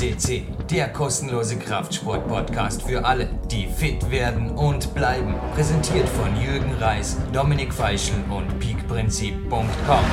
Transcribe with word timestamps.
FCC, 0.00 0.44
der 0.70 0.88
kostenlose 0.88 1.58
Kraftsport-Podcast 1.58 2.84
für 2.84 3.04
alle, 3.04 3.28
die 3.50 3.66
fit 3.66 4.10
werden 4.10 4.52
und 4.52 4.94
bleiben. 4.94 5.34
Präsentiert 5.54 6.08
von 6.08 6.34
Jürgen 6.40 6.72
Reis, 6.80 7.18
Dominik 7.34 7.74
Feischl 7.74 8.14
und 8.30 8.58
peakprinzip.com. 8.58 10.04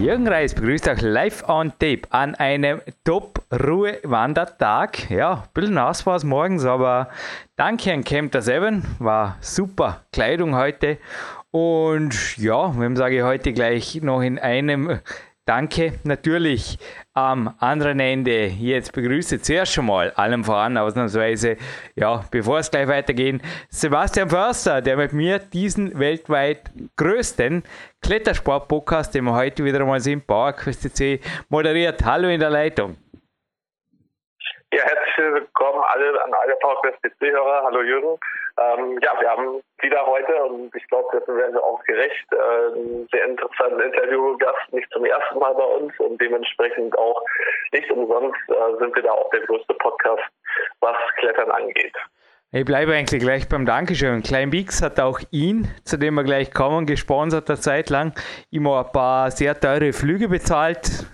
Jürgen 0.00 0.28
Reis 0.28 0.54
begrüßt 0.54 0.86
euch 0.86 1.00
live 1.00 1.48
on 1.48 1.72
tape 1.80 2.02
an 2.10 2.36
einem 2.36 2.80
Top-Ruhe-Wandertag. 3.02 5.10
Ja, 5.10 5.32
ein 5.32 5.42
bisschen 5.52 5.74
nass 5.74 6.06
war 6.06 6.14
es 6.14 6.22
morgens, 6.22 6.64
aber 6.64 7.08
danke 7.56 7.92
an 7.92 8.04
Camper 8.04 8.40
7. 8.40 8.84
War 9.00 9.36
super 9.40 10.02
Kleidung 10.12 10.54
heute. 10.54 10.98
Und 11.50 12.36
ja, 12.36 12.78
wem 12.78 12.96
sage 12.96 13.16
ich 13.16 13.22
heute 13.22 13.52
gleich 13.52 14.00
noch 14.02 14.20
in 14.20 14.38
einem 14.38 15.00
Danke 15.46 15.92
natürlich 16.02 16.76
am 17.14 17.54
anderen 17.60 18.00
Ende. 18.00 18.46
Jetzt 18.46 18.92
begrüße 18.92 19.40
zuerst 19.40 19.74
schon 19.74 19.86
mal 19.86 20.10
allem 20.10 20.42
voran 20.42 20.76
ausnahmsweise, 20.76 21.56
ja, 21.94 22.24
bevor 22.32 22.58
es 22.58 22.68
gleich 22.68 22.88
weitergeht, 22.88 23.40
Sebastian 23.68 24.28
Förster, 24.28 24.82
der 24.82 24.96
mit 24.96 25.12
mir 25.12 25.38
diesen 25.38 25.96
weltweit 25.96 26.72
größten 26.96 27.62
Klettersport-Podcast, 28.00 29.14
den 29.14 29.22
wir 29.26 29.34
heute 29.34 29.64
wieder 29.64 29.78
einmal 29.78 30.00
sind, 30.00 30.26
PowerQuest 30.26 30.96
C, 30.96 31.20
moderiert. 31.48 32.04
Hallo 32.04 32.26
in 32.28 32.40
der 32.40 32.50
Leitung. 32.50 32.96
Ja, 34.72 34.82
herzlich 34.82 35.32
willkommen 35.32 35.80
alle 35.86 36.24
an 36.24 36.34
alle 36.34 36.56
PC-Hörer. 36.56 37.62
Hallo 37.64 37.82
Jürgen. 37.82 38.18
Ähm, 38.58 38.98
ja, 39.00 39.12
wir 39.20 39.30
haben 39.30 39.62
wieder 39.80 40.04
heute, 40.04 40.34
und 40.44 40.74
ich 40.74 40.86
glaube, 40.88 41.08
dessen 41.16 41.36
werden 41.36 41.54
wir 41.54 41.62
auch 41.62 41.80
gerecht, 41.84 42.26
äh, 42.32 42.74
einen 42.74 43.08
sehr 43.12 43.26
interessanten 43.26 43.80
Interviewgast, 43.80 44.72
nicht 44.72 44.90
zum 44.90 45.04
ersten 45.04 45.38
Mal 45.38 45.54
bei 45.54 45.62
uns 45.62 45.92
und 46.00 46.20
dementsprechend 46.20 46.98
auch 46.98 47.22
nicht 47.72 47.88
umsonst 47.92 48.40
äh, 48.48 48.78
sind 48.80 48.96
wir 48.96 49.02
da 49.04 49.12
auch 49.12 49.30
der 49.30 49.40
größte 49.42 49.74
Podcast, 49.74 50.24
was 50.80 50.96
Klettern 51.18 51.52
angeht. 51.52 51.94
Ich 52.50 52.64
bleibe 52.64 52.94
eigentlich 52.94 53.20
gleich 53.22 53.48
beim 53.48 53.66
Dankeschön. 53.66 54.22
Klein 54.22 54.50
Bix 54.50 54.82
hat 54.82 54.98
auch 54.98 55.20
ihn, 55.30 55.68
zu 55.84 55.96
dem 55.96 56.14
wir 56.14 56.24
gleich 56.24 56.52
kommen, 56.52 56.86
gesponsert 56.86 57.48
eine 57.50 57.60
Zeit 57.60 57.90
lang, 57.90 58.14
immer 58.50 58.84
ein 58.84 58.92
paar 58.92 59.30
sehr 59.30 59.58
teure 59.58 59.92
Flüge 59.92 60.28
bezahlt. 60.28 61.06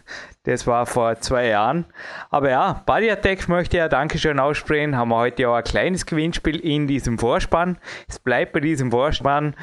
Das 0.45 0.67
war 0.67 0.87
vor 0.87 1.21
zwei 1.21 1.47
Jahren. 1.47 1.85
Aber 2.31 2.51
ja, 2.51 2.83
Body 2.85 3.09
Attack 3.09 3.49
möchte 3.49 3.77
ja 3.77 3.89
Dankeschön 3.89 4.41
aussprechen. 4.41 4.97
Haben 4.97 5.11
wir 5.11 5.17
heute 5.17 5.49
auch 5.49 5.55
ein 5.55 5.63
kleines 5.63 6.05
Gewinnspiel 6.05 6.59
in 6.59 6.89
diesem 6.89 7.17
Vorspann. 7.17 7.79
Es 8.09 8.19
bleibt 8.19 8.53
bei 8.53 8.59
diesem 8.59 8.91
Vorspann 8.91 9.55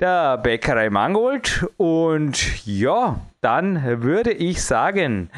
der 0.00 0.38
Bäckerei 0.38 0.90
Mangold. 0.90 1.66
Und 1.76 2.66
ja, 2.66 3.20
dann 3.40 4.02
würde 4.02 4.32
ich 4.32 4.62
sagen, 4.62 5.30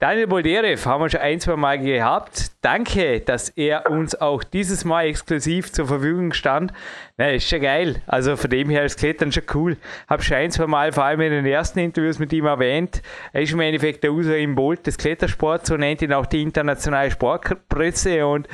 Daniel 0.00 0.28
Bolderev 0.28 0.86
haben 0.86 1.02
wir 1.02 1.10
schon 1.10 1.20
ein, 1.20 1.40
zwei 1.40 1.56
Mal 1.56 1.78
gehabt. 1.78 2.52
Danke, 2.60 3.18
dass 3.18 3.48
er 3.48 3.90
uns 3.90 4.14
auch 4.14 4.44
dieses 4.44 4.84
Mal 4.84 5.06
exklusiv 5.06 5.72
zur 5.72 5.88
Verfügung 5.88 6.32
stand. 6.32 6.72
Na, 7.16 7.30
ist 7.30 7.48
schon 7.48 7.62
geil. 7.62 8.00
Also 8.06 8.36
von 8.36 8.48
dem 8.48 8.70
her 8.70 8.84
ist 8.84 9.00
Klettern 9.00 9.32
schon 9.32 9.42
cool. 9.54 9.76
Hab 10.06 10.22
schon 10.22 10.36
ein, 10.36 10.52
zwei 10.52 10.68
Mal 10.68 10.92
vor 10.92 11.04
allem 11.04 11.20
in 11.22 11.32
den 11.32 11.46
ersten 11.46 11.80
Interviews 11.80 12.20
mit 12.20 12.32
ihm 12.32 12.46
erwähnt. 12.46 13.02
Er 13.32 13.42
ist 13.42 13.52
im 13.52 13.60
Endeffekt 13.60 14.04
der 14.04 14.12
User 14.12 14.34
Bolt 14.54 14.86
des 14.86 14.98
Klettersports, 14.98 15.68
so 15.68 15.76
nennt 15.76 16.00
ihn 16.00 16.12
auch 16.12 16.26
die 16.26 16.42
internationale 16.42 17.10
Sportpresse 17.10 18.24
und 18.24 18.46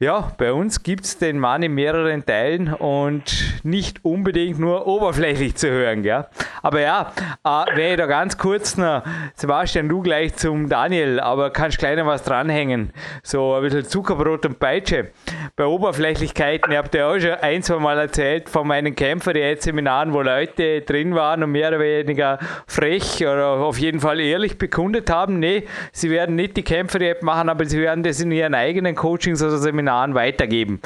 ja, 0.00 0.32
bei 0.38 0.52
uns 0.52 0.82
gibt 0.82 1.04
es 1.04 1.18
den 1.18 1.38
Mann 1.38 1.62
in 1.62 1.72
mehreren 1.72 2.26
Teilen 2.26 2.74
und 2.74 3.62
nicht 3.62 4.04
unbedingt 4.04 4.58
nur 4.58 4.88
oberflächlich 4.88 5.54
zu 5.54 5.70
hören. 5.70 6.02
Gell? 6.02 6.26
Aber 6.62 6.80
ja, 6.80 7.12
äh, 7.44 7.76
wenn 7.76 7.92
ich 7.92 7.96
da 7.96 8.06
ganz 8.06 8.36
kurz 8.36 8.76
noch, 8.76 9.04
Sebastian, 9.36 9.88
du 9.88 10.02
gleich 10.02 10.34
zum 10.34 10.68
Daniel, 10.68 11.20
aber 11.20 11.50
kannst 11.50 11.80
noch 11.80 12.06
was 12.06 12.24
dranhängen. 12.24 12.92
So 13.22 13.54
ein 13.54 13.62
bisschen 13.62 13.84
Zuckerbrot 13.84 14.44
und 14.46 14.58
Peitsche. 14.58 15.12
Bei 15.54 15.64
Oberflächlichkeiten, 15.64 16.72
ihr 16.72 16.78
habt 16.78 16.92
ja 16.96 17.08
auch 17.08 17.18
schon 17.20 17.34
ein, 17.34 17.62
zwei 17.62 17.78
Mal 17.78 17.98
erzählt 17.98 18.48
von 18.48 18.66
meinen 18.66 18.96
Kämpfer, 18.96 19.32
die 19.32 19.54
Seminaren, 19.60 20.12
wo 20.12 20.22
Leute 20.22 20.80
drin 20.80 21.14
waren 21.14 21.44
und 21.44 21.52
mehr 21.52 21.68
oder 21.68 21.78
weniger 21.78 22.40
frech 22.66 23.22
oder 23.22 23.50
auf 23.50 23.78
jeden 23.78 24.00
Fall 24.00 24.18
ehrlich 24.18 24.58
bekundet 24.58 25.08
haben, 25.08 25.38
nee, 25.38 25.68
sie 25.92 26.10
werden 26.10 26.34
nicht 26.34 26.56
die 26.56 26.64
Kämpfer-App 26.64 27.22
machen, 27.22 27.48
aber 27.48 27.64
sie 27.64 27.80
werden 27.80 28.02
das 28.02 28.20
in 28.20 28.32
ihren 28.32 28.54
eigenen 28.54 28.96
Coachings 28.96 29.40
oder 29.40 29.58
Seminaren 29.58 29.83
Seminaren 29.84 30.14
weitergeben. 30.14 30.80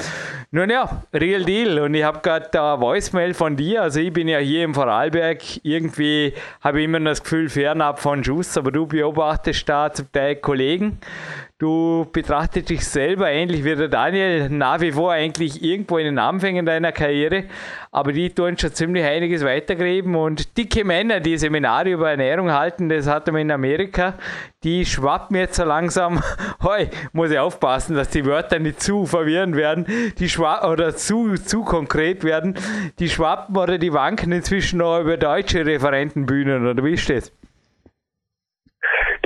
Nun 0.51 0.69
ja, 0.69 1.03
Real 1.13 1.43
Deal. 1.43 1.79
Und 1.79 1.93
ich 1.93 2.03
habe 2.03 2.19
gerade 2.19 2.49
da 2.51 2.81
Voicemail 2.81 3.33
von 3.33 3.55
dir. 3.55 3.83
Also 3.83 3.99
ich 3.99 4.11
bin 4.11 4.27
ja 4.27 4.39
hier 4.39 4.63
im 4.63 4.73
Vorarlberg. 4.73 5.41
Irgendwie 5.63 6.33
habe 6.61 6.79
ich 6.79 6.85
immer 6.85 6.99
das 6.99 7.23
Gefühl 7.23 7.49
fernab 7.49 7.99
von 7.99 8.23
Schuss, 8.23 8.57
aber 8.57 8.71
du 8.71 8.85
beobachtest 8.87 9.69
da 9.69 9.91
zum 9.93 10.11
Teil 10.11 10.35
Kollegen. 10.35 10.99
Du 11.59 12.07
betrachtest 12.13 12.69
dich 12.69 12.87
selber 12.87 13.29
ähnlich 13.29 13.65
wie 13.65 13.75
der 13.75 13.89
Daniel. 13.89 14.47
Nach 14.47 14.79
wie 14.79 14.93
vor 14.93 15.11
eigentlich 15.11 15.61
irgendwo 15.61 15.97
in 15.97 16.05
den 16.05 16.17
Anfängen 16.17 16.65
deiner 16.65 16.93
Karriere, 16.93 17.43
aber 17.91 18.13
die 18.13 18.29
tun 18.29 18.57
schon 18.57 18.71
ziemlich 18.73 19.03
einiges 19.03 19.43
weitergeben 19.43 20.15
und 20.15 20.57
dicke 20.57 20.85
Männer, 20.85 21.19
die 21.19 21.37
Seminare 21.37 21.89
über 21.89 22.11
Ernährung 22.11 22.49
halten, 22.49 22.87
das 22.87 23.09
hatten 23.09 23.33
wir 23.33 23.41
in 23.41 23.51
Amerika, 23.51 24.13
die 24.63 24.85
schwappen 24.85 25.35
jetzt 25.35 25.55
so 25.57 25.65
langsam, 25.65 26.23
hoi, 26.63 26.87
muss 27.11 27.29
ich 27.29 27.39
aufpassen, 27.39 27.93
dass 27.93 28.07
die 28.07 28.25
Wörter 28.25 28.59
nicht 28.59 28.81
zu 28.81 29.05
verwirrend 29.05 29.57
werden, 29.57 29.85
die 30.17 30.29
schwa 30.29 30.65
oder 30.65 30.95
zu, 30.95 31.35
zu 31.35 31.65
konkret 31.65 32.23
werden, 32.23 32.55
die 32.99 33.09
schwappen 33.09 33.57
oder 33.57 33.77
die 33.77 33.91
wanken 33.91 34.31
inzwischen 34.31 34.79
noch 34.79 35.01
über 35.01 35.17
deutsche 35.17 35.65
Referentenbühnen, 35.65 36.65
oder 36.65 36.81
wie 36.85 36.93
ist 36.93 37.09
das? 37.09 37.33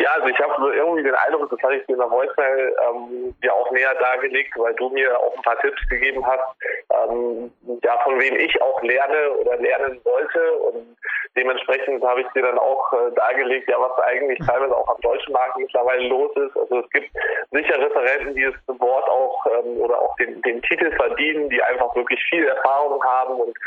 Ja, 0.03 0.09
also 0.15 0.27
ich 0.27 0.39
habe 0.39 0.52
irgendwie 0.73 1.03
den 1.03 1.15
Eindruck, 1.15 1.49
das 1.49 1.61
hatte 1.61 1.75
ich 1.75 1.85
dir 1.85 1.93
in 1.93 1.99
der 1.99 2.09
Voicemail 2.09 2.75
ähm, 2.89 3.35
ja 3.41 3.53
auch 3.53 3.69
näher 3.71 3.93
dargelegt, 3.95 4.53
weil 4.57 4.73
du 4.75 4.89
mir 4.89 5.17
auch 5.19 5.35
ein 5.35 5.41
paar 5.41 5.59
Tipps 5.59 5.81
gegeben 5.89 6.25
hast, 6.25 6.43
ähm, 6.89 7.51
ja, 7.83 7.97
von 8.03 8.19
wem 8.19 8.35
ich 8.35 8.61
auch 8.61 8.81
lerne 8.81 9.31
oder 9.39 9.57
lernen 9.57 9.99
sollte. 10.03 10.53
Und 10.53 10.97
dementsprechend 11.35 12.03
habe 12.03 12.21
ich 12.21 12.27
dir 12.29 12.43
dann 12.43 12.59
auch 12.59 12.93
äh, 12.93 13.11
dargelegt, 13.15 13.69
ja, 13.69 13.77
was 13.79 13.97
eigentlich 14.05 14.39
teilweise 14.45 14.75
auch 14.75 14.87
am 14.87 15.01
deutschen 15.01 15.33
Markt 15.33 15.57
mittlerweile 15.57 16.07
los 16.07 16.31
ist. 16.35 16.57
Also 16.57 16.79
es 16.79 16.89
gibt 16.91 17.09
sicher 17.51 17.79
Referenten, 17.79 18.35
die 18.35 18.43
das 18.43 18.79
Wort 18.79 19.09
auch 19.09 19.45
ähm, 19.47 19.81
oder 19.81 19.99
auch 19.99 20.15
den, 20.17 20.41
den 20.41 20.61
Titel 20.63 20.91
verdienen, 20.95 21.49
die 21.49 21.61
einfach 21.63 21.95
wirklich 21.95 22.21
viel 22.29 22.45
Erfahrung 22.45 23.03
haben 23.03 23.35
und 23.35 23.57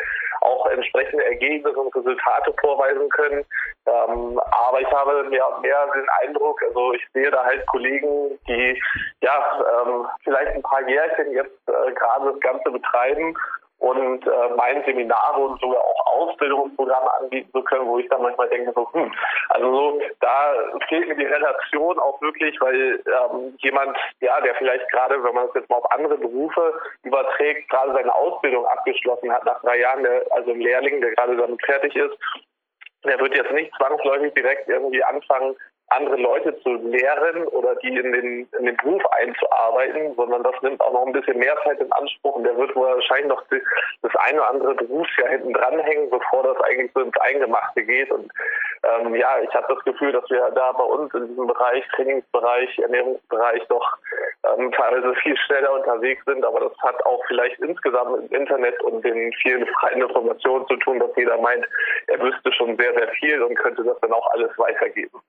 auch 0.43 0.67
entsprechende 0.67 1.25
Ergebnisse 1.25 1.77
und 1.79 1.95
Resultate 1.95 2.55
vorweisen 2.61 3.09
können. 3.11 3.45
Ähm, 3.87 4.41
aber 4.51 4.81
ich 4.81 4.91
habe 4.91 5.25
mehr 5.25 5.47
mehr 5.61 5.87
den 5.95 6.09
Eindruck, 6.23 6.63
also 6.63 6.93
ich 6.97 7.07
sehe 7.13 7.31
da 7.31 7.45
halt 7.45 7.67
Kollegen, 7.67 8.39
die 8.49 8.81
ja 9.23 9.85
ähm, 9.85 10.07
vielleicht 10.25 10.53
ein 10.53 10.63
paar 10.63 10.87
Jährchen 10.89 11.33
jetzt 11.33 11.69
äh, 11.69 11.93
gerade 11.93 12.33
das 12.33 12.41
Ganze 12.41 12.71
betreiben 12.71 13.37
und 13.79 14.27
äh, 14.27 14.49
meinen 14.57 14.85
Seminare 14.85 15.41
und 15.41 15.61
sogar 15.61 15.83
auch 15.83 16.07
Ausbildungsprogramme 16.07 17.13
anbieten 17.21 17.51
zu 17.53 17.63
können, 17.63 17.87
wo 17.87 17.99
ich 17.99 18.09
dann 18.09 18.23
manchmal 18.23 18.49
denke, 18.49 18.73
so, 18.75 18.91
hm, 18.93 19.13
also 19.51 19.75
so, 19.75 20.01
da 20.21 20.55
fehlt 20.89 21.09
mir 21.09 21.17
die 21.17 21.27
Relation 21.27 21.99
auch 21.99 22.21
wirklich, 22.23 22.59
weil 22.61 23.03
ähm, 23.07 23.55
jemand, 23.59 23.97
ja, 24.21 24.41
der 24.41 24.55
vielleicht 24.55 24.91
gerade, 24.91 25.23
wenn 25.23 25.35
man 25.35 25.49
es 25.49 25.55
jetzt 25.55 25.69
mal 25.69 25.77
auf 25.77 25.93
andere 25.93 26.17
Berufe 26.17 26.81
überträgt, 27.03 27.69
gerade 27.69 27.93
seine 27.93 28.15
Ausbildung 28.15 28.67
abgeschlossen 28.67 29.31
hat 29.31 29.45
nach 29.45 29.61
drei 29.61 29.79
Jahren, 29.79 30.03
der, 30.03 30.25
also 30.31 30.53
ein 30.53 30.61
Lehrling, 30.61 31.01
der 31.03 31.15
gerade 31.15 31.37
damit 31.37 31.63
fertig 31.65 31.95
ist, 31.95 32.17
der 33.05 33.21
wird 33.21 33.37
jetzt 33.37 33.53
nicht 33.53 33.73
zwangsläufig 33.77 34.33
direkt 34.35 34.69
irgendwie 34.69 35.05
anfangen, 35.05 35.55
andere 35.89 36.17
Leute 36.17 36.59
zu 36.63 36.75
lehren 36.75 37.47
oder 37.49 37.77
die 37.77 37.89
in 37.89 38.13
den, 38.13 38.49
in 38.59 38.67
den 38.67 38.77
Beruf 38.77 39.03
einzuarbeiten, 39.13 40.15
sondern 40.17 40.43
das 40.43 40.55
nimmt 40.63 40.81
auch 40.81 40.93
noch 40.93 41.07
ein 41.07 41.13
bisschen 41.13 41.39
mehr 41.39 41.57
Zeit 41.65 41.81
in 41.81 41.93
Anspruch 41.93 42.37
und 42.37 42.45
der 42.45 42.57
wird 42.57 42.75
wahrscheinlich 42.75 43.29
noch 43.29 43.43
das 43.51 44.17
eine 44.17 44.41
oder 44.41 44.51
andere 44.51 44.75
Berufsjahr 44.75 45.29
hinten 45.29 45.53
dranhängen, 45.53 46.11
bevor 46.11 46.43
das 46.43 46.61
eigentlich 46.63 46.91
so 46.93 47.01
ins 47.01 47.17
Eingemachte 47.21 47.85
geht. 47.85 48.11
Und 48.11 48.31
ähm, 48.83 49.15
ja, 49.15 49.39
ich 49.41 49.55
habe 49.55 49.73
das 49.73 49.85
Gefühl, 49.85 50.13
dass 50.13 50.29
wir 50.29 50.51
da 50.55 50.73
bei 50.73 50.85
uns 50.85 51.15
in 51.15 51.29
diesem 51.29 51.47
Bereich, 51.47 51.85
Trainingsbereich, 51.95 52.79
Ernährungsbereich 52.79 53.63
doch 53.69 53.97
ähm, 54.59 54.73
teilweise 54.73 55.15
viel 55.23 55.37
schneller 55.37 55.73
unterwegs 55.73 56.25
sind, 56.25 56.45
aber 56.45 56.61
das 56.61 56.73
hat 56.83 57.05
auch 57.07 57.23
vielleicht 57.27 57.61
insgesamt 57.61 58.31
im 58.31 58.37
Internet 58.37 58.81
und 58.83 59.05
den 59.05 59.33
vielen 59.35 59.67
freien 59.67 60.03
Informationen 60.03 60.67
zu 60.67 60.77
tun, 60.77 60.99
dass 60.99 61.11
jeder 61.17 61.39
meint, 61.39 61.67
er 62.09 62.21
wüsste 62.21 62.53
schon 62.53 62.77
sehr, 62.77 62.93
sehr 62.95 63.09
viel 63.21 63.41
und 63.43 63.55
könnte 63.57 63.85
das 63.85 63.99
dann 64.01 64.13
auch 64.13 64.31
alles 64.33 64.51
weitergeben. 64.59 65.21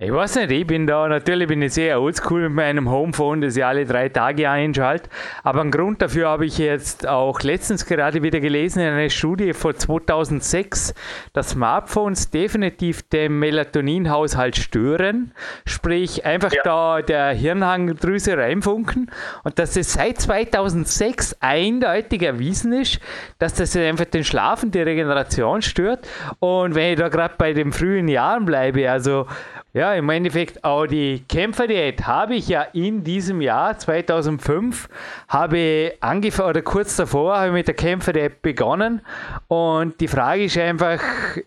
Ich 0.00 0.12
weiß 0.12 0.36
nicht, 0.36 0.52
ich 0.52 0.64
bin 0.64 0.86
da, 0.86 1.08
natürlich 1.08 1.48
bin 1.48 1.60
ich 1.60 1.74
sehr 1.74 2.00
oldschool 2.00 2.42
mit 2.42 2.52
meinem 2.52 2.88
Homephone, 2.88 3.40
das 3.40 3.56
ich 3.56 3.64
alle 3.64 3.84
drei 3.84 4.08
Tage 4.08 4.48
einschalte. 4.48 5.10
Aber 5.42 5.60
einen 5.60 5.72
Grund 5.72 6.00
dafür 6.00 6.28
habe 6.28 6.46
ich 6.46 6.58
jetzt 6.58 7.04
auch 7.04 7.40
letztens 7.40 7.84
gerade 7.84 8.22
wieder 8.22 8.38
gelesen 8.38 8.78
in 8.78 8.90
einer 8.90 9.10
Studie 9.10 9.52
von 9.54 9.76
2006, 9.76 10.94
dass 11.32 11.50
Smartphones 11.50 12.30
definitiv 12.30 13.02
den 13.08 13.40
Melatoninhaushalt 13.40 14.56
stören. 14.56 15.32
Sprich, 15.66 16.24
einfach 16.24 16.52
ja. 16.52 16.62
da 16.62 17.02
der 17.02 17.30
Hirnhangdrüse 17.30 18.38
reinfunken. 18.38 19.10
Und 19.42 19.58
dass 19.58 19.76
es 19.76 19.94
seit 19.94 20.20
2006 20.20 21.38
eindeutig 21.40 22.22
erwiesen 22.22 22.72
ist, 22.72 23.00
dass 23.40 23.54
das 23.54 23.74
einfach 23.74 24.04
den 24.04 24.22
Schlaf 24.22 24.62
und 24.62 24.76
die 24.76 24.80
Regeneration 24.80 25.60
stört. 25.60 26.06
Und 26.38 26.76
wenn 26.76 26.92
ich 26.92 27.00
da 27.00 27.08
gerade 27.08 27.34
bei 27.36 27.52
den 27.52 27.72
frühen 27.72 28.06
Jahren 28.06 28.44
bleibe, 28.44 28.88
also 28.88 29.26
ja, 29.74 29.87
im 29.94 30.08
Endeffekt 30.10 30.64
auch 30.64 30.86
die 30.86 31.24
Kämpferdiät 31.28 32.06
habe 32.06 32.34
ich 32.34 32.48
ja 32.48 32.62
in 32.72 33.04
diesem 33.04 33.40
Jahr 33.40 33.78
2005 33.78 34.88
habe 35.28 35.94
angefangen 36.00 36.50
oder 36.50 36.62
kurz 36.62 36.96
davor 36.96 37.36
habe 37.36 37.48
ich 37.48 37.52
mit 37.52 37.68
der 37.68 37.74
Kämpferdiät 37.74 38.42
begonnen 38.42 39.02
und 39.48 40.00
die 40.00 40.08
Frage 40.08 40.44
ist 40.44 40.58
einfach, 40.58 41.00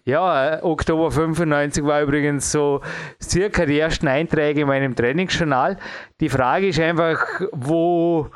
ja, 0.05 0.63
Oktober 0.63 1.11
95 1.11 1.83
war 1.85 2.01
übrigens 2.01 2.51
so 2.51 2.81
circa 3.21 3.65
die 3.65 3.79
ersten 3.79 4.07
Einträge 4.07 4.61
in 4.61 4.67
meinem 4.67 4.95
Trainingsjournal. 4.95 5.77
Die 6.19 6.29
Frage 6.29 6.67
ist 6.67 6.79
einfach, 6.79 7.19
wo 7.51 8.29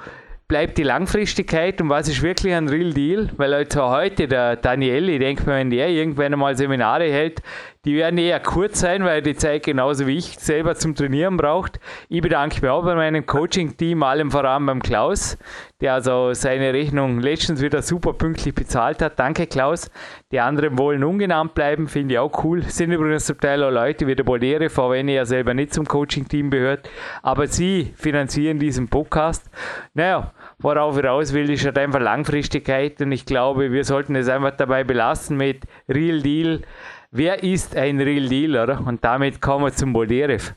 bleibt 0.47 0.77
die 0.77 0.83
Langfristigkeit 0.83 1.81
und 1.81 1.89
was 1.89 2.07
ist 2.07 2.21
wirklich 2.21 2.53
ein 2.53 2.69
Real 2.69 2.93
Deal? 2.93 3.29
Weil 3.37 3.53
also 3.53 3.89
heute 3.89 4.27
der 4.27 4.55
Daniel, 4.57 5.09
ich 5.09 5.19
denke 5.19 5.45
wenn 5.47 5.69
der 5.69 5.89
irgendwann 5.89 6.33
einmal 6.33 6.55
Seminare 6.55 7.11
hält, 7.11 7.41
die 7.85 7.95
werden 7.95 8.17
eher 8.17 8.39
kurz 8.39 8.79
sein, 8.79 9.03
weil 9.05 9.21
die 9.21 9.35
Zeit 9.35 9.63
genauso 9.63 10.07
wie 10.07 10.17
ich 10.17 10.39
selber 10.39 10.75
zum 10.75 10.95
Trainieren 10.95 11.37
braucht. 11.37 11.79
Ich 12.09 12.21
bedanke 12.21 12.59
mich 12.61 12.69
auch 12.69 12.83
bei 12.83 12.95
meinem 12.95 13.25
Coaching-Team, 13.27 14.01
allem 14.01 14.31
voran 14.31 14.65
beim 14.65 14.81
Klaus, 14.81 15.37
der 15.81 15.93
also 15.93 16.33
seine 16.33 16.73
Rechnung 16.73 17.19
letztens 17.19 17.61
wieder 17.61 17.83
super 17.83 18.13
pünktlich 18.13 18.55
bezahlt 18.55 19.03
hat. 19.03 19.19
Danke, 19.19 19.45
Klaus. 19.45 19.91
Die 20.31 20.39
anderen 20.39 20.79
wollen 20.79 21.03
ungenannt 21.03 21.53
bleiben, 21.53 21.87
finde 21.87 22.15
ich 22.15 22.19
auch 22.19 22.43
cool. 22.43 22.63
Sind 22.63 22.91
übrigens 22.91 23.25
zum 23.25 23.39
Teil 23.39 23.63
auch 23.63 23.69
Leute 23.69 24.07
wie 24.07 24.15
der 24.15 24.23
Bolere, 24.23 24.69
vor 24.69 24.91
wenn 24.91 25.07
er 25.07 25.27
selber 25.27 25.53
nicht 25.53 25.73
zum 25.73 25.85
Coaching-Team 25.85 26.49
gehört. 26.49 26.89
Aber 27.21 27.45
sie 27.45 27.93
finanzieren 27.95 28.57
diesen 28.57 28.87
Podcast. 28.87 29.49
Naja, 29.93 30.33
worauf 30.57 30.97
ich 30.97 31.05
raus 31.05 31.33
will, 31.33 31.51
ist 31.51 31.65
halt 31.65 31.77
einfach 31.77 31.99
Langfristigkeit 31.99 32.99
und 33.01 33.11
ich 33.11 33.25
glaube, 33.25 33.71
wir 33.71 33.83
sollten 33.83 34.15
es 34.15 34.27
einfach 34.27 34.51
dabei 34.57 34.83
belassen 34.83 35.37
mit 35.37 35.65
Real 35.87 36.21
Deal 36.21 36.61
Wer 37.17 37.41
ist 37.41 37.77
ein 37.77 38.01
Real 38.01 38.27
Deal, 38.27 38.61
oder? 38.61 38.77
Und 38.85 39.01
damit 39.01 39.39
kommen 39.39 39.63
wir 39.63 39.71
zum 39.71 39.93
Bolderev. 39.93 40.51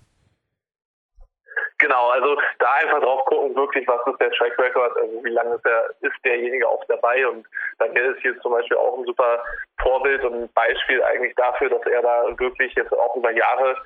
Genau, 1.79 2.09
also 2.09 2.37
da 2.59 2.67
einfach 2.83 3.01
drauf 3.01 3.25
gucken, 3.27 3.55
wirklich, 3.55 3.87
was 3.87 4.05
ist 4.09 4.21
der 4.21 4.33
Track 4.33 4.59
Record, 4.59 4.97
also 4.97 5.23
wie 5.23 5.31
lange 5.31 5.55
ist, 5.55 5.65
der, 5.65 5.85
ist 6.01 6.19
derjenige 6.25 6.69
auch 6.69 6.83
dabei 6.89 7.25
und 7.29 7.47
wäre 7.79 8.09
es 8.09 8.19
hier 8.23 8.37
zum 8.41 8.51
Beispiel 8.51 8.77
auch 8.77 8.99
ein 8.99 9.05
super 9.05 9.41
Vorbild 9.81 10.25
und 10.25 10.35
ein 10.35 10.49
Beispiel 10.55 11.01
eigentlich 11.05 11.33
dafür, 11.37 11.71
dass 11.71 11.87
er 11.87 12.03
da 12.03 12.25
wirklich 12.37 12.75
jetzt 12.75 12.93
auch 12.93 13.15
über 13.15 13.31
Jahre 13.31 13.77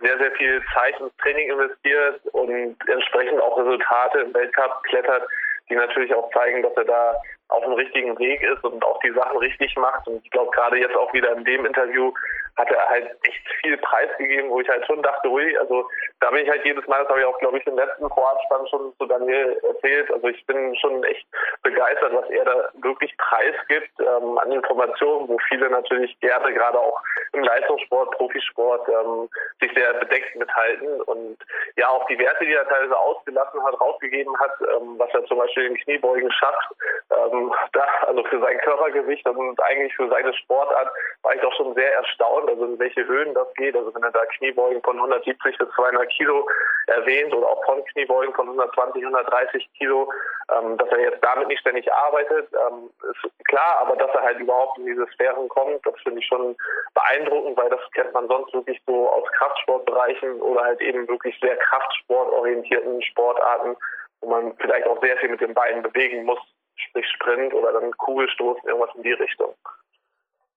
sehr, 0.00 0.16
sehr 0.16 0.32
viel 0.32 0.62
Zeit 0.72 0.98
ins 0.98 1.14
Training 1.18 1.50
investiert 1.50 2.24
und 2.32 2.74
entsprechend 2.88 3.38
auch 3.42 3.58
Resultate 3.58 4.20
im 4.20 4.32
Weltcup 4.32 4.82
klettert, 4.84 5.28
die 5.68 5.74
natürlich 5.74 6.14
auch 6.14 6.30
zeigen, 6.32 6.62
dass 6.62 6.72
er 6.78 6.84
da 6.86 7.16
auf 7.48 7.62
dem 7.64 7.74
richtigen 7.74 8.18
Weg 8.18 8.42
ist 8.42 8.64
und 8.64 8.82
auch 8.84 8.98
die 9.00 9.12
Sachen 9.12 9.38
richtig 9.38 9.76
macht. 9.76 10.06
Und 10.06 10.24
ich 10.24 10.30
glaube, 10.30 10.50
gerade 10.52 10.78
jetzt 10.78 10.96
auch 10.96 11.12
wieder 11.12 11.36
in 11.36 11.44
dem 11.44 11.66
Interview 11.66 12.12
hat 12.56 12.70
er 12.70 12.88
halt 12.88 13.16
echt 13.22 13.48
viel 13.60 13.76
preisgegeben, 13.78 14.50
wo 14.50 14.60
ich 14.60 14.68
halt 14.68 14.86
schon 14.86 15.02
dachte, 15.02 15.28
ui, 15.28 15.56
also 15.58 15.88
da 16.20 16.30
bin 16.30 16.44
ich 16.44 16.50
halt 16.50 16.64
jedes 16.64 16.86
Mal, 16.86 17.00
das 17.00 17.08
habe 17.08 17.20
ich 17.20 17.26
auch, 17.26 17.38
glaube 17.38 17.58
ich, 17.58 17.66
im 17.66 17.76
letzten 17.76 18.08
Vorabstand 18.08 18.68
schon 18.70 18.92
zu 18.98 19.06
Daniel 19.06 19.58
erzählt, 19.68 20.12
also 20.12 20.28
ich 20.28 20.44
bin 20.46 20.76
schon 20.76 21.02
echt 21.04 21.26
begeistert, 21.62 22.14
was 22.14 22.30
er 22.30 22.44
da 22.44 22.68
wirklich 22.82 23.16
preisgibt 23.16 23.90
ähm, 24.00 24.38
an 24.38 24.52
Informationen, 24.52 25.28
wo 25.28 25.38
viele 25.48 25.68
natürlich 25.70 26.18
gerne 26.20 26.52
gerade 26.52 26.78
auch 26.78 27.00
im 27.32 27.42
Leistungssport, 27.42 28.12
Profisport 28.12 28.88
ähm, 28.88 29.28
sich 29.60 29.72
sehr 29.74 29.94
bedeckt 29.94 30.36
mithalten. 30.36 31.00
Und 31.02 31.36
ja, 31.76 31.88
auch 31.88 32.06
die 32.06 32.18
Werte, 32.18 32.44
die 32.44 32.52
er 32.52 32.68
teilweise 32.68 32.96
ausgelassen 32.96 33.62
hat, 33.64 33.80
rausgegeben 33.80 34.38
hat, 34.38 34.52
ähm, 34.60 34.94
was 34.98 35.10
er 35.12 35.24
zum 35.26 35.38
Beispiel 35.38 35.64
in 35.64 35.76
Kniebeugen 35.76 36.30
schafft, 36.32 36.70
ähm, 37.10 37.52
da, 37.72 37.84
also 38.06 38.22
für 38.24 38.40
sein 38.40 38.58
Körpergewicht 38.58 39.26
und 39.28 39.62
eigentlich 39.64 39.94
für 39.96 40.08
seine 40.08 40.32
Sportart, 40.34 40.90
war 41.22 41.34
ich 41.34 41.40
doch 41.40 41.54
schon 41.54 41.74
sehr 41.74 41.92
erstaunt, 41.94 42.43
Frauen, 42.44 42.48
also 42.48 42.64
in 42.64 42.78
welche 42.78 43.06
Höhen 43.06 43.34
das 43.34 43.52
geht. 43.54 43.76
Also 43.76 43.94
wenn 43.94 44.02
er 44.02 44.10
da 44.10 44.24
Kniebeugen 44.36 44.82
von 44.82 44.96
170 44.96 45.58
bis 45.58 45.68
200 45.74 46.08
Kilo 46.10 46.46
erwähnt 46.86 47.32
oder 47.34 47.48
auch 47.48 47.64
von 47.64 47.84
Kniebeugen 47.86 48.34
von 48.34 48.46
120, 48.46 49.02
130 49.02 49.68
Kilo, 49.78 50.10
ähm, 50.52 50.76
dass 50.76 50.88
er 50.90 51.00
jetzt 51.00 51.22
damit 51.22 51.48
nicht 51.48 51.60
ständig 51.60 51.90
arbeitet, 51.92 52.48
ähm, 52.52 52.90
ist 53.10 53.44
klar, 53.46 53.78
aber 53.80 53.96
dass 53.96 54.10
er 54.14 54.22
halt 54.22 54.38
überhaupt 54.38 54.78
in 54.78 54.86
diese 54.86 55.06
Sphären 55.14 55.48
kommt, 55.48 55.84
das 55.84 55.94
finde 56.02 56.20
ich 56.20 56.26
schon 56.26 56.56
beeindruckend, 56.94 57.56
weil 57.56 57.70
das 57.70 57.80
kennt 57.94 58.12
man 58.12 58.28
sonst 58.28 58.52
wirklich 58.52 58.80
so 58.86 59.08
aus 59.08 59.26
Kraftsportbereichen 59.38 60.40
oder 60.40 60.62
halt 60.62 60.80
eben 60.80 61.08
wirklich 61.08 61.38
sehr 61.40 61.56
kraftsportorientierten 61.56 63.02
Sportarten, 63.02 63.76
wo 64.20 64.30
man 64.30 64.56
vielleicht 64.58 64.86
auch 64.86 65.00
sehr 65.02 65.16
viel 65.18 65.30
mit 65.30 65.40
den 65.40 65.54
Beinen 65.54 65.82
bewegen 65.82 66.24
muss, 66.24 66.38
sprich 66.76 67.06
Sprint 67.08 67.54
oder 67.54 67.72
dann 67.72 67.96
Kugelstoßen, 67.96 68.68
irgendwas 68.68 68.94
in 68.96 69.02
die 69.02 69.12
Richtung. 69.12 69.54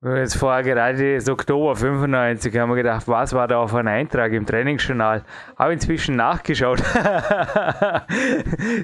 Jetzt 0.03 0.35
vorher 0.35 0.61
gerade 0.61 1.15
das 1.15 1.27
Oktober 1.27 1.75
95 1.75 2.55
haben 2.55 2.69
wir 2.69 2.75
gedacht, 2.75 3.07
was 3.07 3.33
war 3.33 3.47
da 3.47 3.57
auf 3.57 3.73
ein 3.73 3.88
Eintrag 3.88 4.31
im 4.31 4.45
Trainingsjournal? 4.45 5.23
Habe 5.57 5.73
inzwischen 5.73 6.15
nachgeschaut. 6.15 6.77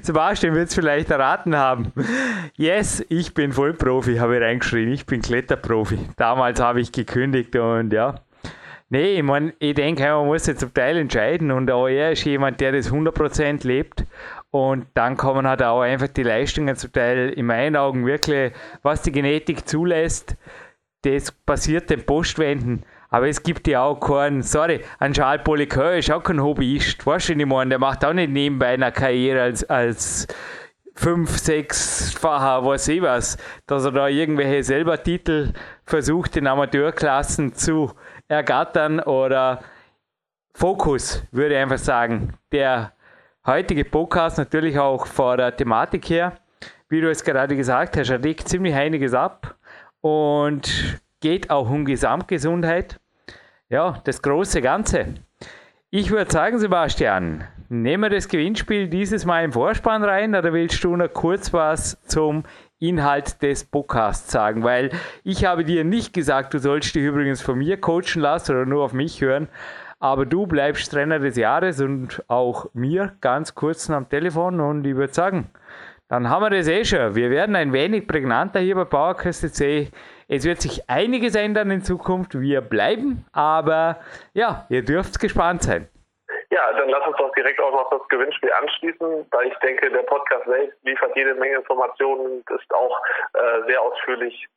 Sebastian 0.01 0.55
wird 0.55 0.69
es 0.69 0.73
vielleicht 0.73 1.11
erraten 1.11 1.55
haben. 1.55 1.93
Yes, 2.55 3.05
ich 3.09 3.35
bin 3.35 3.53
Vollprofi, 3.53 4.15
habe 4.15 4.37
ich 4.37 4.41
reingeschrieben. 4.41 4.91
Ich 4.91 5.05
bin 5.05 5.21
Kletterprofi. 5.21 5.99
Damals 6.15 6.59
habe 6.59 6.81
ich 6.81 6.91
gekündigt 6.91 7.55
und 7.57 7.93
ja. 7.93 8.15
Nee, 8.89 9.17
ich 9.17 9.23
meine, 9.23 9.53
ich 9.59 9.75
denke, 9.75 10.03
man 10.03 10.25
muss 10.25 10.47
jetzt 10.47 10.61
zum 10.61 10.73
Teil 10.73 10.97
entscheiden 10.97 11.51
und 11.51 11.69
auch 11.69 11.87
er 11.87 12.13
ist 12.13 12.25
jemand, 12.25 12.59
der 12.59 12.71
das 12.71 12.91
100% 12.91 13.67
lebt 13.67 14.03
und 14.49 14.87
dann 14.93 15.17
kommen 15.17 15.47
halt 15.47 15.63
auch 15.63 15.81
einfach 15.81 16.09
die 16.09 16.21
Leistungen 16.21 16.75
zum 16.75 16.91
Teil 16.91 17.29
in 17.29 17.47
meinen 17.47 17.75
Augen 17.75 18.05
wirklich, 18.05 18.53
was 18.83 19.01
die 19.01 19.11
Genetik 19.11 19.67
zulässt, 19.67 20.37
das 21.03 21.31
passiert 21.31 21.89
den 21.89 22.05
Postwänden. 22.05 22.83
Aber 23.09 23.27
es 23.27 23.43
gibt 23.43 23.67
ja 23.67 23.83
auch 23.83 23.99
keinen, 23.99 24.41
sorry, 24.41 24.81
ein 24.97 25.13
Charles 25.13 25.43
Polycœur 25.43 25.97
ist 25.97 26.11
auch 26.11 26.23
kein 26.23 26.41
Hobbyist. 26.41 27.05
Weißt 27.05 27.29
du, 27.29 27.33
ich 27.33 27.45
meine, 27.45 27.69
der 27.69 27.79
macht 27.79 28.03
auch 28.03 28.13
nicht 28.13 28.31
nebenbei 28.31 28.69
eine 28.69 28.91
Karriere 28.91 29.43
als, 29.43 29.63
als 29.69 30.27
fünf, 30.95 31.37
sechsfacher, 31.37 32.65
was 32.65 32.87
ich 32.87 33.01
was, 33.01 33.37
dass 33.67 33.85
er 33.85 33.91
da 33.91 34.07
irgendwelche 34.07 34.63
selber 34.63 35.01
Titel 35.01 35.53
versucht, 35.85 36.37
in 36.37 36.47
Amateurklassen 36.47 37.53
zu 37.53 37.91
ergattern 38.27 38.99
oder 38.99 39.59
Fokus, 40.55 41.23
würde 41.31 41.55
ich 41.55 41.61
einfach 41.61 41.77
sagen. 41.77 42.33
Der 42.51 42.93
heutige 43.45 43.85
Podcast 43.85 44.37
natürlich 44.37 44.79
auch 44.79 45.05
vor 45.05 45.37
der 45.37 45.55
Thematik 45.55 46.09
her, 46.09 46.33
wie 46.89 47.01
du 47.01 47.09
es 47.09 47.23
gerade 47.23 47.55
gesagt 47.55 47.97
hast, 47.97 48.09
er 48.09 48.19
legt 48.19 48.47
ziemlich 48.47 48.73
einiges 48.73 49.13
ab 49.13 49.55
und 50.03 50.99
geht 51.21 51.49
auch 51.49 51.69
um 51.69 51.85
Gesamtgesundheit. 51.85 52.99
Ja, 53.69 54.01
das 54.03 54.21
große 54.21 54.61
Ganze. 54.61 55.15
Ich 55.89 56.11
würde 56.11 56.29
sagen, 56.29 56.59
Sebastian, 56.59 57.45
nehmen 57.69 58.03
wir 58.03 58.09
das 58.09 58.27
Gewinnspiel 58.27 58.89
dieses 58.89 59.25
Mal 59.25 59.45
im 59.45 59.53
Vorspann 59.53 60.03
rein 60.03 60.35
oder 60.35 60.51
willst 60.51 60.83
du 60.83 60.95
noch 60.95 61.07
kurz 61.13 61.53
was 61.53 62.01
zum 62.05 62.43
Inhalt 62.79 63.41
des 63.41 63.63
Podcasts 63.63 64.29
sagen? 64.29 64.63
Weil 64.63 64.91
ich 65.23 65.45
habe 65.45 65.63
dir 65.63 65.85
nicht 65.85 66.13
gesagt, 66.13 66.53
du 66.53 66.59
sollst 66.59 66.93
dich 66.95 67.03
übrigens 67.03 67.41
von 67.41 67.57
mir 67.57 67.79
coachen 67.79 68.21
lassen 68.21 68.51
oder 68.51 68.65
nur 68.65 68.83
auf 68.83 68.91
mich 68.91 69.21
hören, 69.21 69.47
aber 69.99 70.25
du 70.25 70.47
bleibst 70.47 70.91
Trainer 70.91 71.19
des 71.19 71.37
Jahres 71.37 71.79
und 71.79 72.23
auch 72.27 72.65
mir 72.73 73.13
ganz 73.21 73.55
kurz 73.55 73.89
am 73.89 74.09
Telefon 74.09 74.59
und 74.59 74.85
ich 74.85 74.95
würde 74.95 75.13
sagen, 75.13 75.49
dann 76.13 76.29
haben 76.29 76.43
wir 76.43 76.51
das 76.51 76.67
eh 76.67 76.85
schon. 76.85 77.15
Wir 77.15 77.31
werden 77.31 77.55
ein 77.55 77.73
wenig 77.73 78.07
prägnanter 78.07 78.59
hier 78.59 78.75
bei 78.75 78.85
PowerQuest 78.85 79.55
C. 79.55 79.89
Es 80.27 80.45
wird 80.45 80.61
sich 80.61 80.87
einiges 80.87 81.33
ändern 81.33 81.71
in 81.71 81.81
Zukunft. 81.81 82.39
Wir 82.39 82.61
bleiben, 82.61 83.25
aber 83.33 83.97
ja, 84.35 84.67
ihr 84.69 84.85
dürft 84.85 85.19
gespannt 85.19 85.63
sein. 85.63 85.89
Ja, 86.51 86.71
dann 86.77 86.89
lass 86.89 87.07
uns 87.07 87.17
doch 87.17 87.31
direkt 87.33 87.59
auch 87.59 87.71
noch 87.71 87.89
das 87.89 88.07
Gewinnspiel 88.09 88.51
anschließen, 88.61 89.25
weil 89.31 89.47
ich 89.47 89.55
denke, 89.63 89.89
der 89.89 90.03
Podcast 90.03 90.45
selbst 90.45 90.77
liefert 90.83 91.15
jede 91.15 91.33
Menge 91.33 91.55
Informationen 91.55 92.25
und 92.27 92.49
ist 92.51 92.71
auch 92.75 92.95
äh, 93.33 93.67
sehr 93.67 93.81
ausführlich. 93.81 94.47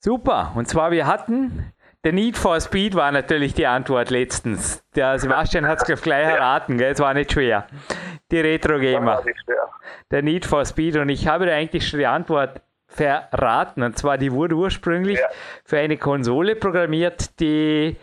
Super. 0.00 0.52
Und 0.54 0.68
zwar, 0.68 0.90
wir 0.90 1.06
hatten 1.06 1.72
der 2.06 2.12
Need 2.12 2.38
for 2.38 2.60
Speed 2.60 2.94
war 2.94 3.10
natürlich 3.10 3.52
die 3.54 3.66
Antwort 3.66 4.10
letztens. 4.10 4.80
Der 4.94 5.18
Sebastian 5.18 5.66
hat 5.66 5.82
es 5.88 6.02
gleich 6.02 6.28
erraten, 6.28 6.78
gell? 6.78 6.92
es 6.92 7.00
war 7.00 7.12
nicht 7.12 7.32
schwer. 7.32 7.66
Die 8.30 8.38
Retro 8.38 8.78
Gamer. 8.78 9.24
Der 10.12 10.22
Need 10.22 10.46
for 10.46 10.64
Speed 10.64 10.98
und 10.98 11.08
ich 11.08 11.26
habe 11.26 11.46
da 11.46 11.52
eigentlich 11.52 11.88
schon 11.88 11.98
die 11.98 12.06
Antwort 12.06 12.62
verraten. 12.86 13.82
Und 13.82 13.98
zwar, 13.98 14.18
die 14.18 14.30
wurde 14.30 14.54
ursprünglich 14.54 15.18
ja. 15.18 15.26
für 15.64 15.78
eine 15.78 15.96
Konsole 15.96 16.54
programmiert, 16.54 17.40
die, 17.40 17.96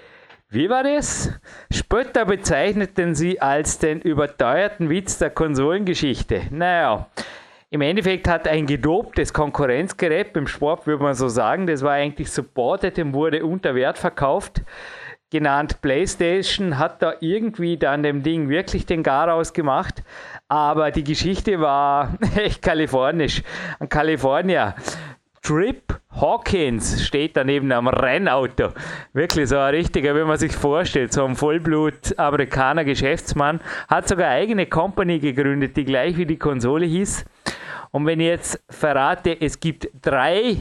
wie 0.50 0.70
war 0.70 0.84
das? 0.84 1.32
Später 1.72 2.26
bezeichneten 2.26 3.16
sie 3.16 3.40
als 3.40 3.80
den 3.80 4.02
überteuerten 4.02 4.90
Witz 4.90 5.18
der 5.18 5.30
Konsolengeschichte. 5.30 6.42
Naja, 6.50 7.08
im 7.74 7.82
Endeffekt 7.82 8.28
hat 8.28 8.48
ein 8.48 8.68
gedobtes 8.68 9.34
Konkurrenzgerät, 9.34 10.38
im 10.38 10.46
Sport 10.46 10.86
würde 10.86 11.02
man 11.02 11.16
so 11.16 11.28
sagen, 11.28 11.66
das 11.66 11.82
war 11.82 11.94
eigentlich 11.94 12.30
supported 12.30 13.00
und 13.00 13.16
wurde 13.16 13.44
unter 13.44 13.74
Wert 13.74 13.98
verkauft, 13.98 14.62
genannt 15.32 15.82
PlayStation, 15.82 16.78
hat 16.78 17.02
da 17.02 17.16
irgendwie 17.20 17.78
dann 17.78 18.04
dem 18.04 18.22
Ding 18.22 18.48
wirklich 18.48 18.86
den 18.86 19.02
Garaus 19.02 19.54
gemacht. 19.54 20.04
Aber 20.48 20.92
die 20.92 21.04
Geschichte 21.04 21.60
war 21.62 22.16
echt 22.36 22.62
kalifornisch. 22.62 23.42
Ein 23.80 23.90
Kalifornier. 23.90 24.76
Trip 25.44 26.00
Hawkins 26.10 27.06
steht 27.06 27.36
da 27.36 27.44
neben 27.44 27.70
einem 27.70 27.90
Rennauto. 27.90 28.70
Wirklich 29.12 29.50
so 29.50 29.58
ein 29.58 29.76
richtiger, 29.76 30.16
wie 30.16 30.24
man 30.24 30.38
sich 30.38 30.54
vorstellt, 30.54 31.12
so 31.12 31.26
ein 31.26 31.36
Vollblut-Amerikaner 31.36 32.86
Geschäftsmann. 32.86 33.60
Hat 33.90 34.08
sogar 34.08 34.30
eigene 34.30 34.68
Company 34.68 35.20
gegründet, 35.20 35.76
die 35.76 35.84
gleich 35.84 36.16
wie 36.16 36.26
die 36.26 36.38
Konsole 36.38 36.86
hieß. 36.86 37.26
Und 37.92 38.06
wenn 38.06 38.22
ich 38.22 38.28
jetzt 38.28 38.64
verrate, 38.70 39.40
es 39.42 39.60
gibt 39.60 39.90
drei 40.02 40.56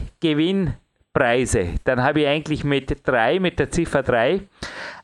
Gewinnpreise, 1.13 1.75
dann 1.83 2.01
habe 2.01 2.21
ich 2.21 2.27
eigentlich 2.27 2.63
mit 2.63 3.07
drei, 3.07 3.39
mit 3.39 3.59
der 3.59 3.69
Ziffer 3.69 4.01
3, 4.01 4.41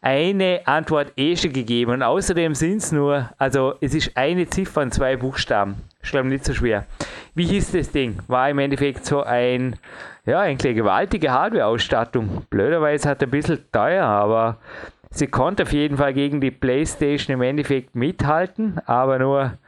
eine 0.01 0.61
Antwort 0.65 1.13
eh 1.17 1.35
schon 1.35 1.53
gegeben. 1.53 1.91
Und 1.91 2.03
außerdem 2.03 2.55
sind 2.55 2.77
es 2.77 2.91
nur, 2.91 3.29
also 3.37 3.75
es 3.79 3.93
ist 3.93 4.17
eine 4.17 4.49
Ziffer 4.49 4.81
und 4.81 4.93
zwei 4.93 5.17
Buchstaben. 5.17 5.75
Ich 6.01 6.11
nicht 6.11 6.45
so 6.45 6.53
schwer. 6.53 6.85
Wie 7.35 7.45
hieß 7.45 7.73
das 7.73 7.91
Ding? 7.91 8.17
War 8.27 8.49
im 8.49 8.57
Endeffekt 8.57 9.05
so 9.05 9.21
ein, 9.21 9.75
ja, 10.25 10.39
eigentlich 10.39 10.71
eine 10.71 10.81
gewaltige 10.81 11.31
Hardware-Ausstattung. 11.31 12.43
Blöderweise 12.49 13.07
hat 13.07 13.21
er 13.21 13.27
ein 13.27 13.31
bisschen 13.31 13.59
teuer, 13.71 14.05
aber 14.05 14.57
sie 15.11 15.27
konnte 15.27 15.63
auf 15.63 15.73
jeden 15.73 15.97
Fall 15.97 16.13
gegen 16.15 16.41
die 16.41 16.51
PlayStation 16.51 17.35
im 17.35 17.43
Endeffekt 17.43 17.95
mithalten, 17.95 18.81
aber 18.87 19.19
nur, 19.19 19.59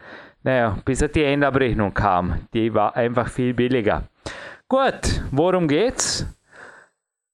naja, 0.41 0.75
bis 0.85 0.99
die 0.99 1.23
Endabrechnung 1.23 1.93
kam. 1.93 2.47
Die 2.53 2.73
war 2.73 2.95
einfach 2.95 3.27
viel 3.29 3.53
billiger. 3.53 4.05
Gut, 4.71 5.21
worum 5.31 5.67
geht's? 5.67 6.25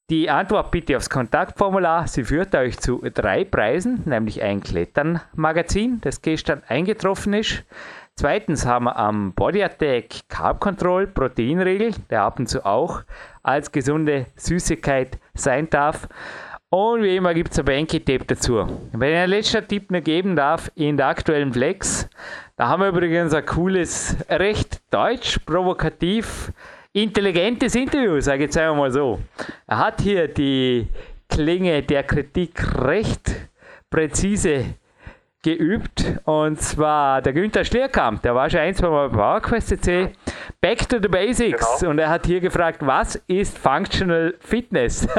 Die 0.10 0.28
Antwort 0.28 0.72
bitte 0.72 0.98
aufs 0.98 1.08
Kontaktformular. 1.08 2.08
Sie 2.08 2.24
führt 2.24 2.56
euch 2.56 2.80
zu 2.80 3.00
drei 3.14 3.44
Preisen, 3.44 4.02
nämlich 4.06 4.42
ein 4.42 4.60
Kletternmagazin, 4.60 6.02
das 6.02 6.24
gestern 6.24 6.64
eingetroffen 6.68 7.34
ist. 7.34 7.64
Zweitens 8.16 8.66
haben 8.66 8.86
wir 8.86 8.96
am 8.96 9.34
Body 9.34 9.62
Attack 9.62 10.28
Carb 10.30 10.60
Control 10.60 11.06
Proteinriegel, 11.06 11.92
der 12.10 12.24
ab 12.24 12.40
und 12.40 12.50
zu 12.50 12.66
auch 12.66 13.04
als 13.44 13.72
gesunde 13.72 14.26
Süßigkeit 14.36 15.20
sein 15.36 15.70
darf. 15.70 16.10
Und 16.70 17.04
wie 17.04 17.18
immer 17.18 17.36
gibt 17.36 17.52
es 17.52 17.60
ein 17.60 17.66
Banky-Tape 17.66 18.26
dazu. 18.26 18.66
Wenn 18.94 19.12
ich 19.12 19.20
einen 19.20 19.30
letzten 19.30 19.68
Tipp 19.68 19.92
noch 19.92 20.04
geben 20.04 20.36
darf, 20.36 20.72
in 20.74 20.98
der 20.98 21.06
aktuellen 21.06 21.54
Flex, 21.54 22.10
da 22.56 22.68
haben 22.68 22.82
wir 22.82 22.90
übrigens 22.90 23.32
ein 23.32 23.46
cooles, 23.46 24.18
recht 24.28 24.82
deutsch, 24.92 25.38
provokativ 25.46 26.52
intelligentes 26.94 27.76
Interview, 27.76 28.20
sage 28.20 28.44
ich 28.44 28.48
jetzt 28.48 28.58
einmal 28.58 28.92
so. 28.92 29.20
Er 29.68 29.78
hat 29.78 30.02
hier 30.02 30.28
die 30.28 30.88
Klinge 31.30 31.84
der 31.84 32.04
Kritik 32.04 32.62
recht 32.78 33.50
präzise 33.90 34.66
geübt. 35.48 36.04
Und 36.26 36.62
zwar 36.62 37.22
der 37.22 37.32
Günther 37.32 37.64
Schlierkamp, 37.64 38.22
der 38.22 38.36
war 38.36 38.50
schon 38.50 38.60
ein, 38.60 38.76
zwei 38.76 38.90
Mal 38.90 39.10
bei 39.10 39.16
PowerQuest 39.16 39.70
CC. 39.70 40.10
Back 40.60 40.90
to 40.90 40.98
the 41.02 41.08
Basics. 41.08 41.80
Genau. 41.80 41.92
Und 41.92 42.00
er 42.00 42.10
hat 42.10 42.26
hier 42.26 42.42
gefragt, 42.42 42.80
was 42.82 43.16
ist 43.28 43.58
Functional 43.58 44.34
Fitness? 44.40 45.04
und 45.06 45.10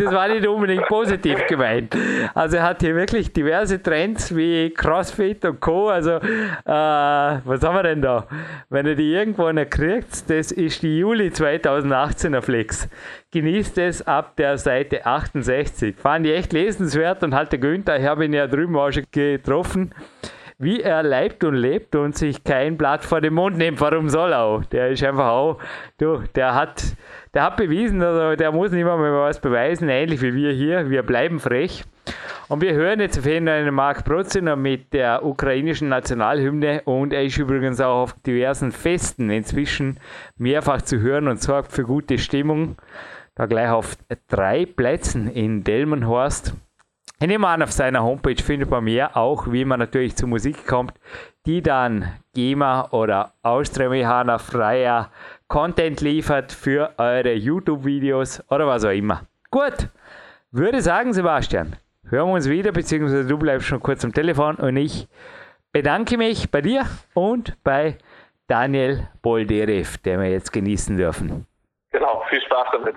das 0.00 0.12
war 0.12 0.28
nicht 0.28 0.46
unbedingt 0.46 0.86
positiv 0.86 1.46
gemeint. 1.46 1.96
Also 2.34 2.58
er 2.58 2.64
hat 2.64 2.82
hier 2.82 2.94
wirklich 2.94 3.32
diverse 3.32 3.82
Trends 3.82 4.36
wie 4.36 4.68
CrossFit 4.70 5.44
und 5.46 5.60
Co. 5.60 5.88
Also, 5.88 6.16
äh, 6.16 6.20
was 6.66 7.62
haben 7.62 7.76
wir 7.76 7.82
denn 7.84 8.02
da? 8.02 8.26
Wenn 8.68 8.86
ihr 8.86 8.96
die 8.96 9.12
irgendwo 9.12 9.50
noch 9.50 9.70
kriegt, 9.70 10.28
das 10.28 10.52
ist 10.52 10.82
die 10.82 10.98
Juli 10.98 11.28
2018er 11.28 12.42
Flex 12.42 12.88
genießt 13.32 13.78
es 13.78 14.06
ab 14.06 14.36
der 14.36 14.58
Seite 14.58 15.06
68. 15.06 15.96
Fand 15.96 16.26
ich 16.26 16.34
echt 16.34 16.52
lesenswert 16.52 17.24
und 17.24 17.34
halt 17.34 17.50
der 17.50 17.58
Günther, 17.58 17.98
ich 17.98 18.06
habe 18.06 18.26
ihn 18.26 18.34
ja 18.34 18.46
drüben 18.46 18.76
auch 18.76 18.90
schon 18.90 19.04
getroffen, 19.10 19.94
wie 20.58 20.82
er 20.82 21.02
leibt 21.02 21.42
und 21.42 21.54
lebt 21.54 21.96
und 21.96 22.16
sich 22.16 22.44
kein 22.44 22.76
Blatt 22.76 23.04
vor 23.04 23.20
den 23.22 23.34
Mund 23.34 23.56
nimmt. 23.56 23.80
Warum 23.80 24.10
soll 24.10 24.32
er 24.32 24.42
auch? 24.42 24.64
Der 24.66 24.90
ist 24.90 25.02
einfach 25.02 25.28
auch, 25.28 25.58
du, 25.98 26.22
der 26.34 26.54
hat, 26.54 26.84
der 27.32 27.44
hat 27.44 27.56
bewiesen, 27.56 28.02
also 28.02 28.36
der 28.36 28.52
muss 28.52 28.70
nicht 28.70 28.84
mehr 28.84 28.96
was 28.96 29.40
beweisen, 29.40 29.88
ähnlich 29.88 30.20
wie 30.20 30.34
wir 30.34 30.52
hier. 30.52 30.90
Wir 30.90 31.02
bleiben 31.02 31.40
frech. 31.40 31.84
Und 32.48 32.60
wir 32.60 32.74
hören 32.74 33.00
jetzt 33.00 33.18
auf 33.18 33.24
jeden 33.24 33.46
Fall 33.46 33.60
einen 33.60 33.74
Mark 33.74 34.04
Proziner 34.04 34.56
mit 34.56 34.92
der 34.92 35.24
ukrainischen 35.24 35.88
Nationalhymne 35.88 36.82
und 36.84 37.14
er 37.14 37.24
ist 37.24 37.38
übrigens 37.38 37.80
auch 37.80 38.02
auf 38.02 38.12
diversen 38.26 38.72
Festen 38.72 39.30
inzwischen 39.30 39.98
mehrfach 40.36 40.82
zu 40.82 41.00
hören 41.00 41.28
und 41.28 41.40
sorgt 41.40 41.72
für 41.72 41.84
gute 41.84 42.18
Stimmung 42.18 42.76
da 43.34 43.46
gleich 43.46 43.70
auf 43.70 43.96
drei 44.28 44.66
Plätzen 44.66 45.28
in 45.30 45.64
Delmenhorst. 45.64 46.54
Ich 47.20 47.28
nehme 47.28 47.46
an, 47.46 47.62
auf 47.62 47.70
seiner 47.70 48.02
Homepage 48.02 48.42
findet 48.42 48.68
man 48.70 48.84
mehr, 48.84 49.16
auch 49.16 49.50
wie 49.52 49.64
man 49.64 49.78
natürlich 49.78 50.16
zur 50.16 50.28
Musik 50.28 50.66
kommt, 50.66 50.94
die 51.46 51.62
dann 51.62 52.12
GEMA 52.34 52.88
oder 52.90 53.34
Austria 53.42 54.38
freier 54.38 55.10
Content 55.46 56.00
liefert 56.00 56.50
für 56.52 56.94
eure 56.98 57.32
YouTube-Videos 57.32 58.42
oder 58.50 58.66
was 58.66 58.84
auch 58.84 58.90
immer. 58.90 59.22
Gut, 59.50 59.88
würde 60.50 60.82
sagen, 60.82 61.12
Sebastian, 61.12 61.76
hören 62.08 62.28
wir 62.28 62.34
uns 62.34 62.48
wieder, 62.48 62.72
beziehungsweise 62.72 63.28
du 63.28 63.38
bleibst 63.38 63.68
schon 63.68 63.80
kurz 63.80 64.04
am 64.04 64.12
Telefon 64.12 64.56
und 64.56 64.76
ich 64.76 65.06
bedanke 65.72 66.16
mich 66.16 66.50
bei 66.50 66.60
dir 66.60 66.86
und 67.14 67.56
bei 67.62 67.98
Daniel 68.48 69.08
Bolderev, 69.22 69.98
der 69.98 70.20
wir 70.20 70.30
jetzt 70.30 70.52
genießen 70.52 70.96
dürfen. 70.96 71.46
Genau, 71.90 72.22
viel 72.28 72.40
Spaß 72.42 72.66
damit. 72.72 72.96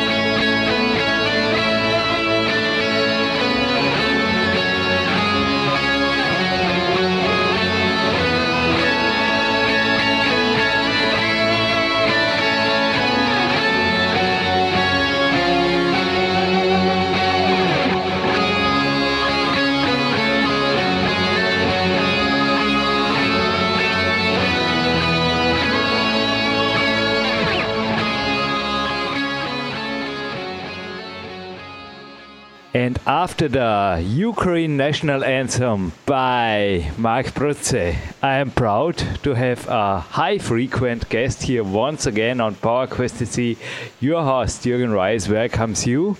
And 32.73 32.97
after 33.05 33.49
the 33.49 34.01
Ukraine 34.01 34.77
national 34.77 35.25
anthem 35.25 35.91
by 36.05 36.89
Mark 36.97 37.33
Brutze, 37.33 37.97
I 38.23 38.35
am 38.35 38.51
proud 38.51 38.97
to 39.23 39.33
have 39.33 39.67
a 39.67 39.99
high 39.99 40.37
frequent 40.37 41.09
guest 41.09 41.43
here 41.43 41.65
once 41.65 42.05
again 42.05 42.39
on 42.39 42.55
PowerQuest 42.55 43.27
see 43.27 43.57
Your 43.99 44.23
host, 44.23 44.63
Jürgen 44.63 44.93
Reis, 44.95 45.27
welcomes 45.27 45.85
you. 45.85 46.15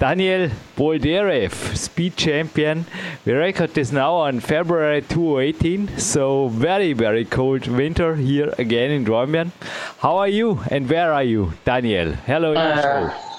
Daniel 0.00 0.50
Boldyrev, 0.76 1.76
speed 1.76 2.16
champion. 2.16 2.86
We 3.24 3.32
record 3.32 3.74
this 3.74 3.92
now 3.92 4.14
on 4.14 4.40
February 4.40 5.02
2018, 5.02 5.96
so 5.98 6.48
very, 6.48 6.92
very 6.92 7.24
cold 7.24 7.68
winter 7.68 8.16
here 8.16 8.52
again 8.58 8.90
in 8.90 9.04
Dornbirn. 9.04 9.52
How 10.00 10.16
are 10.16 10.28
you 10.28 10.58
and 10.72 10.90
where 10.90 11.12
are 11.12 11.22
you, 11.22 11.52
Daniel? 11.64 12.14
Hello, 12.14 12.54
uh, 12.54 13.33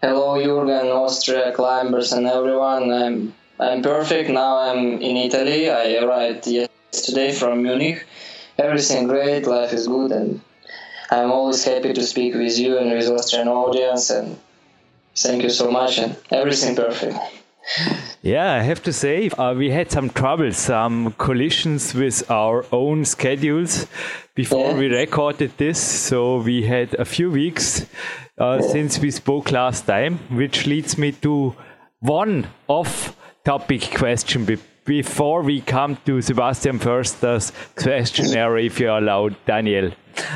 Hello, 0.00 0.40
Jurgen, 0.40 0.92
Austria 0.92 1.50
climbers, 1.50 2.12
and 2.12 2.24
everyone. 2.24 2.92
I'm 2.92 3.34
I'm 3.58 3.82
perfect 3.82 4.30
now. 4.30 4.58
I'm 4.58 5.02
in 5.02 5.16
Italy. 5.16 5.68
I 5.68 5.96
arrived 5.96 6.46
yesterday 6.46 7.32
from 7.32 7.64
Munich. 7.64 8.06
Everything 8.56 9.08
great. 9.08 9.48
Life 9.48 9.72
is 9.72 9.88
good, 9.88 10.12
and 10.12 10.40
I'm 11.10 11.32
always 11.32 11.64
happy 11.64 11.92
to 11.92 12.02
speak 12.04 12.34
with 12.34 12.56
you 12.60 12.78
and 12.78 12.92
with 12.92 13.08
Austrian 13.08 13.48
audience. 13.48 14.10
And 14.10 14.38
thank 15.16 15.42
you 15.42 15.50
so 15.50 15.68
much. 15.68 15.98
And 15.98 16.16
everything 16.30 16.76
perfect. 16.76 17.18
Yeah, 18.22 18.54
I 18.54 18.60
have 18.60 18.82
to 18.84 18.92
say, 18.92 19.28
uh, 19.30 19.54
we 19.54 19.70
had 19.70 19.90
some 19.90 20.10
trouble, 20.10 20.52
some 20.52 21.12
collisions 21.18 21.92
with 21.92 22.30
our 22.30 22.64
own 22.72 23.04
schedules 23.04 23.86
before 24.34 24.70
yeah. 24.70 24.78
we 24.78 24.86
recorded 24.88 25.52
this. 25.58 25.78
So 25.78 26.38
we 26.38 26.62
had 26.62 26.94
a 26.94 27.04
few 27.04 27.30
weeks 27.30 27.84
uh, 28.38 28.62
since 28.62 28.98
we 28.98 29.10
spoke 29.10 29.50
last 29.50 29.86
time, 29.86 30.18
which 30.30 30.66
leads 30.66 30.96
me 30.96 31.12
to 31.12 31.54
one 32.00 32.46
off 32.68 33.16
topic 33.44 33.90
question 33.94 34.44
be 34.44 34.58
before 34.84 35.42
we 35.42 35.60
come 35.60 35.98
to 36.06 36.22
Sebastian 36.22 36.78
Förster's 36.78 37.52
questionnaire, 37.76 38.56
if 38.56 38.80
you 38.80 38.90
allow, 38.90 39.28
Daniel. 39.44 39.92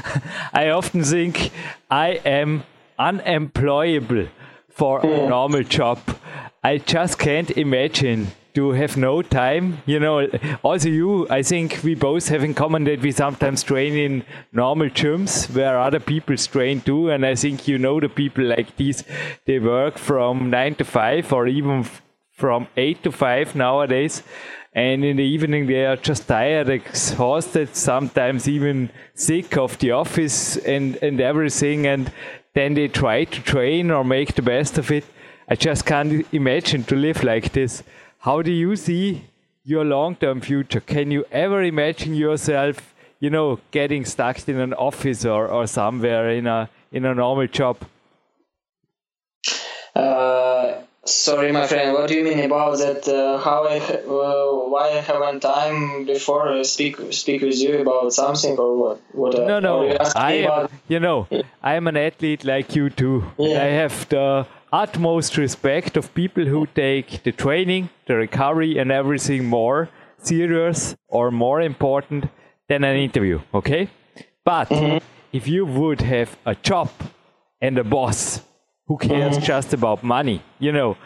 I 0.53 0.69
often 0.69 1.03
think 1.03 1.51
I 1.91 2.21
am 2.27 2.65
unemployable 2.99 4.29
for 4.69 5.01
a 5.01 5.29
normal 5.29 5.63
job. 5.63 5.99
I 6.63 6.77
just 6.79 7.19
can't 7.19 7.51
imagine 7.53 8.27
to 8.55 8.71
have 8.73 8.97
no 8.97 9.23
time. 9.23 9.83
You 9.87 10.01
know, 10.01 10.27
also 10.63 10.89
you, 10.89 11.27
I 11.29 11.43
think 11.43 11.81
we 11.83 11.95
both 11.95 12.29
have 12.29 12.45
in 12.45 12.55
common 12.55 12.85
that 12.85 13.01
we 13.01 13.13
sometimes 13.13 13.63
train 13.63 13.97
in 13.97 14.25
normal 14.53 14.89
gyms 14.89 15.55
where 15.55 15.79
other 15.79 16.01
people 16.01 16.37
train 16.37 16.81
too. 16.81 17.11
And 17.11 17.25
I 17.25 17.35
think 17.35 17.69
you 17.69 17.79
know 17.79 18.01
the 18.01 18.09
people 18.09 18.45
like 18.45 18.77
these, 18.77 19.05
they 19.47 19.59
work 19.59 19.99
from 19.99 20.51
nine 20.51 20.75
to 20.77 20.85
five 20.85 21.33
or 21.33 21.47
even 21.47 21.87
from 22.31 22.69
eight 22.77 23.03
to 23.03 23.13
five 23.13 23.55
nowadays. 23.55 24.23
and 24.75 25.05
in 25.05 25.17
the 25.19 25.23
evening 25.23 25.67
they 25.67 25.85
are 25.85 25.97
just 25.97 26.27
tired, 26.27 26.69
exhausted, 26.69 27.77
sometimes 27.77 28.49
even 28.49 28.91
sick 29.15 29.57
of 29.59 29.79
the 29.79 29.91
office 29.91 30.57
and, 30.57 30.97
and 31.03 31.21
everything, 31.21 31.87
and 31.87 32.11
then 32.55 32.75
they 32.75 32.89
try 32.89 33.25
to 33.25 33.43
train 33.43 33.91
or 33.91 34.03
make 34.03 34.35
the 34.35 34.43
best 34.43 34.79
of 34.79 34.91
it. 34.91 35.05
I 35.49 35.57
just 35.57 35.85
can't 35.85 36.27
imagine 36.33 36.85
to 36.85 36.97
live 36.97 37.23
like 37.23 37.53
this. 37.53 37.83
How 38.23 38.41
do 38.41 38.53
you 38.53 38.77
see 38.77 39.25
your 39.65 39.85
long 39.85 40.15
term 40.15 40.41
future? 40.41 40.79
Can 40.79 41.11
you 41.11 41.25
ever 41.33 41.61
imagine 41.65 42.15
yourself, 42.15 42.95
you 43.19 43.31
know, 43.31 43.59
getting 43.73 44.05
stuck 44.05 44.49
in 44.49 44.61
an 44.61 44.75
office 44.75 45.25
or, 45.25 45.49
or 45.49 45.67
somewhere 45.67 46.31
in 46.31 46.47
a 46.47 46.71
in 46.93 47.05
a 47.05 47.17
normal 47.17 47.49
job? 47.49 47.79
Uh, 49.97 50.83
sorry, 51.05 51.51
my 51.51 51.67
friend. 51.67 51.95
What 51.95 52.07
do 52.11 52.15
you 52.15 52.23
mean 52.23 52.39
about 52.39 52.79
that? 52.79 53.09
Uh, 53.09 53.39
how 53.39 53.67
I 53.67 53.79
uh, 53.79 54.69
why 54.71 54.91
I 54.91 55.01
haven't 55.01 55.41
time 55.41 56.05
before 56.05 56.49
I 56.49 56.63
speak 56.63 56.99
speak 57.11 57.43
with 57.43 57.59
you 57.59 57.81
about 57.81 58.13
something 58.13 58.57
or 58.57 58.77
what? 58.77 59.01
What? 59.11 59.35
No, 59.35 59.59
no. 59.59 59.97
I 60.15 60.33
am, 60.47 60.69
you 60.87 61.01
know, 61.01 61.27
I 61.61 61.75
am 61.75 61.89
an 61.89 61.97
athlete 61.97 62.45
like 62.45 62.77
you 62.77 62.89
too. 62.89 63.25
Yeah. 63.37 63.65
I 63.65 63.67
have 63.83 64.09
the 64.11 64.47
utmost 64.73 65.37
respect 65.37 65.97
of 65.97 66.15
people 66.15 66.47
who 66.47 66.67
take 66.67 67.23
the 67.23 67.33
training, 67.33 67.91
the 68.07 68.17
recovery, 68.17 68.79
and 68.79 68.91
everything 68.91 69.45
more 69.45 69.91
serious 70.17 70.97
or 71.09 71.31
more 71.31 71.61
important 71.61 72.25
than 72.69 72.85
an 72.85 72.97
interview. 72.97 73.41
Okay, 73.53 73.89
but 74.45 74.69
mm-hmm. 74.69 75.05
if 75.33 75.47
you 75.47 75.67
would 75.67 76.01
have 76.01 76.37
a 76.47 76.55
job 76.55 76.91
and 77.61 77.79
a 77.79 77.85
boss 77.85 78.41
who 78.87 78.97
cares 78.97 79.37
mm-hmm. 79.37 79.45
just 79.45 79.75
about 79.75 80.03
money, 80.03 80.43
you 80.59 80.73
know, 80.73 80.97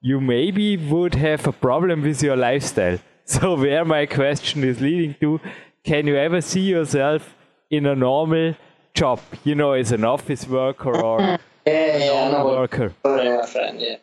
you 0.00 0.20
maybe 0.20 0.76
would 0.76 1.14
have 1.14 1.46
a 1.46 1.52
problem 1.52 2.02
with 2.02 2.22
your 2.22 2.36
lifestyle. 2.36 2.98
So, 3.26 3.56
where 3.56 3.86
my 3.86 4.04
question 4.04 4.64
is 4.64 4.82
leading 4.82 5.14
to, 5.20 5.40
can 5.82 6.06
you 6.06 6.14
ever 6.14 6.42
see 6.42 6.60
yourself 6.60 7.34
in 7.70 7.86
a 7.86 7.94
normal 7.94 8.54
job, 8.92 9.18
you 9.44 9.54
know, 9.54 9.72
as 9.72 9.92
an 9.92 10.04
office 10.04 10.46
worker 10.46 10.94
or 10.94 11.38
Yeah, 11.66 11.96
yeah, 11.96 12.30
no 12.30 12.46
worker. 12.46 12.92
My 13.04 13.46
friend. 13.46 13.80
Yeah, 13.80 13.96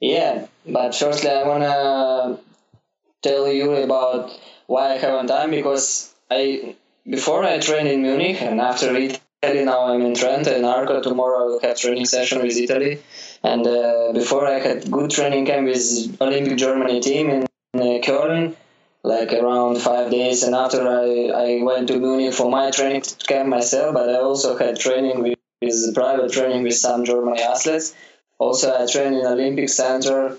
yeah. 0.00 0.46
But 0.66 0.94
firstly, 0.94 1.30
I 1.30 1.46
wanna 1.46 2.38
tell 3.22 3.50
you 3.50 3.74
about 3.76 4.30
why 4.66 4.92
I 4.92 4.96
haven't 4.98 5.28
time 5.28 5.50
because 5.50 6.14
I 6.30 6.76
before 7.08 7.44
I 7.44 7.58
trained 7.58 7.88
in 7.88 8.02
Munich 8.02 8.42
and 8.42 8.60
after 8.60 8.94
Italy 8.94 9.64
now 9.64 9.86
I'm 9.86 10.02
in 10.02 10.12
Trento 10.12 10.54
and 10.54 10.66
Arco. 10.66 11.00
Tomorrow 11.00 11.42
I 11.42 11.46
will 11.46 11.60
have 11.60 11.78
training 11.78 12.06
session 12.06 12.42
with 12.42 12.56
Italy. 12.56 13.00
And 13.42 13.66
uh, 13.66 14.12
before 14.12 14.46
I 14.46 14.58
had 14.58 14.90
good 14.90 15.10
training 15.10 15.46
camp 15.46 15.66
with 15.66 16.20
Olympic 16.20 16.58
Germany 16.58 17.00
team 17.00 17.30
in 17.30 17.42
uh, 17.74 18.00
Köln, 18.06 18.56
like 19.02 19.32
around 19.32 19.78
five 19.78 20.10
days. 20.10 20.42
And 20.42 20.54
after 20.54 20.86
I, 20.86 21.30
I 21.44 21.62
went 21.62 21.88
to 21.88 21.98
Munich 21.98 22.34
for 22.34 22.50
my 22.50 22.70
training 22.70 23.02
camp 23.26 23.48
myself, 23.48 23.94
but 23.94 24.08
I 24.10 24.16
also 24.16 24.56
had 24.58 24.78
training 24.78 25.22
with 25.22 25.37
is 25.60 25.90
private 25.94 26.32
training 26.32 26.62
with 26.62 26.74
some 26.74 27.04
German 27.04 27.38
athletes. 27.38 27.94
Also, 28.38 28.72
I 28.72 28.86
trained 28.86 29.16
in 29.16 29.26
Olympic 29.26 29.68
Center. 29.68 30.36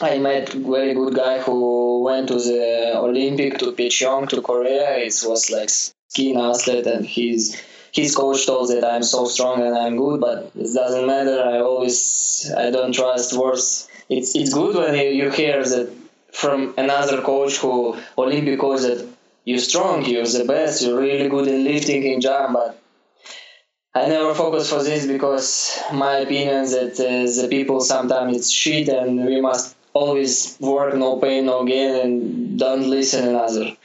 I 0.00 0.18
met 0.18 0.50
very 0.50 0.94
good 0.94 1.14
guy 1.14 1.40
who 1.40 2.02
went 2.02 2.28
to 2.28 2.34
the 2.34 2.96
Olympic 2.96 3.58
to 3.58 3.72
Pyeongchang 3.72 4.28
to 4.30 4.42
Korea. 4.42 4.96
It 4.96 5.14
was 5.26 5.50
like 5.50 5.70
skiing 5.70 6.38
athlete, 6.38 6.86
and 6.86 7.06
his 7.06 7.60
his 7.92 8.14
coach 8.14 8.46
told 8.46 8.70
that 8.70 8.84
I'm 8.84 9.02
so 9.02 9.24
strong 9.26 9.62
and 9.62 9.76
I'm 9.76 9.96
good, 9.96 10.20
but 10.20 10.52
it 10.54 10.72
doesn't 10.74 11.06
matter. 11.06 11.42
I 11.42 11.58
always 11.60 12.50
I 12.56 12.70
don't 12.70 12.92
trust 12.94 13.32
words. 13.36 13.88
It's 14.08 14.34
it's 14.36 14.52
good 14.54 14.76
when 14.76 14.94
you 14.94 15.30
hear 15.30 15.62
that 15.64 15.90
from 16.32 16.74
another 16.78 17.20
coach 17.22 17.58
who 17.58 17.96
Olympic 18.16 18.60
coach 18.60 18.82
that 18.82 19.06
you're 19.44 19.58
strong, 19.58 20.04
you're 20.04 20.26
the 20.26 20.44
best, 20.44 20.82
you're 20.82 21.00
really 21.00 21.28
good 21.28 21.48
in 21.48 21.64
lifting 21.64 22.04
in 22.04 22.20
jump, 22.20 22.54
but 22.54 22.79
I 23.94 24.06
never 24.06 24.34
focus 24.34 24.70
for 24.70 24.82
this 24.84 25.06
because 25.06 25.80
my 25.92 26.18
opinion 26.18 26.64
that 26.70 26.94
uh, 27.00 27.42
the 27.42 27.48
people 27.48 27.80
sometimes 27.80 28.36
it's 28.36 28.50
shit 28.50 28.88
and 28.88 29.26
we 29.26 29.40
must 29.40 29.76
always 29.92 30.56
work 30.60 30.94
no 30.94 31.16
pain 31.16 31.46
no 31.46 31.64
gain 31.64 31.96
and 31.96 32.58
don't 32.58 32.88
listen 32.88 33.28
another. 33.28 33.76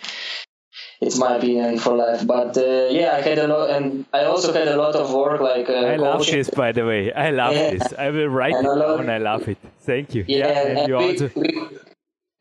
It's 1.01 1.17
my 1.17 1.36
opinion 1.36 1.80
for 1.80 1.95
life, 1.95 2.25
but 2.25 2.58
uh, 2.58 2.88
yeah, 2.89 3.15
I 3.17 3.21
had 3.21 3.38
a 3.38 3.47
lot, 3.47 3.69
and 3.69 4.06
I 4.13 4.23
also 4.23 4.53
had 4.53 4.69
a 4.69 4.77
lot 4.77 4.95
of 4.95 5.13
work. 5.13 5.41
Like 5.41 5.69
uh, 5.69 5.73
I 5.73 5.95
love 5.97 6.19
coaching. 6.19 6.38
this, 6.38 6.49
by 6.49 6.71
the 6.71 6.86
way. 6.86 7.12
I 7.12 7.32
love 7.32 7.53
yeah. 7.53 7.71
this. 7.71 7.93
I 7.93 8.10
will 8.12 8.30
write 8.30 8.53
and 8.53 8.65
it 8.65 8.80
down. 8.80 9.10
I 9.10 9.17
love 9.17 9.47
it. 9.47 9.58
Thank 9.82 10.15
you. 10.15 10.23
Yeah, 10.27 10.47
yeah 10.47 10.67
and 10.67 10.88
you 10.88 10.97
we, 10.97 11.03
also. 11.12 11.30
We, 11.36 11.67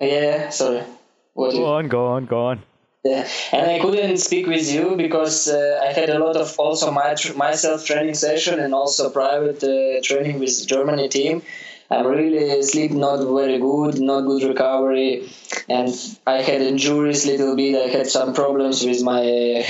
yeah, 0.01 0.51
sorry. 0.51 0.83
What 1.33 1.53
go 1.53 1.75
on, 1.75 1.89
go 1.89 2.07
on, 2.07 2.27
go 2.27 2.47
on. 2.47 2.63
Yeah. 3.05 3.29
And 3.53 3.71
I 3.71 3.79
couldn't 3.81 4.17
speak 4.19 4.47
with 4.47 4.71
you 4.73 4.97
because 4.97 5.49
uh, 5.49 5.81
I 5.83 5.93
had 5.93 6.09
a 6.11 6.19
lot 6.19 6.37
of 6.37 6.59
also 6.59 6.91
my 6.91 7.15
myself 7.37 7.85
training 7.85 8.15
session 8.15 8.59
and 8.61 8.75
also 8.75 9.11
private 9.11 9.63
uh, 9.63 10.01
training 10.03 10.39
with 10.41 10.67
Germany 10.67 11.09
team. 11.09 11.43
I'm 11.91 12.07
really 12.07 12.63
sleep 12.63 12.93
not 12.93 13.19
very 13.41 13.59
good, 13.59 14.01
not 14.01 14.23
good 14.23 14.43
recovery, 14.43 15.29
and 15.69 15.91
I 16.27 16.41
had 16.41 16.63
injuries 16.63 17.27
little 17.27 17.55
bit. 17.55 17.75
I 17.77 17.89
had 17.97 18.07
some 18.07 18.33
problems 18.33 18.83
with 18.85 19.03
my 19.03 19.21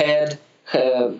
head 0.00 0.38
uh, 0.72 1.10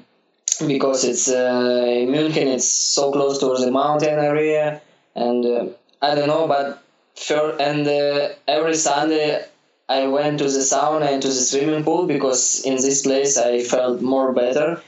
because 0.66 1.04
it's 1.04 1.28
uh, 1.28 1.84
in 2.02 2.08
München. 2.10 2.46
It's 2.56 2.68
so 2.68 3.10
close 3.10 3.38
to 3.40 3.48
the 3.64 3.72
mountain 3.72 4.18
area, 4.32 4.80
and 5.16 5.44
uh, 5.44 5.64
I 6.00 6.14
don't 6.14 6.28
know, 6.28 6.46
but 6.46 6.80
for 7.16 7.60
and 7.60 7.86
uh, 7.88 8.28
every 8.46 8.76
Sunday 8.76 9.44
I 9.88 10.06
went 10.06 10.38
to 10.38 10.44
the 10.44 10.60
sauna 10.60 11.12
and 11.12 11.22
to 11.22 11.28
the 11.28 11.34
swimming 11.34 11.84
pool 11.84 12.06
because 12.06 12.64
in 12.64 12.76
this 12.76 13.02
place 13.02 13.36
I 13.36 13.62
felt 13.62 14.00
more 14.00 14.32
better. 14.32 14.80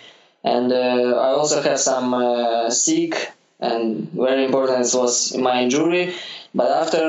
And 0.42 0.72
uh, 0.72 1.20
I 1.20 1.30
also 1.30 1.60
have 1.60 1.78
some 1.78 2.14
uh, 2.14 2.70
sick 2.70 3.32
and 3.60 4.10
very 4.12 4.44
important 4.44 4.92
was 4.94 5.36
my 5.36 5.62
injury. 5.62 6.14
But 6.54 6.70
after 6.70 7.04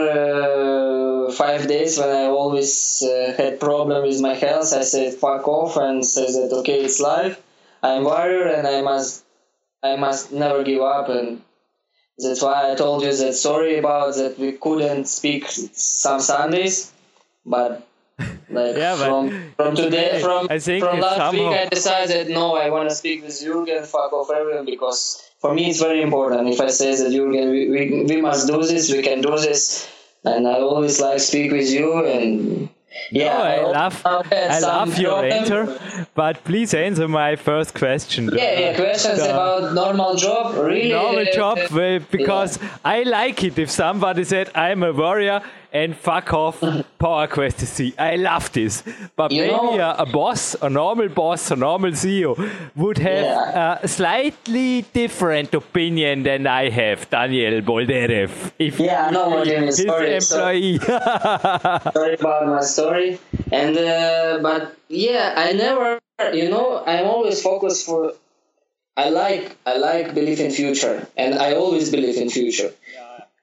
uh, 1.29 1.31
five 1.31 1.67
days, 1.67 1.97
when 1.97 2.09
I 2.09 2.25
always 2.25 3.01
uh, 3.03 3.33
had 3.37 3.59
problem 3.59 4.03
with 4.03 4.19
my 4.21 4.33
health, 4.33 4.73
I 4.73 4.81
said 4.81 5.13
fuck 5.13 5.47
off 5.47 5.77
and 5.77 6.05
said 6.05 6.29
that 6.29 6.55
okay, 6.57 6.83
it's 6.83 6.99
life. 6.99 7.41
I'm 7.81 8.03
warrior 8.03 8.47
and 8.47 8.67
I 8.67 8.81
must 8.81 9.23
I 9.81 9.95
must 9.95 10.33
never 10.33 10.63
give 10.63 10.81
up 10.81 11.07
and 11.07 11.41
that's 12.17 12.41
why 12.41 12.71
I 12.71 12.75
told 12.75 13.03
you 13.03 13.15
that 13.15 13.33
sorry 13.33 13.77
about 13.77 14.15
that 14.15 14.39
we 14.39 14.53
couldn't 14.53 15.05
speak 15.05 15.45
some 15.47 16.19
Sundays 16.19 16.91
but 17.47 17.87
like 18.49 18.75
yeah, 18.83 18.95
from 18.95 19.53
from 19.55 19.75
today 19.75 20.21
from 20.21 20.47
I 20.49 20.59
think 20.59 20.83
from 20.83 20.99
last 20.99 21.17
somehow... 21.17 21.49
week 21.49 21.59
I 21.59 21.65
decided 21.65 22.29
no 22.29 22.55
I 22.55 22.69
want 22.69 22.89
to 22.89 22.95
speak 22.95 23.23
with 23.23 23.31
Jürgen 23.31 23.85
fuck 23.85 24.13
off 24.13 24.29
everyone 24.29 24.65
because 24.65 25.31
for 25.39 25.53
me 25.53 25.69
it's 25.69 25.79
very 25.79 26.01
important 26.01 26.49
if 26.49 26.59
I 26.61 26.67
say 26.67 26.95
that 26.95 27.11
Jürgen 27.11 27.51
we, 27.51 27.69
we, 27.69 28.03
we 28.03 28.21
must 28.21 28.47
do 28.47 28.61
this 28.61 28.91
we 28.91 29.01
can 29.01 29.21
do 29.21 29.37
this 29.37 29.89
and 30.25 30.47
I 30.47 30.59
always 30.59 30.99
like 30.99 31.19
speak 31.19 31.51
with 31.51 31.69
you 31.69 32.05
and 32.05 32.69
yeah, 33.11 33.37
no, 33.37 33.43
I, 33.43 33.61
love 33.61 34.01
I 34.05 34.59
love 34.59 34.97
your 34.97 35.23
answer, 35.23 35.79
but 36.15 36.43
please 36.43 36.73
answer 36.73 37.07
my 37.07 37.35
first 37.35 37.73
question. 37.73 38.29
Yeah, 38.33 38.59
yeah, 38.59 38.75
questions 38.75 39.19
the, 39.19 39.29
about 39.29 39.73
normal 39.73 40.15
job, 40.15 40.55
really. 40.55 40.89
Normal 40.89 41.25
job, 41.31 41.57
because 42.11 42.61
yeah. 42.61 42.77
I 42.83 43.03
like 43.03 43.43
it 43.43 43.59
if 43.59 43.69
somebody 43.69 44.23
said 44.23 44.49
I'm 44.55 44.83
a 44.83 44.91
warrior 44.91 45.41
and 45.71 45.95
fuck 45.95 46.33
off 46.33 46.63
Power 46.99 47.27
Quest 47.27 47.59
C. 47.59 47.93
I 47.97 48.15
love 48.15 48.51
this. 48.51 48.83
But 49.15 49.31
you 49.31 49.41
maybe 49.41 49.77
a, 49.79 49.95
a, 49.95 50.05
boss, 50.05 50.55
a 50.61 50.69
normal 50.69 51.09
boss, 51.09 51.51
a 51.51 51.55
normal 51.55 51.91
CEO 51.91 52.37
would 52.75 52.97
have 52.97 53.25
yeah. 53.25 53.79
a 53.81 53.87
slightly 53.87 54.83
different 54.93 55.53
opinion 55.53 56.23
than 56.23 56.47
I 56.47 56.69
have, 56.69 57.09
Daniel 57.09 57.61
Boldyrev. 57.61 58.51
If 58.59 58.79
yeah, 58.79 59.07
I 59.07 59.11
know 59.11 59.29
what 59.29 59.47
you 59.47 59.59
mean. 59.59 59.71
Sorry, 59.71 60.15
employee. 60.15 60.77
Sorry. 60.79 60.79
sorry 61.93 62.13
about 62.15 62.47
my 62.47 62.61
story. 62.61 63.19
And 63.51 63.77
uh, 63.77 64.39
but 64.41 64.75
yeah, 64.87 65.33
I 65.35 65.53
never, 65.53 65.99
you 66.33 66.49
know, 66.49 66.83
I'm 66.85 67.05
always 67.05 67.41
focused 67.41 67.85
for. 67.85 68.13
I 68.95 69.09
like 69.09 69.55
I 69.65 69.77
like 69.77 70.15
believe 70.15 70.39
in 70.39 70.49
future, 70.49 71.07
and 71.15 71.35
I 71.35 71.53
always 71.53 71.91
believe 71.91 72.17
in 72.17 72.31
future. 72.31 72.71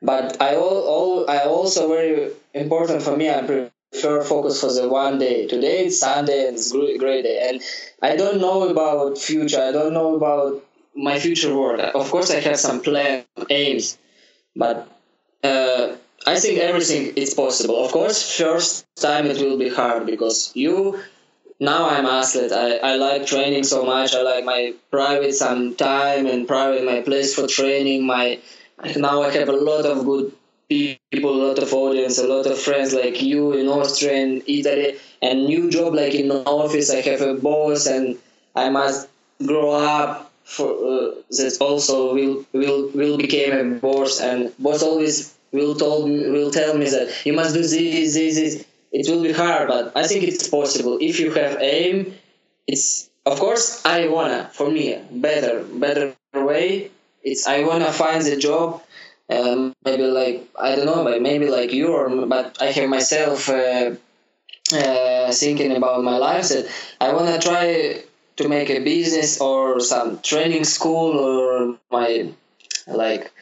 But 0.03 0.41
I 0.41 0.57
all, 0.57 0.83
all 0.95 1.31
I 1.31 1.41
also 1.41 1.89
very 1.89 2.33
important 2.53 3.03
for 3.03 3.17
me. 3.17 3.31
I 3.31 3.43
prefer 3.43 4.23
focus 4.23 4.61
for 4.61 4.73
the 4.73 4.89
one 4.89 5.19
day. 5.19 5.47
Today 5.47 5.87
it's 5.87 6.01
Sunday 6.01 6.47
and 6.49 6.57
it's 6.57 6.73
great, 6.73 7.23
day. 7.23 7.49
And 7.49 7.63
I 8.03 8.17
don't 8.17 8.41
know 8.41 8.69
about 8.69 9.19
future. 9.19 9.63
I 9.63 9.73
don't 9.73 9.95
know 9.95 10.17
about 10.17 10.65
my 10.95 11.19
future 11.19 11.57
work. 11.57 11.81
Of 11.95 12.11
course, 12.11 12.31
I 12.31 12.41
have 12.41 12.59
some 12.59 12.81
plan 12.81 13.25
aims, 13.51 13.99
but 14.55 14.89
uh, 15.43 15.97
I 16.27 16.39
think 16.41 16.61
everything 16.61 17.15
is 17.17 17.35
possible. 17.35 17.85
Of 17.85 17.93
course, 17.93 18.37
first 18.39 18.87
time 18.97 19.27
it 19.27 19.39
will 19.39 19.59
be 19.59 19.69
hard 19.69 20.07
because 20.07 20.53
you 20.55 21.01
now 21.61 21.89
I'm 21.89 22.07
athlete. 22.07 22.53
I, 22.53 22.77
I 22.79 22.97
like 22.97 23.27
training 23.27 23.65
so 23.65 23.85
much. 23.85 24.15
I 24.15 24.23
like 24.23 24.45
my 24.45 24.75
private 24.91 25.35
some 25.35 25.75
time 25.75 26.27
and 26.27 26.49
private 26.49 26.85
my 26.85 27.01
place 27.03 27.35
for 27.35 27.47
training. 27.47 28.05
My 28.07 28.41
now 28.97 29.23
I 29.23 29.31
have 29.31 29.49
a 29.49 29.53
lot 29.53 29.87
of 29.87 30.05
good 30.05 30.33
people, 30.69 31.31
a 31.31 31.43
lot 31.49 31.59
of 31.59 31.73
audience, 31.73 32.19
a 32.19 32.27
lot 32.27 32.47
of 32.47 32.59
friends 32.59 32.93
like 32.93 33.23
you 33.23 33.53
in 33.53 33.69
Austria 33.69 34.15
and 34.15 34.43
Italy, 34.47 34.97
and 35.23 35.47
new 35.47 35.71
job 35.71 35.95
like 35.95 36.15
in 36.15 36.31
office. 36.31 36.91
I 36.91 37.01
have 37.03 37.21
a 37.21 37.35
boss, 37.35 37.87
and 37.87 38.17
I 38.55 38.71
must 38.71 39.09
grow 39.45 39.71
up. 39.71 40.31
For 40.45 40.69
uh, 40.69 41.15
that 41.31 41.57
also 41.59 42.15
will 42.15 42.45
will 42.53 42.91
will 42.95 43.17
become 43.17 43.53
a 43.59 43.65
boss, 43.81 44.21
and 44.21 44.53
boss 44.59 44.83
always 44.83 45.35
will 45.53 45.75
told 45.75 46.11
will 46.11 46.51
tell 46.51 46.77
me 46.77 46.85
that 46.91 47.09
you 47.25 47.33
must 47.33 47.55
do 47.55 47.63
this, 47.63 48.15
this, 48.15 48.35
this. 48.35 48.65
It 48.93 49.09
will 49.11 49.23
be 49.23 49.33
hard, 49.33 49.69
but 49.69 49.93
I 49.97 50.07
think 50.07 50.23
it's 50.25 50.47
possible 50.47 50.99
if 51.01 51.19
you 51.19 51.33
have 51.33 51.57
aim. 51.63 52.15
It's 52.67 53.09
of 53.25 53.41
course 53.41 53.83
I 53.87 54.09
wanna 54.09 54.51
for 54.53 54.71
me 54.71 54.99
better 55.11 55.65
better 55.65 56.15
way. 56.35 56.91
It's 57.25 57.47
I 57.47 57.65
wanna 57.65 57.93
find 57.93 58.23
the 58.25 58.37
job 58.37 58.83
um, 59.31 59.75
maybe 59.85 60.03
like 60.05 60.49
I 60.59 60.77
don't 60.77 60.87
know, 60.87 61.03
but 61.05 61.23
maybe 61.23 61.49
like 61.49 61.73
you 61.73 61.89
or 61.89 62.09
but 62.27 62.59
I 62.61 62.67
have 62.67 62.89
myself 62.89 63.49
uh, 63.49 63.93
uh, 64.73 65.33
thinking 65.33 65.77
about 65.77 66.05
my 66.05 66.19
life 66.19 66.49
that 66.49 66.67
I 67.01 67.13
wanna 67.13 67.39
try 67.39 68.03
to 68.37 68.49
make 68.49 68.71
a 68.71 68.81
business 68.81 69.41
or 69.41 69.81
some 69.81 70.21
training 70.21 70.65
school 70.65 71.19
or 71.19 71.79
my 71.91 72.29
like 72.87 73.33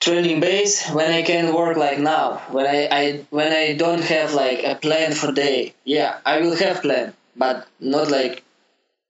training 0.00 0.40
base 0.40 0.90
when 0.90 1.10
I 1.10 1.22
can 1.22 1.54
work 1.54 1.76
like 1.76 1.98
now 1.98 2.42
when 2.50 2.66
I, 2.66 2.88
I 2.90 3.24
when 3.30 3.52
I 3.52 3.74
don't 3.74 4.02
have 4.02 4.34
like 4.34 4.62
a 4.64 4.74
plan 4.74 5.12
for 5.12 5.32
day. 5.32 5.74
Yeah 5.84 6.18
I 6.26 6.40
will 6.40 6.56
have 6.56 6.82
plan 6.82 7.14
but 7.36 7.66
not 7.80 8.10
like 8.10 8.44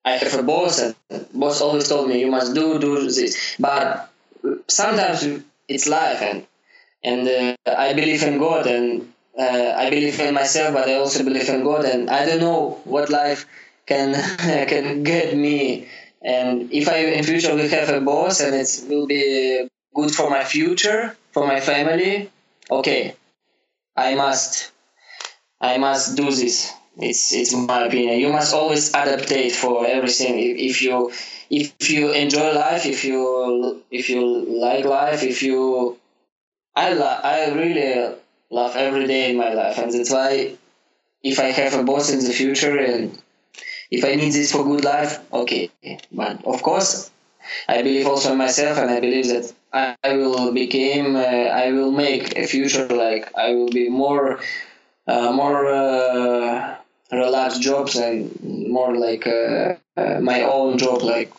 I 0.04 0.12
have 0.12 0.34
a 0.34 0.42
boss 0.42 0.80
and 0.80 0.94
boss 1.32 1.60
always 1.60 1.88
told 1.88 2.08
me 2.08 2.20
you 2.20 2.30
must 2.30 2.54
do 2.54 2.78
do 2.78 3.02
this 3.02 3.56
but 3.58 4.10
sometimes 4.68 5.26
it's 5.68 5.86
life 5.86 6.20
and 6.22 6.46
and 7.02 7.28
uh, 7.28 7.74
I 7.76 7.92
believe 7.92 8.22
in 8.22 8.38
God 8.38 8.66
and 8.66 9.12
uh, 9.38 9.74
I 9.76 9.90
believe 9.90 10.18
in 10.20 10.34
myself, 10.34 10.74
but 10.74 10.88
I 10.88 10.94
also 10.94 11.24
believe 11.24 11.48
in 11.48 11.64
God, 11.64 11.84
and 11.84 12.08
I 12.08 12.24
don't 12.24 12.40
know 12.40 12.80
what 12.84 13.10
life 13.10 13.46
can 13.86 14.14
can 14.38 15.02
get 15.02 15.36
me. 15.36 15.88
And 16.22 16.72
if 16.72 16.88
I 16.88 16.98
in 16.98 17.24
future 17.24 17.54
will 17.54 17.68
have 17.68 17.88
a 17.90 18.00
boss 18.00 18.40
and 18.40 18.54
it 18.54 18.68
will 18.88 19.06
be 19.06 19.68
good 19.94 20.10
for 20.10 20.30
my 20.30 20.44
future, 20.44 21.16
for 21.32 21.46
my 21.46 21.60
family, 21.60 22.30
okay, 22.70 23.16
I 23.96 24.14
must, 24.14 24.72
I 25.60 25.78
must 25.78 26.16
do 26.16 26.30
this. 26.30 26.72
It's 26.98 27.32
it's 27.32 27.52
my 27.54 27.86
opinion. 27.86 28.18
You 28.20 28.30
must 28.32 28.54
always 28.54 28.92
adaptate 28.92 29.52
for 29.52 29.86
everything. 29.86 30.34
If 30.38 30.82
you 30.82 31.12
if 31.50 31.90
you 31.90 32.12
enjoy 32.12 32.52
life, 32.52 32.86
if 32.86 33.04
you 33.04 33.82
if 33.90 34.08
you 34.08 34.20
like 34.66 34.84
life, 34.84 35.22
if 35.22 35.42
you 35.42 35.96
I 36.76 36.92
lo- 36.94 37.20
I 37.24 37.50
really 37.52 38.14
love 38.50 38.76
every 38.76 39.06
day 39.06 39.30
in 39.30 39.36
my 39.38 39.52
life, 39.54 39.78
and 39.78 39.92
that's 39.92 40.10
why 40.10 40.54
if 41.22 41.40
I 41.40 41.46
have 41.60 41.74
a 41.74 41.84
boss 41.84 42.10
in 42.12 42.20
the 42.24 42.32
future 42.32 42.78
and 42.78 43.18
if 43.90 44.04
I 44.04 44.14
need 44.14 44.32
this 44.32 44.52
for 44.52 44.64
good 44.64 44.84
life, 44.84 45.20
okay. 45.32 45.70
But 46.12 46.44
of 46.44 46.62
course, 46.62 47.10
I 47.68 47.82
believe 47.82 48.06
also 48.06 48.32
in 48.32 48.38
myself, 48.38 48.78
and 48.78 48.90
I 48.90 49.00
believe 49.00 49.28
that 49.28 49.52
I, 49.72 49.96
I 50.04 50.16
will 50.16 50.52
become, 50.52 51.16
uh, 51.16 51.20
I 51.62 51.72
will 51.72 51.92
make 51.92 52.36
a 52.38 52.46
future 52.46 52.86
like 52.88 53.32
I 53.36 53.52
will 53.54 53.68
be 53.70 53.88
more, 53.88 54.40
uh, 55.06 55.32
more 55.32 55.66
uh, 55.66 56.76
relaxed 57.16 57.62
jobs 57.62 57.96
and 57.96 58.30
more 58.68 58.96
like 58.96 59.26
uh, 59.26 59.74
uh, 59.96 60.20
my 60.20 60.42
own 60.42 60.78
job, 60.78 61.02
like 61.02 61.32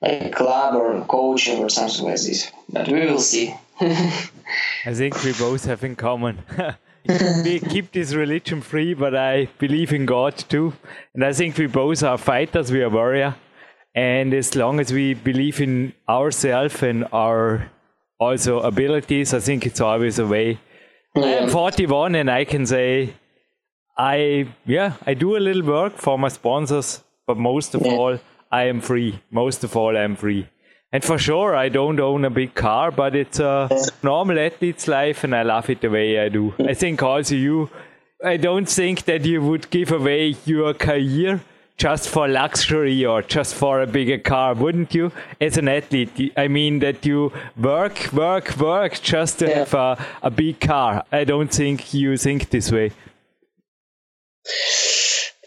like 0.00 0.32
club 0.32 0.74
or 0.74 1.04
coaching 1.06 1.62
or 1.62 1.68
something 1.68 2.04
like 2.04 2.20
this. 2.20 2.50
But 2.68 2.88
we 2.88 3.06
will 3.06 3.20
see. 3.20 3.54
I 3.80 4.94
think 4.94 5.22
we 5.24 5.32
both 5.32 5.64
have 5.64 5.84
in 5.84 5.96
common. 5.96 6.42
we 7.44 7.60
keep 7.60 7.92
this 7.92 8.14
religion 8.14 8.60
free, 8.60 8.94
but 8.94 9.14
I 9.14 9.48
believe 9.58 9.92
in 9.92 10.06
God 10.06 10.36
too. 10.36 10.72
And 11.14 11.24
I 11.24 11.32
think 11.32 11.56
we 11.56 11.66
both 11.66 12.02
are 12.02 12.18
fighters, 12.18 12.70
we 12.72 12.82
are 12.82 12.90
warrior. 12.90 13.36
And 13.94 14.32
as 14.34 14.56
long 14.56 14.80
as 14.80 14.92
we 14.92 15.14
believe 15.14 15.60
in 15.60 15.92
ourselves 16.08 16.82
and 16.82 17.06
our 17.12 17.70
also 18.18 18.60
abilities, 18.60 19.34
I 19.34 19.40
think 19.40 19.66
it's 19.66 19.80
always 19.80 20.18
a 20.18 20.26
way. 20.26 20.58
Yeah. 21.14 21.22
I 21.22 21.28
am 21.42 21.48
41 21.48 22.14
and 22.14 22.30
I 22.30 22.44
can 22.44 22.64
say 22.66 23.14
I 23.96 24.48
yeah, 24.66 24.94
I 25.06 25.14
do 25.14 25.36
a 25.36 25.38
little 25.38 25.62
work 25.62 25.98
for 25.98 26.18
my 26.18 26.28
sponsors, 26.28 27.02
but 27.26 27.36
most 27.36 27.74
of 27.74 27.82
yeah. 27.82 27.92
all 27.92 28.18
I 28.50 28.64
am 28.64 28.80
free. 28.80 29.20
Most 29.30 29.64
of 29.64 29.76
all, 29.76 29.96
I'm 29.96 30.16
free. 30.16 30.48
And 30.92 31.02
for 31.02 31.18
sure, 31.18 31.56
I 31.56 31.70
don't 31.70 31.98
own 32.00 32.24
a 32.26 32.30
big 32.30 32.54
car, 32.54 32.90
but 32.90 33.16
it's 33.16 33.40
a 33.40 33.68
normal 34.02 34.38
athlete's 34.38 34.86
life, 34.86 35.24
and 35.24 35.34
I 35.34 35.42
love 35.42 35.70
it 35.70 35.80
the 35.80 35.88
way 35.88 36.20
I 36.20 36.28
do. 36.28 36.52
I 36.58 36.74
think 36.74 37.02
also 37.02 37.34
you, 37.34 37.70
I 38.22 38.36
don't 38.36 38.68
think 38.68 39.04
that 39.04 39.24
you 39.24 39.40
would 39.40 39.70
give 39.70 39.90
away 39.90 40.36
your 40.44 40.74
career 40.74 41.40
just 41.78 42.10
for 42.10 42.28
luxury 42.28 43.06
or 43.06 43.22
just 43.22 43.54
for 43.54 43.80
a 43.80 43.86
bigger 43.86 44.18
car, 44.18 44.54
wouldn't 44.54 44.94
you? 44.94 45.10
As 45.40 45.56
an 45.56 45.68
athlete, 45.68 46.32
I 46.36 46.48
mean 46.48 46.80
that 46.80 47.06
you 47.06 47.32
work, 47.56 48.12
work, 48.12 48.54
work 48.58 49.00
just 49.00 49.38
to 49.38 49.48
yeah. 49.48 49.58
have 49.60 49.74
a, 49.74 50.06
a 50.22 50.30
big 50.30 50.60
car. 50.60 51.04
I 51.10 51.24
don't 51.24 51.50
think 51.50 51.94
you 51.94 52.18
think 52.18 52.50
this 52.50 52.70
way. 52.70 52.92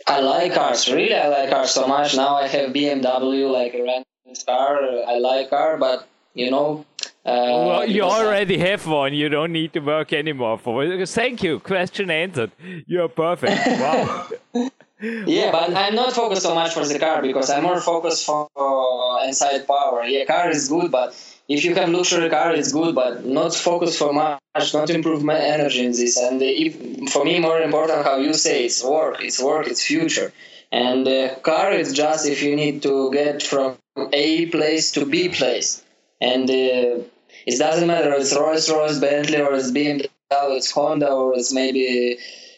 I 0.07 0.19
like 0.19 0.53
cars. 0.53 0.91
Really, 0.91 1.15
I 1.15 1.27
like 1.27 1.49
cars 1.49 1.71
so 1.71 1.87
much. 1.87 2.15
Now 2.15 2.35
I 2.35 2.47
have 2.47 2.71
BMW, 2.71 3.51
like 3.51 3.73
a 3.73 3.83
rented 3.83 4.45
car. 4.45 4.79
I 5.07 5.17
like 5.17 5.49
car, 5.49 5.77
but 5.77 6.07
you 6.33 6.51
know. 6.51 6.85
Uh, 7.25 7.65
well, 7.67 7.89
you 7.89 8.03
already 8.03 8.61
I... 8.61 8.67
have 8.69 8.85
one. 8.85 9.13
You 9.13 9.29
don't 9.29 9.51
need 9.51 9.73
to 9.73 9.79
work 9.79 10.13
anymore 10.13 10.59
for 10.59 10.83
it. 10.83 11.09
Thank 11.09 11.41
you. 11.41 11.59
Question 11.59 12.11
answered. 12.11 12.51
You're 12.85 13.09
perfect. 13.09 13.61
Wow. 14.55 14.69
yeah, 15.01 15.51
but 15.51 15.75
I'm 15.75 15.93
not 15.93 16.13
focused 16.13 16.43
so 16.43 16.55
much 16.55 16.73
for 16.73 16.85
the 16.85 16.97
car 16.97 17.21
because 17.21 17.49
I'm 17.49 17.63
more 17.63 17.81
focused 17.81 18.25
for 18.25 18.47
uh, 18.55 19.27
inside 19.27 19.67
power. 19.67 20.05
Yeah, 20.05 20.23
car 20.23 20.49
is 20.49 20.69
good, 20.69 20.89
but 20.89 21.13
if 21.47 21.63
you 21.63 21.75
have 21.75 21.89
luxury 21.89 22.29
car, 22.29 22.53
it's 22.53 22.71
good, 22.71 22.95
but 22.95 23.25
not 23.25 23.53
focus 23.53 23.97
for 23.97 24.11
much, 24.13 24.73
not 24.73 24.89
improve 24.89 25.23
my 25.23 25.37
energy 25.37 25.85
in 25.85 25.91
this. 25.91 26.17
And 26.17 26.41
if, 26.41 27.11
for 27.11 27.23
me, 27.23 27.39
more 27.39 27.59
important 27.59 28.03
how 28.03 28.17
you 28.17 28.33
say 28.33 28.65
it's 28.65 28.83
work, 28.83 29.23
it's 29.23 29.41
work, 29.41 29.67
it's 29.67 29.83
future. 29.83 30.31
And 30.71 31.05
the 31.05 31.37
car 31.43 31.71
is 31.71 31.93
just 31.93 32.27
if 32.27 32.41
you 32.41 32.55
need 32.55 32.81
to 32.83 33.11
get 33.11 33.43
from 33.43 33.77
A 34.11 34.47
place 34.47 34.91
to 34.93 35.05
B 35.05 35.29
place. 35.29 35.83
And 36.19 36.49
uh, 36.49 37.03
it 37.45 37.59
doesn't 37.59 37.87
matter 37.87 38.13
it's 38.13 38.35
Rolls 38.35 38.69
Royce, 38.69 38.99
Bentley, 38.99 39.41
or 39.41 39.53
it's 39.53 39.71
BMW, 39.71 40.09
it's 40.31 40.71
Honda, 40.71 41.11
or 41.11 41.35
it's 41.35 41.53
maybe 41.53 42.17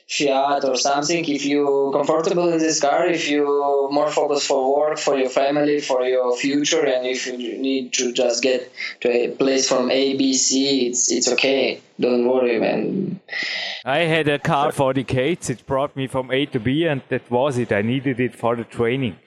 Fiat 0.10 0.63
or 0.63 0.78
something, 0.78 1.26
if 1.28 1.43
you 1.46 1.91
comfortable 1.93 2.48
in 2.54 2.60
this 2.60 2.80
car, 2.80 3.08
if 3.08 3.28
you 3.30 3.43
more 3.91 4.10
focus 4.10 4.48
for 4.48 4.74
work, 4.78 4.98
for 4.98 5.17
your 5.17 5.30
family, 5.30 5.82
for 5.82 6.06
your 6.06 6.36
future, 6.38 6.86
and 6.86 7.06
if 7.06 7.28
you 7.28 7.38
need 7.38 7.91
to 7.93 8.13
just 8.13 8.41
get 8.41 8.72
to 9.02 9.12
a 9.12 9.32
place 9.32 9.67
from 9.67 9.91
A, 9.91 10.15
B, 10.15 10.34
C, 10.34 10.88
it's 10.88 11.12
it's 11.12 11.28
okay. 11.34 11.82
Don't 12.00 12.26
worry, 12.26 12.58
man. 12.58 13.20
I 13.84 14.00
had 14.00 14.30
a 14.30 14.39
car 14.39 14.72
for 14.72 14.93
decades. 14.93 15.50
It 15.50 15.65
brought 15.65 15.96
me 15.98 16.08
from 16.08 16.32
A 16.32 16.46
to 16.48 16.60
B, 16.60 16.86
and 16.86 17.02
that 17.10 17.30
was 17.30 17.58
it. 17.58 17.74
I 17.74 17.82
needed 17.82 18.22
it 18.22 18.34
for 18.34 18.56
the 18.56 18.63
training. 18.63 19.17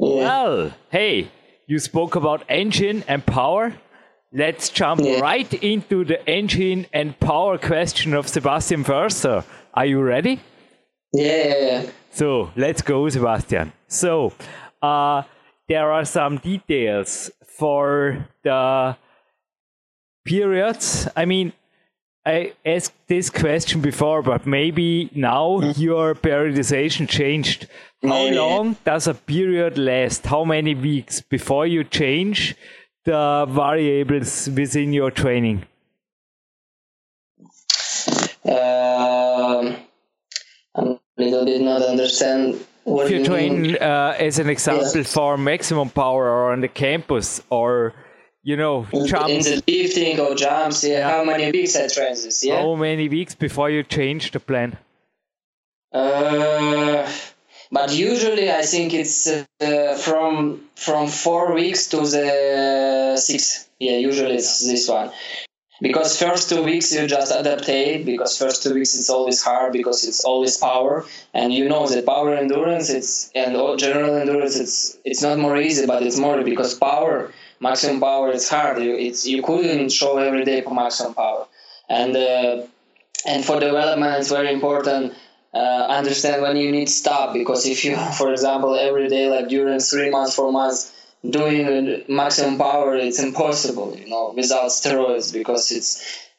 Yeah. 0.00 0.24
Well, 0.24 0.72
hey, 0.90 1.30
you 1.68 1.78
spoke 1.78 2.16
about 2.16 2.42
engine 2.48 3.04
and 3.06 3.24
power. 3.24 3.74
Let's 4.32 4.68
jump 4.68 5.00
yeah. 5.00 5.20
right 5.20 5.52
into 5.62 6.04
the 6.04 6.28
engine 6.28 6.86
and 6.92 7.18
power 7.20 7.56
question 7.56 8.14
of 8.14 8.26
Sebastian 8.26 8.82
Förster. 8.82 9.44
Are 9.74 9.86
you 9.86 10.00
ready? 10.00 10.40
Yeah. 11.12 11.86
So 12.10 12.52
let's 12.56 12.80
go, 12.80 13.08
Sebastian. 13.08 13.72
So 13.88 14.32
uh, 14.80 15.22
there 15.68 15.90
are 15.92 16.04
some 16.04 16.38
details 16.38 17.30
for 17.58 18.28
the 18.44 18.96
periods. 20.24 21.08
I 21.16 21.24
mean, 21.24 21.52
I 22.24 22.52
asked 22.64 22.94
this 23.08 23.30
question 23.30 23.80
before, 23.80 24.22
but 24.22 24.46
maybe 24.46 25.10
now 25.14 25.60
mm. 25.60 25.78
your 25.78 26.14
periodization 26.14 27.08
changed. 27.08 27.66
How 28.02 28.28
long 28.28 28.76
does 28.84 29.06
a 29.08 29.14
period 29.14 29.76
last? 29.76 30.26
How 30.26 30.44
many 30.44 30.74
weeks 30.74 31.20
before 31.20 31.66
you 31.66 31.84
change 31.84 32.54
the 33.04 33.46
variables 33.48 34.48
within 34.48 34.92
your 34.92 35.10
training? 35.10 35.66
A 38.46 39.33
little 41.16 41.44
bit 41.44 41.60
not 41.60 41.82
understand 41.82 42.58
what 42.84 43.06
if 43.06 43.12
you, 43.12 43.18
you 43.18 43.24
train 43.24 43.76
uh, 43.76 44.14
as 44.18 44.38
an 44.38 44.48
example 44.48 44.90
yes. 44.94 45.12
for 45.12 45.36
maximum 45.38 45.88
power 45.90 46.28
or 46.28 46.52
on 46.52 46.60
the 46.60 46.68
campus 46.68 47.42
or 47.50 47.94
you 48.42 48.56
know 48.56 48.86
jumps. 49.06 49.30
in 49.30 49.42
the 49.42 49.62
lifting 49.66 50.20
or 50.20 50.34
jumps 50.34 50.84
yeah, 50.84 50.98
yeah. 50.98 51.10
how 51.10 51.24
many 51.24 51.50
weeks 51.50 51.76
I 51.76 51.88
train 51.88 52.10
this 52.10 52.44
yeah? 52.44 52.60
How 52.60 52.74
many 52.74 53.08
weeks 53.08 53.34
before 53.34 53.70
you 53.70 53.82
change 53.82 54.32
the 54.32 54.40
plan? 54.40 54.76
Uh, 55.92 57.08
but 57.70 57.94
usually 57.94 58.50
I 58.50 58.62
think 58.62 58.92
it's 58.92 59.26
uh, 59.26 59.96
from 59.96 60.60
from 60.74 61.08
four 61.08 61.54
weeks 61.54 61.88
to 61.88 61.98
the 61.98 63.16
six. 63.16 63.68
Yeah 63.80 63.96
usually 63.96 64.34
it's 64.34 64.60
this 64.60 64.88
one 64.88 65.10
because 65.84 66.18
first 66.18 66.48
two 66.48 66.62
weeks 66.62 66.92
you 66.94 67.06
just 67.06 67.30
adaptate 67.30 68.06
because 68.06 68.38
first 68.38 68.62
two 68.62 68.72
weeks 68.72 68.94
it's 68.98 69.10
always 69.10 69.42
hard 69.42 69.70
because 69.70 70.02
it's 70.08 70.24
always 70.24 70.56
power. 70.56 71.04
And 71.34 71.52
you 71.52 71.68
know 71.68 71.86
that 71.86 72.06
power 72.06 72.34
endurance 72.34 72.88
it's 72.88 73.30
and 73.34 73.52
general 73.78 74.14
endurance 74.16 74.56
it's 74.56 74.96
it's 75.04 75.22
not 75.26 75.38
more 75.38 75.56
easy 75.58 75.84
but 75.86 76.02
it's 76.02 76.18
more 76.18 76.42
because 76.42 76.72
power 76.88 77.30
maximum 77.60 78.00
power 78.00 78.30
is 78.32 78.48
hard. 78.48 78.82
You, 78.82 78.94
it's 78.96 79.26
you 79.26 79.42
couldn't 79.42 79.90
show 79.90 80.16
every 80.16 80.44
day 80.50 80.64
maximum 80.70 81.12
power. 81.12 81.46
And 81.90 82.16
uh, 82.16 82.62
and 83.26 83.44
for 83.44 83.60
development 83.60 84.12
it's 84.20 84.30
very 84.30 84.52
important 84.58 85.12
uh, 85.52 85.86
understand 86.00 86.40
when 86.40 86.56
you 86.56 86.72
need 86.72 86.88
stop 86.88 87.34
because 87.34 87.66
if 87.66 87.84
you 87.84 87.94
for 88.20 88.32
example 88.32 88.74
every 88.74 89.08
day 89.08 89.28
like 89.28 89.48
during 89.48 89.78
three 89.80 90.08
months 90.08 90.34
four 90.34 90.50
months 90.50 90.92
doing 91.28 92.04
maximum 92.08 92.58
power 92.58 92.96
it's 92.96 93.18
impossible 93.18 93.96
you 93.96 94.08
know 94.08 94.32
without 94.36 94.66
steroids 94.66 95.32
because 95.32 95.70
it's 95.70 95.90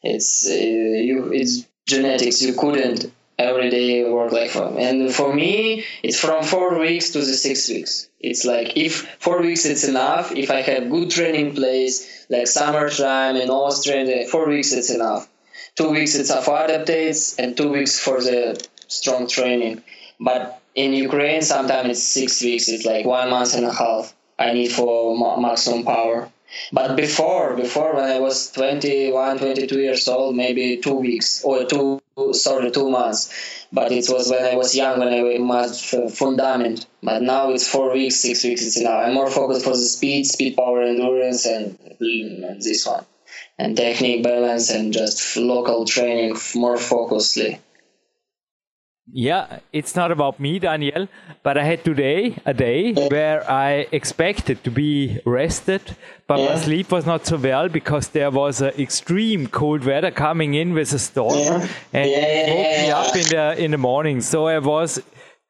it's 0.04 0.48
uh, 0.50 0.54
you 0.54 1.32
it's 1.34 1.65
genetics 1.88 2.41
you 2.41 2.54
couldn't 2.54 3.12
every 3.38 3.69
day 3.69 4.10
work 4.10 4.32
like 4.32 4.50
for 4.50 4.80
and 4.80 5.13
for 5.13 5.34
me 5.34 5.84
it's 6.04 6.19
from 6.19 6.43
four 6.43 6.80
weeks 6.80 7.10
to 7.12 7.19
the 7.19 7.34
six 7.34 7.67
weeks. 7.67 8.08
It's 8.19 8.45
like 8.45 8.78
if 8.78 9.08
four 9.19 9.41
weeks 9.41 9.65
it's 9.65 9.84
enough 9.84 10.32
if 10.32 10.50
i 10.50 10.62
have 10.62 10.89
good 10.89 11.10
training 11.10 11.54
place 11.54 12.26
like 12.30 12.48
summertime 12.48 13.36
in 13.36 13.50
austria 13.50 14.26
four 14.28 14.48
weeks 14.48 14.71
it's 14.71 14.89
enough. 14.89 15.28
Two 15.76 15.89
weeks 15.89 16.15
it's 16.15 16.34
for 16.45 16.58
adaptates 16.58 17.38
and 17.38 17.58
two 17.58 17.69
weeks 17.69 18.00
for 18.00 18.21
the 18.21 18.65
strong 18.88 19.28
training. 19.28 19.84
But 20.19 20.62
in 20.74 20.93
ukraine 20.93 21.41
sometimes 21.41 21.89
it's 21.89 22.04
six 22.04 22.41
weeks 22.41 22.69
it's 22.69 22.86
like 22.86 23.06
one 23.06 23.30
month 23.30 23.54
and 23.56 23.65
a 23.65 23.74
half 23.74 24.13
I 24.38 24.54
need 24.54 24.71
for 24.71 25.39
maximum 25.39 25.84
power. 25.84 26.30
But 26.71 26.95
before, 26.95 27.56
before 27.56 27.95
when 27.95 28.06
I 28.06 28.19
was 28.19 28.52
21, 28.52 29.39
22 29.39 29.80
years 29.80 30.08
old, 30.08 30.36
maybe 30.36 30.78
two 30.78 30.95
weeks 30.95 31.43
or 31.43 31.65
two, 31.65 32.02
sorry, 32.32 32.71
two 32.71 32.89
months. 32.89 33.67
But 33.74 33.91
it 33.91 34.08
was 34.10 34.30
when 34.30 34.43
I 34.43 34.56
was 34.56 34.76
young, 34.76 35.00
when 35.00 35.10
I 35.10 35.21
made 35.21 36.12
fundament. 36.12 36.86
But 37.02 37.24
now 37.24 37.50
it's 37.50 37.67
four 37.67 37.93
weeks, 37.93 38.17
six 38.17 38.43
weeks. 38.43 38.65
It's 38.65 38.78
enough. 38.78 39.06
I'm 39.06 39.13
more 39.13 39.30
focused 39.30 39.65
for 39.65 39.71
the 39.71 39.78
speed, 39.78 40.26
speed, 40.28 40.56
power, 40.56 40.84
endurance, 40.84 41.45
and, 41.45 41.78
and 42.00 42.62
this 42.62 42.86
one, 42.86 43.06
and 43.58 43.76
technique, 43.76 44.24
balance, 44.24 44.69
and 44.69 44.93
just 44.93 45.36
local 45.38 45.86
training 45.86 46.38
more 46.56 46.78
focusedly. 46.78 47.60
Yeah, 49.11 49.59
it's 49.71 49.95
not 49.95 50.11
about 50.11 50.39
me, 50.39 50.57
Daniel, 50.57 51.07
but 51.43 51.59
I 51.59 51.63
had 51.63 51.85
today 51.85 52.37
a 52.43 52.55
day 52.55 52.91
where 52.93 53.49
I 53.49 53.87
expected 53.91 54.63
to 54.63 54.71
be 54.71 55.19
rested, 55.25 55.95
but 56.27 56.39
yeah. 56.39 56.49
my 56.49 56.55
sleep 56.59 56.91
was 56.91 57.05
not 57.05 57.27
so 57.27 57.37
well 57.37 57.69
because 57.69 58.07
there 58.09 58.31
was 58.31 58.61
an 58.61 58.73
extreme 58.79 59.45
cold 59.45 59.85
weather 59.85 60.09
coming 60.09 60.55
in 60.55 60.73
with 60.73 60.91
a 60.91 60.97
storm 60.97 61.37
yeah. 61.37 61.67
and 61.93 62.09
yeah, 62.09 62.53
woke 62.53 62.77
me 62.77 62.91
up 62.91 63.15
in 63.15 63.29
the 63.29 63.63
in 63.63 63.71
the 63.71 63.77
morning. 63.77 64.21
So 64.21 64.47
I 64.47 64.57
was 64.57 64.99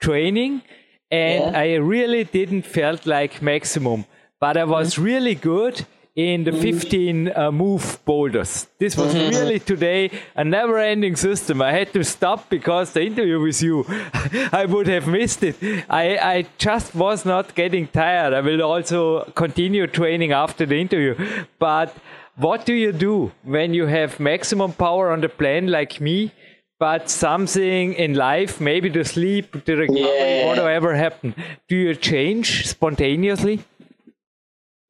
training 0.01 0.61
and 1.09 1.55
I 1.55 1.75
really 1.75 2.25
didn't 2.25 2.63
felt 2.63 3.05
like 3.05 3.41
maximum, 3.41 4.05
but 4.41 4.57
I 4.57 4.65
was 4.65 4.95
mm-hmm. 4.95 5.03
really 5.03 5.35
good 5.35 5.85
in 6.15 6.45
the 6.45 6.51
mm-hmm. 6.51 6.79
15 6.79 7.31
uh, 7.35 7.51
move 7.51 7.99
boulders. 8.05 8.67
This 8.79 8.95
was 8.95 9.13
mm-hmm. 9.13 9.35
really 9.35 9.59
today 9.59 10.11
a 10.35 10.45
never 10.45 10.77
ending 10.77 11.17
system. 11.17 11.61
I 11.61 11.73
had 11.73 11.91
to 11.93 12.03
stop 12.03 12.49
because 12.49 12.93
the 12.93 13.01
interview 13.01 13.39
with 13.41 13.61
you, 13.61 13.85
I 14.53 14.65
would 14.65 14.87
have 14.87 15.07
missed 15.07 15.43
it. 15.43 15.57
I, 15.89 16.17
I 16.17 16.45
just 16.57 16.95
was 16.95 17.25
not 17.25 17.53
getting 17.53 17.87
tired. 17.87 18.33
I 18.33 18.39
will 18.39 18.63
also 18.63 19.25
continue 19.35 19.87
training 19.87 20.31
after 20.31 20.65
the 20.65 20.79
interview. 20.79 21.45
But 21.59 21.93
what 22.37 22.65
do 22.65 22.73
you 22.73 22.93
do 22.93 23.33
when 23.43 23.73
you 23.73 23.85
have 23.87 24.19
maximum 24.19 24.71
power 24.71 25.11
on 25.11 25.19
the 25.19 25.29
plan 25.29 25.67
like 25.67 25.99
me? 25.99 26.31
But 26.77 27.09
something 27.09 27.93
in 27.93 28.15
life, 28.15 28.59
maybe 28.59 28.89
the 28.89 29.05
sleep, 29.05 29.63
the 29.63 29.77
recovery, 29.77 30.01
yeah. 30.01 30.45
whatever 30.45 30.93
happened, 30.93 31.35
do 31.69 31.75
you 31.77 31.95
change 31.95 32.67
spontaneously? 32.67 33.63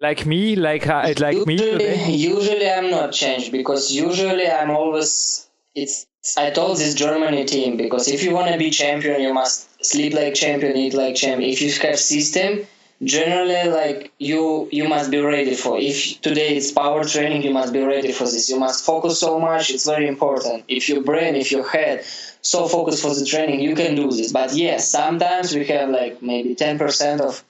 Like 0.07 0.25
me, 0.25 0.55
like 0.55 0.87
uh, 0.87 1.13
like 1.25 1.35
usually, 1.35 1.45
me. 1.45 1.57
Today? 1.57 2.11
Usually, 2.11 2.69
I'm 2.69 2.89
not 2.91 3.11
changed 3.21 3.51
because 3.51 3.91
usually 3.91 4.47
I'm 4.57 4.71
always. 4.71 5.47
It's 5.73 6.07
I 6.37 6.49
told 6.51 6.77
this 6.77 6.93
Germany 7.05 7.43
team 7.45 7.77
because 7.77 8.07
if 8.15 8.23
you 8.23 8.31
want 8.37 8.51
to 8.51 8.57
be 8.57 8.69
champion, 8.69 9.21
you 9.21 9.33
must 9.33 9.85
sleep 9.91 10.13
like 10.13 10.33
champion, 10.33 10.77
eat 10.83 10.93
like 10.93 11.15
champion. 11.15 11.49
If 11.55 11.61
you 11.61 11.71
have 11.87 11.99
system, 11.99 12.65
generally 13.03 13.69
like 13.69 14.11
you 14.17 14.41
you 14.71 14.87
must 14.87 15.11
be 15.11 15.19
ready 15.19 15.55
for. 15.55 15.73
If 15.79 15.97
today 16.21 16.55
it's 16.57 16.71
power 16.71 17.03
training, 17.03 17.41
you 17.47 17.53
must 17.59 17.73
be 17.73 17.83
ready 17.95 18.11
for 18.11 18.25
this. 18.25 18.49
You 18.49 18.59
must 18.59 18.85
focus 18.85 19.19
so 19.19 19.39
much. 19.39 19.69
It's 19.69 19.85
very 19.85 20.07
important. 20.07 20.65
If 20.67 20.89
your 20.89 21.01
brain, 21.09 21.35
if 21.35 21.51
your 21.51 21.67
head 21.75 22.05
so 22.41 22.67
focused 22.67 23.01
for 23.01 23.13
the 23.19 23.25
training, 23.25 23.59
you 23.67 23.75
can 23.75 23.95
do 23.95 24.07
this. 24.11 24.31
But 24.31 24.53
yes, 24.53 24.89
sometimes 24.89 25.53
we 25.53 25.65
have 25.65 25.89
like 25.89 26.21
maybe 26.21 26.55
ten 26.55 26.77
percent 26.77 27.21
of 27.21 27.43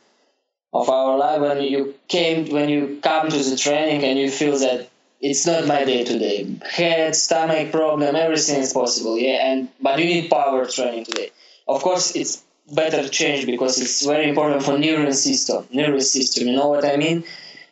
of 0.75 0.89
our 0.89 1.17
life 1.17 1.39
when 1.39 1.61
you 1.63 1.95
came 2.09 2.49
when 2.57 2.67
you 2.67 2.99
come 3.01 3.29
to 3.29 3.37
the 3.37 3.55
training 3.55 4.03
and 4.03 4.19
you 4.19 4.29
feel 4.29 4.57
that 4.59 4.89
it's 5.21 5.45
not 5.47 5.65
my 5.65 5.85
day 5.85 6.03
today 6.03 6.37
head 6.69 7.15
stomach 7.15 7.71
problem 7.71 8.13
everything 8.15 8.59
is 8.61 8.73
possible 8.73 9.17
yeah 9.17 9.49
and 9.49 9.69
but 9.81 9.97
you 9.99 10.05
need 10.05 10.29
power 10.29 10.65
training 10.65 11.05
today 11.05 11.29
of 11.67 11.81
course 11.81 12.13
it's 12.15 12.43
better 12.81 13.01
to 13.01 13.09
change 13.09 13.45
because 13.45 13.79
it's 13.79 14.05
very 14.05 14.27
important 14.27 14.61
for 14.63 14.77
nervous 14.77 15.23
system 15.23 15.65
nervous 15.71 16.11
system 16.11 16.47
you 16.49 16.55
know 16.59 16.67
what 16.67 16.83
i 16.83 16.97
mean 16.97 17.23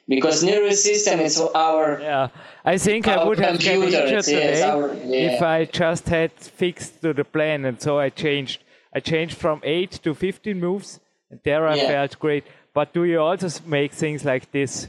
because 0.08 0.42
nervous 0.42 0.82
system 0.90 1.20
is 1.20 1.36
our 1.68 2.00
yeah 2.00 2.28
i 2.64 2.78
think 2.78 3.08
i 3.08 3.22
would 3.28 3.40
have 3.40 3.56
injured 3.56 4.24
today 4.24 4.62
our, 4.62 4.94
yeah. 4.94 5.32
if 5.32 5.42
i 5.42 5.66
just 5.66 6.08
had 6.08 6.32
fixed 6.64 7.02
to 7.02 7.14
the 7.14 7.26
plan 7.26 7.66
and 7.66 7.82
so 7.82 8.00
i 8.00 8.10
changed 8.10 8.64
i 8.96 9.00
changed 9.02 9.36
from 9.36 9.60
8 9.64 9.92
to 10.04 10.14
15 10.14 10.60
moves 10.60 11.00
and 11.30 11.40
there 11.44 11.68
i 11.68 11.76
yeah. 11.76 11.88
felt 11.88 12.20
great 12.20 12.46
but 12.74 12.94
do 12.94 13.04
you 13.06 13.20
also 13.20 13.48
make 13.66 13.92
things 13.94 14.26
like 14.26 14.52
this 14.52 14.88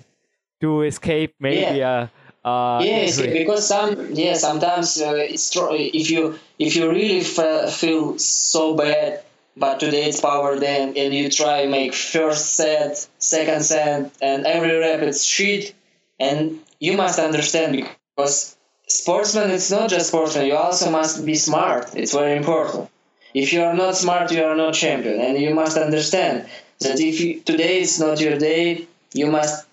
to 0.61 0.83
escape 0.83 1.35
maybe 1.39 1.79
yeah. 1.79 2.09
a, 2.45 2.49
a 2.49 2.85
yes, 2.85 3.21
because 3.21 3.67
some 3.69 4.13
yeah 4.13 4.35
sometimes 4.35 5.01
uh, 5.01 5.15
it's 5.17 5.51
if 5.55 6.11
you 6.11 6.39
if 6.59 6.77
you 6.77 6.91
really 6.91 7.21
feel 7.21 8.19
so 8.19 8.75
bad, 8.75 9.23
but 9.57 9.81
today 9.81 10.09
it's 10.09 10.21
power 10.21 10.59
then 10.59 10.95
and 10.97 11.15
you 11.15 11.31
try 11.31 11.67
make 11.67 11.95
first 11.95 12.55
set, 12.57 13.07
second 13.19 13.63
set, 13.63 14.11
and 14.23 14.47
every 14.47 14.77
rep 14.77 15.01
it's 15.01 15.25
shit, 15.25 15.75
and 16.19 16.59
you 16.81 16.97
must 16.97 17.19
understand 17.19 17.87
because 18.17 18.57
sportsman 18.87 19.51
it's 19.51 19.71
not 19.71 19.91
just 19.91 20.09
sportsman 20.09 20.47
you 20.47 20.57
also 20.57 20.91
must 20.91 21.25
be 21.25 21.35
smart. 21.35 21.95
It's 21.95 22.13
very 22.13 22.37
important. 22.37 22.89
If 23.35 23.53
you 23.53 23.63
are 23.63 23.75
not 23.75 23.97
smart 23.97 24.31
you 24.31 24.45
are 24.45 24.57
not 24.57 24.75
champion 24.75 25.21
and 25.21 25.39
you 25.39 25.55
must 25.55 25.77
understand 25.77 26.47
that 26.81 27.01
if 27.01 27.21
you, 27.21 27.41
today 27.41 27.81
is 27.81 27.99
not 28.01 28.21
your 28.21 28.39
day, 28.39 28.87
you 29.13 29.27
must 29.27 29.67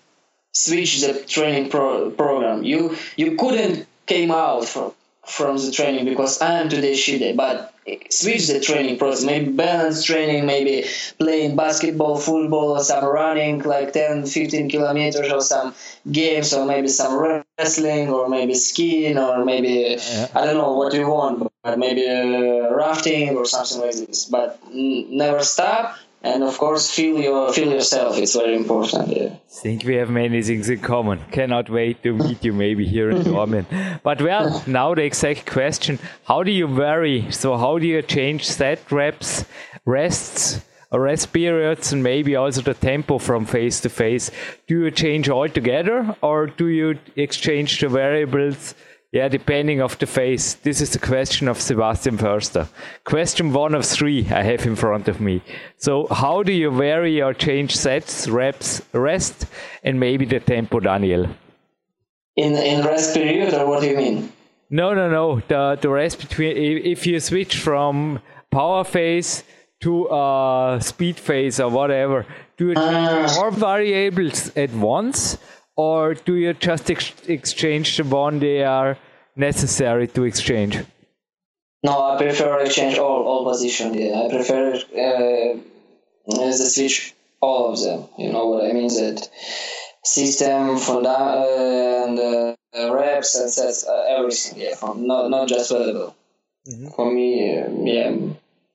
switch 0.52 1.00
the 1.00 1.14
training 1.26 1.70
pro- 1.70 2.10
program. 2.10 2.62
You 2.62 2.96
you 3.16 3.36
couldn't 3.36 3.86
came 4.06 4.30
out 4.30 4.66
from 4.66 4.92
from 5.26 5.56
the 5.56 5.70
training 5.70 6.04
because 6.04 6.42
I 6.42 6.60
am 6.60 6.68
today 6.68 6.94
shit 6.94 7.20
day, 7.20 7.32
but 7.32 7.72
switch 8.10 8.48
the 8.48 8.60
training 8.60 8.98
process. 8.98 9.24
Maybe 9.24 9.50
balance 9.52 10.04
training, 10.04 10.46
maybe 10.46 10.84
playing 11.18 11.54
basketball, 11.56 12.16
football, 12.18 12.70
or 12.76 12.82
some 12.82 13.04
running 13.04 13.60
like 13.60 13.92
10, 13.92 14.26
15 14.26 14.68
kilometers, 14.68 15.30
or 15.30 15.40
some 15.40 15.74
games, 16.10 16.52
or 16.52 16.66
maybe 16.66 16.88
some 16.88 17.44
wrestling, 17.58 18.08
or 18.10 18.28
maybe 18.28 18.54
skiing, 18.54 19.16
or 19.16 19.44
maybe 19.44 19.96
yeah. 19.98 20.28
I 20.34 20.44
don't 20.44 20.56
know 20.56 20.72
what 20.72 20.92
you 20.92 21.08
want, 21.08 21.50
but 21.62 21.78
maybe 21.78 22.08
uh, 22.08 22.74
rafting 22.74 23.36
or 23.36 23.44
something 23.44 23.80
like 23.80 23.94
this. 23.94 24.24
But 24.24 24.58
never 24.72 25.42
stop 25.44 25.96
and 26.22 26.42
of 26.42 26.56
course 26.58 26.90
feel 26.90 27.18
your 27.18 27.52
feel 27.52 27.70
yourself 27.70 28.16
it's 28.16 28.34
very 28.34 28.56
important 28.56 29.08
yeah. 29.08 29.36
think 29.48 29.84
we 29.84 29.96
have 29.96 30.10
many 30.10 30.42
things 30.42 30.68
in 30.70 30.78
common. 30.78 31.18
Cannot 31.30 31.68
wait 31.68 32.02
to 32.02 32.12
meet 32.12 32.44
you 32.44 32.52
maybe 32.52 32.86
here 32.86 33.10
in 33.10 33.22
Dornbirn 33.28 34.00
but 34.02 34.22
well 34.22 34.62
now 34.66 34.94
the 34.94 35.02
exact 35.02 35.46
question 35.46 35.98
how 36.24 36.42
do 36.42 36.50
you 36.50 36.66
vary 36.66 37.30
so 37.30 37.56
how 37.56 37.78
do 37.78 37.86
you 37.86 38.02
change 38.02 38.46
set 38.46 38.90
reps 38.90 39.44
rests 39.84 40.62
rest 40.98 41.32
periods 41.32 41.92
and 41.92 42.02
maybe 42.02 42.36
also 42.36 42.60
the 42.60 42.74
tempo 42.74 43.18
from 43.18 43.46
face 43.46 43.80
to 43.80 43.88
face? 43.88 44.30
Do 44.66 44.84
you 44.84 44.90
change 44.90 45.28
altogether 45.28 46.16
or 46.20 46.46
do 46.46 46.68
you 46.68 46.98
exchange 47.16 47.80
the 47.80 47.88
variables 47.88 48.74
yeah, 49.12 49.28
depending 49.28 49.82
of 49.82 49.98
the 49.98 50.06
phase. 50.06 50.54
This 50.62 50.80
is 50.80 50.90
the 50.90 50.98
question 50.98 51.46
of 51.46 51.60
Sebastian 51.60 52.16
Förster. 52.16 52.66
Question 53.04 53.52
one 53.52 53.74
of 53.74 53.84
three 53.84 54.26
I 54.30 54.42
have 54.42 54.66
in 54.66 54.74
front 54.74 55.06
of 55.06 55.20
me. 55.20 55.42
So 55.76 56.06
how 56.06 56.42
do 56.42 56.50
you 56.52 56.70
vary 56.70 57.20
or 57.20 57.34
change 57.34 57.76
sets, 57.76 58.26
reps, 58.26 58.80
rest, 58.94 59.46
and 59.84 60.00
maybe 60.00 60.24
the 60.24 60.40
tempo, 60.40 60.80
Daniel? 60.80 61.28
In 62.36 62.54
in 62.54 62.82
rest 62.86 63.14
period, 63.14 63.52
or 63.52 63.66
what 63.66 63.82
do 63.82 63.88
you 63.88 63.96
mean? 63.96 64.32
No, 64.70 64.94
no, 64.94 65.10
no. 65.10 65.42
The 65.46 65.78
the 65.78 65.90
rest 65.90 66.18
between 66.18 66.56
if 66.56 67.06
you 67.06 67.20
switch 67.20 67.58
from 67.58 68.20
power 68.50 68.84
phase 68.84 69.44
to 69.80 70.08
uh, 70.08 70.80
speed 70.80 71.16
phase 71.16 71.60
or 71.60 71.68
whatever, 71.68 72.24
do 72.56 72.68
you 72.68 72.74
change 72.74 73.30
uh, 73.30 73.34
more 73.34 73.50
variables 73.50 74.56
at 74.56 74.72
once? 74.72 75.36
Or 75.76 76.14
do 76.14 76.34
you 76.34 76.52
just 76.54 76.90
ex- 76.90 77.12
exchange 77.26 77.96
the 77.96 78.04
one 78.04 78.38
they 78.38 78.62
are 78.62 78.98
necessary 79.36 80.06
to 80.08 80.24
exchange? 80.24 80.78
No, 81.82 82.00
I 82.00 82.16
prefer 82.16 82.60
exchange 82.60 82.98
all 82.98 83.24
all 83.24 83.44
position. 83.44 83.94
Yeah, 83.94 84.22
I 84.22 84.28
prefer 84.28 84.74
uh, 84.74 85.58
the 86.26 86.52
switch 86.52 87.14
all 87.40 87.72
of 87.72 87.80
them. 87.80 88.08
You 88.18 88.32
know 88.32 88.46
what 88.48 88.64
I 88.64 88.72
mean? 88.72 88.88
That 88.88 89.28
system 90.04 90.78
from 90.78 91.02
that 91.04 91.20
uh, 91.20 92.04
and 92.04 92.18
uh, 92.18 92.94
reps 92.94 93.34
and 93.34 93.50
sets 93.50 93.86
uh, 93.86 94.16
everything. 94.16 94.60
Yeah, 94.60 94.74
from 94.76 95.06
not 95.06 95.30
not 95.30 95.48
just 95.48 95.70
valuable. 95.70 96.14
Mm-hmm. 96.68 96.88
For 96.90 97.10
me, 97.10 97.58
uh, 97.58 97.68
yeah, 97.82 98.16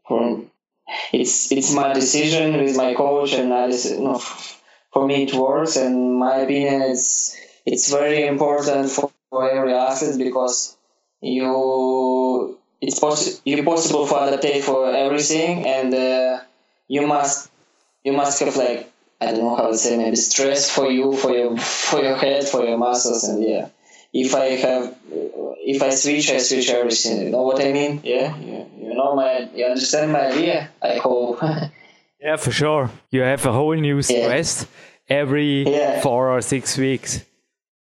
for 0.05 0.41
it's 1.13 1.51
it's 1.51 1.73
my 1.73 1.93
decision 1.93 2.57
with 2.61 2.75
my 2.75 2.93
coach, 2.93 3.33
and 3.33 3.53
I 3.53 3.67
no, 3.67 4.21
for 4.97 5.05
me 5.05 5.23
it 5.27 5.33
works. 5.35 5.75
And 5.75 6.17
my 6.17 6.37
opinion 6.37 6.81
is 6.81 7.37
it's 7.67 7.91
very 7.91 8.25
important 8.25 8.89
for, 8.89 9.11
for 9.29 9.49
every 9.49 9.73
athlete 9.73 10.17
because 10.17 10.75
you 11.21 12.57
it's 12.81 12.99
possible 12.99 13.39
you're 13.45 13.63
possible 13.63 14.07
for 14.07 14.17
adaptate 14.25 14.63
for 14.63 14.79
everything, 15.05 15.65
and 15.67 15.93
uh, 15.93 16.39
you 16.87 17.05
must 17.05 17.51
you 18.03 18.13
must 18.13 18.39
have 18.39 18.55
like 18.55 18.91
I 19.21 19.27
don't 19.31 19.45
know 19.47 19.55
how 19.55 19.69
to 19.69 19.77
say 19.77 19.97
maybe 19.97 20.15
stress 20.15 20.69
for 20.75 20.89
you 20.89 21.15
for 21.15 21.31
your 21.31 21.57
for 21.57 22.01
your 22.01 22.17
head 22.17 22.47
for 22.47 22.63
your 22.65 22.77
muscles 22.77 23.23
and 23.29 23.43
yeah 23.43 23.69
if 24.13 24.33
I 24.33 24.45
have 24.65 24.95
if 25.73 25.83
I 25.83 25.89
switch, 25.89 26.31
I 26.31 26.37
switch 26.37 26.69
everything. 26.69 27.23
You 27.23 27.29
know 27.29 27.41
what 27.41 27.61
I 27.61 27.73
mean? 27.73 27.99
Yeah, 28.03 28.35
you, 28.37 28.65
you 28.81 28.93
know 28.95 29.13
my, 29.15 29.49
you 29.53 29.65
understand 29.65 30.13
my 30.13 30.27
idea. 30.27 30.69
I 30.81 30.95
hope. 30.95 31.43
yeah, 32.19 32.35
for 32.35 32.51
sure. 32.51 32.89
You 33.11 33.21
have 33.21 33.45
a 33.45 33.51
whole 33.51 33.75
new 33.75 34.01
stress 34.01 34.65
yeah. 35.09 35.17
every 35.17 35.69
yeah. 35.69 36.01
four 36.01 36.29
or 36.29 36.41
six 36.41 36.77
weeks. 36.77 37.23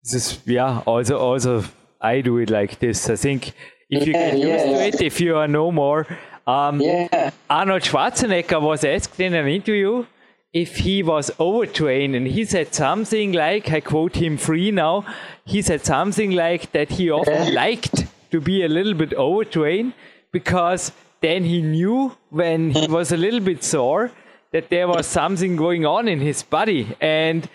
This 0.03 0.14
is 0.14 0.40
yeah. 0.47 0.83
Also, 0.87 1.18
also, 1.18 1.64
I 2.01 2.21
do 2.21 2.38
it 2.38 2.51
like 2.51 2.79
this. 2.79 3.09
I 3.09 3.16
think 3.16 3.53
if 3.90 4.07
you 4.07 4.12
get 4.12 4.38
used 4.38 4.64
to 4.64 4.87
it, 4.87 5.01
if 5.03 5.21
you 5.21 5.37
are 5.37 5.49
no 5.49 5.71
more. 5.71 6.07
Um, 6.47 6.81
yeah. 6.81 7.31
Arnold 7.49 7.83
Schwarzenegger 7.83 8.61
was 8.61 8.83
asked 8.83 9.21
in 9.21 9.35
an 9.35 9.47
interview 9.47 10.05
if 10.53 10.77
he 10.77 11.03
was 11.03 11.31
overtrained 11.38 12.14
and 12.14 12.27
he 12.27 12.45
said 12.45 12.75
something 12.75 13.33
like 13.33 13.71
i 13.71 13.81
quote 13.81 14.16
him 14.16 14.37
free 14.37 14.71
now 14.71 15.05
he 15.47 15.62
said 15.62 15.85
something 15.85 16.33
like 16.33 16.71
that 16.73 16.90
he 16.90 17.11
often 17.11 17.55
liked 17.55 18.05
to 18.31 18.40
be 18.40 18.62
a 18.62 18.68
little 18.68 18.95
bit 18.95 19.14
overtrained 19.14 19.95
because 20.31 20.92
then 21.23 21.45
he 21.45 21.62
knew 21.62 22.14
when 22.29 22.71
he 22.71 22.87
was 22.87 23.12
a 23.12 23.16
little 23.16 23.40
bit 23.40 23.64
sore 23.64 24.11
that 24.53 24.69
there 24.71 24.88
was 24.88 25.07
something 25.07 25.57
going 25.57 25.87
on 25.87 26.09
in 26.09 26.21
his 26.21 26.43
body 26.43 26.97
and 27.01 27.49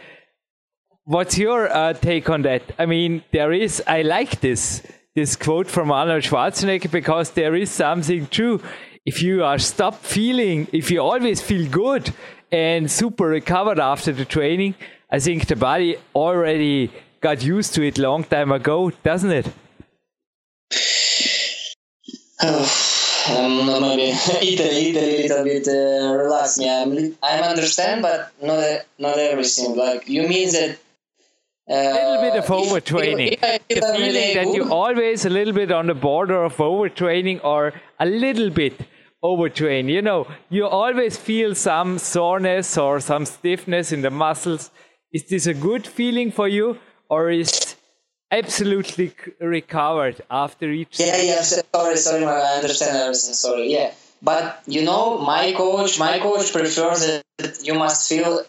what's 1.06 1.38
your 1.38 1.72
uh, 1.72 1.94
take 1.94 2.30
on 2.30 2.42
that 2.42 2.64
i 2.80 2.86
mean 2.86 3.24
there 3.32 3.52
is 3.52 3.82
i 3.88 4.02
like 4.02 4.40
this 4.42 4.82
this 5.16 5.36
quote 5.36 5.68
from 5.68 5.92
arnold 5.92 6.24
schwarzenegger 6.24 6.92
because 6.92 7.32
there 7.32 7.56
is 7.56 7.70
something 7.72 8.28
true 8.28 8.62
if 9.06 9.24
you 9.24 9.44
are 9.44 9.58
stop 9.58 9.96
feeling 10.04 10.68
if 10.74 10.92
you 10.92 11.00
always 11.02 11.42
feel 11.42 11.70
good 11.72 12.14
and 12.52 12.90
super 12.90 13.28
recovered 13.28 13.80
after 13.80 14.12
the 14.12 14.26
training. 14.26 14.76
I 15.10 15.20
think 15.20 15.48
the 15.48 15.56
body 15.56 15.98
already 16.16 16.92
got 17.22 17.44
used 17.44 17.74
to 17.76 17.84
it 17.84 17.98
long 17.98 18.24
time 18.24 18.52
ago, 18.52 18.92
doesn't 19.04 19.32
it? 19.32 19.48
Um, 23.30 23.82
maybe 23.82 24.10
Italy, 24.42 24.90
Italy, 24.90 25.28
little 25.28 25.44
bit 25.44 25.68
uh, 25.68 26.14
relax 26.16 26.58
me. 26.58 26.70
I'm, 26.70 27.16
I'm 27.24 27.44
understand, 27.44 28.02
but 28.02 28.32
not 28.42 28.82
not 28.98 29.18
everything. 29.18 29.76
Like 29.76 30.08
you 30.08 30.28
mean 30.28 30.52
that 30.54 30.80
a 31.70 31.94
little 31.94 32.22
bit 32.22 32.36
of 32.38 32.46
overtraining. 32.46 33.34
If, 33.34 33.60
if 33.70 33.82
the 33.82 33.94
feeling 33.96 34.36
that 34.36 34.56
you're 34.56 34.72
always 34.72 35.26
a 35.26 35.30
little 35.30 35.54
bit 35.54 35.72
on 35.72 35.88
the 35.88 35.94
border 35.94 36.44
of 36.44 36.56
overtraining 36.58 37.44
or 37.44 37.74
a 38.00 38.06
little 38.06 38.50
bit 38.50 38.80
overtrain. 39.24 39.90
You 39.90 40.02
know, 40.02 40.28
you 40.50 40.66
always 40.66 41.18
feel 41.18 41.56
some 41.56 41.98
soreness 41.98 42.78
or 42.78 43.00
some 43.00 43.26
stiffness 43.26 43.92
in 43.92 44.02
the 44.02 44.12
muscles. 44.12 44.72
Is 45.12 45.28
this 45.28 45.48
a 45.48 45.54
good 45.54 45.88
feeling 45.88 46.32
for 46.32 46.48
you, 46.48 46.78
or 47.10 47.30
is 47.30 47.67
absolutely 48.32 49.14
recovered 49.40 50.22
after 50.30 50.70
each? 50.70 51.00
Yeah, 51.00 51.22
yeah. 51.22 51.42
Sorry, 51.42 51.96
sorry, 51.98 52.26
I 52.26 52.56
understand 52.56 52.98
everything. 52.98 53.34
Sorry, 53.34 53.72
yeah. 53.72 53.92
But 54.22 54.64
you 54.66 54.84
know, 54.84 55.20
my 55.20 55.54
coach, 55.54 56.00
my 56.00 56.20
coach 56.20 56.52
prefers 56.52 57.22
that 57.38 57.60
you 57.64 57.74
must 57.74 58.10
feel 58.10 58.42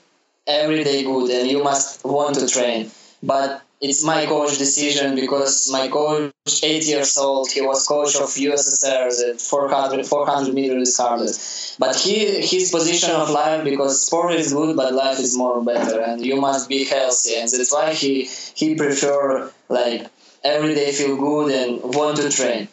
every 0.47 0.83
day 0.85 1.03
good 1.05 1.31
and 1.31 1.51
you 1.51 1.63
must 1.63 2.05
want 2.05 2.37
to 2.37 2.49
train. 2.49 2.91
But 3.23 3.63
it's 3.81 4.05
my 4.05 4.27
coach 4.27 4.59
decision 4.59 5.15
because 5.15 5.71
my 5.71 5.89
coach, 5.89 6.33
eight 6.63 6.87
years 6.87 7.17
old, 7.17 7.51
he 7.51 7.61
was 7.61 7.87
coach 7.87 8.17
of 8.17 8.29
USSR, 8.29 9.09
the 9.09 9.39
400, 9.39 10.05
400 10.05 10.53
meters 10.55 10.97
hardest. 10.97 11.79
But 11.79 11.95
he 11.95 12.41
his 12.41 12.71
position 12.71 13.11
of 13.11 13.31
life 13.31 13.63
because 13.65 14.05
sport 14.05 14.35
is 14.35 14.53
good, 14.53 14.77
but 14.77 14.93
life 14.93 15.21
is 15.21 15.37
more 15.37 15.63
better, 15.63 16.01
and 16.01 16.25
you 16.25 16.41
must 16.41 16.69
be 16.69 16.85
healthy, 16.85 17.37
and 17.37 17.49
that's 17.49 17.73
why 17.73 17.95
he 17.95 18.25
he 18.55 18.75
prefer 18.75 19.53
like 19.69 20.09
every 20.43 20.75
day 20.75 20.91
feel 20.93 21.17
good 21.17 21.53
and 21.53 21.95
want 21.95 22.17
to 22.17 22.31
train. 22.31 22.69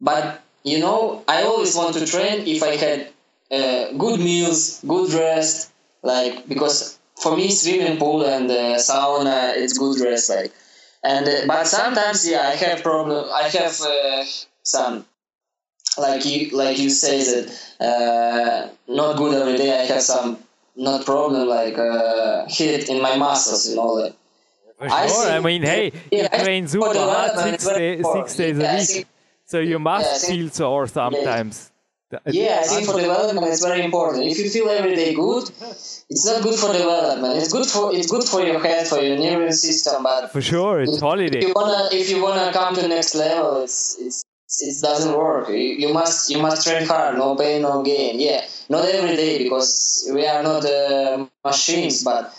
But 0.00 0.42
you 0.64 0.80
know, 0.80 1.22
I 1.26 1.44
always 1.44 1.74
want 1.74 1.94
to 1.94 2.04
train 2.04 2.46
if 2.46 2.62
I 2.62 2.76
had 2.76 3.08
uh, 3.50 3.92
good 3.96 4.20
meals, 4.20 4.82
good 4.86 5.12
rest, 5.14 5.72
like 6.02 6.46
because 6.46 6.95
for 7.22 7.36
me 7.36 7.50
swimming 7.50 7.98
pool 7.98 8.24
and 8.24 8.50
uh, 8.50 8.76
sauna 8.76 9.56
it's 9.56 9.78
good 9.78 10.00
rest 10.00 10.30
like. 10.30 10.52
And 11.02 11.28
uh, 11.28 11.46
but 11.46 11.66
sometimes 11.66 12.28
yeah 12.28 12.48
i 12.48 12.54
have 12.56 12.82
problem 12.82 13.28
i 13.32 13.48
have 13.48 13.80
uh, 13.80 14.24
some 14.62 15.04
like 15.98 16.24
you 16.24 16.56
like 16.56 16.78
you 16.78 16.90
say 16.90 17.22
that 17.24 17.46
uh, 17.80 18.68
not 18.88 19.16
good 19.16 19.34
every 19.40 19.56
day 19.56 19.80
i 19.80 19.84
have 19.84 20.02
some 20.02 20.38
not 20.76 21.04
problem 21.06 21.48
like 21.48 21.78
uh, 21.78 22.44
hit 22.48 22.88
in 22.88 23.00
my 23.00 23.16
muscles 23.16 23.68
you 23.68 23.76
know 23.76 23.92
like. 23.94 24.14
For 24.78 24.90
sure. 24.90 24.98
I, 24.98 25.06
think, 25.08 25.30
I 25.30 25.40
mean, 25.40 25.62
hey, 25.62 25.92
yeah, 26.12 26.28
you 26.36 26.44
train 26.44 26.68
super 26.68 26.92
hard 26.92 27.38
six, 27.38 27.66
day, 27.66 28.02
six 28.02 28.36
days 28.36 28.58
yeah, 28.58 28.74
a 28.74 28.76
week, 28.76 28.86
think, 28.88 29.06
so 29.46 29.58
you 29.60 29.78
must 29.78 30.28
yeah, 30.28 30.34
feel 30.34 30.50
sore 30.50 30.86
sometimes. 30.86 31.72
Yeah, 32.26 32.60
I 32.60 32.66
think 32.68 32.86
for 32.86 33.00
development 33.00 33.48
it's 33.48 33.64
very 33.64 33.82
important. 33.84 34.26
If 34.26 34.38
you 34.38 34.48
feel 34.48 34.68
every 34.68 34.94
day 34.94 35.12
good, 35.12 35.50
it's 36.08 36.24
not 36.24 36.40
good 36.40 36.54
for 36.54 36.72
development. 36.72 37.36
It's 37.36 37.52
good 37.52 37.66
for 37.66 37.92
it's 37.92 38.08
good 38.08 38.22
for 38.22 38.42
your 38.42 38.60
head, 38.60 38.86
for 38.86 39.00
your 39.00 39.18
nervous 39.18 39.60
system. 39.60 40.04
But 40.04 40.30
for 40.30 40.40
sure, 40.40 40.80
it's 40.80 40.94
if, 40.94 41.00
holiday. 41.00 41.38
If 41.38 41.48
you 41.48 41.52
wanna 41.52 41.88
if 41.90 42.08
you 42.08 42.22
wanna 42.22 42.52
come 42.52 42.76
to 42.76 42.80
the 42.80 42.88
next 42.88 43.16
level, 43.16 43.62
it's 43.64 43.98
it's 44.00 44.22
it 44.62 44.80
doesn't 44.80 45.18
work. 45.18 45.48
You, 45.48 45.56
you 45.56 45.92
must 45.92 46.30
you 46.30 46.38
must 46.38 46.64
train 46.64 46.86
hard, 46.86 47.18
no 47.18 47.34
pain, 47.34 47.62
no 47.62 47.82
gain. 47.82 48.20
Yeah, 48.20 48.46
not 48.68 48.84
every 48.84 49.16
day 49.16 49.42
because 49.42 50.08
we 50.14 50.24
are 50.28 50.44
not 50.44 50.64
uh, 50.64 51.26
machines, 51.44 52.04
but 52.04 52.32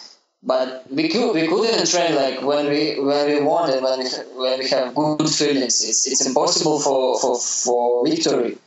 but 0.44 0.90
we 0.90 1.10
could 1.10 1.34
we 1.34 1.46
couldn't 1.46 1.86
train 1.90 2.16
like 2.16 2.42
when 2.42 2.70
we 2.70 3.02
when 3.02 3.28
we 3.28 3.42
wanted 3.44 3.84
when 3.84 4.00
we, 4.00 4.10
when 4.42 4.60
we 4.60 4.70
have 4.70 4.96
good 4.96 5.30
feelings. 5.30 5.84
It's 5.84 6.08
it's 6.08 6.26
impossible 6.26 6.80
for 6.80 7.20
for 7.20 7.38
for 7.38 8.08
victory 8.08 8.58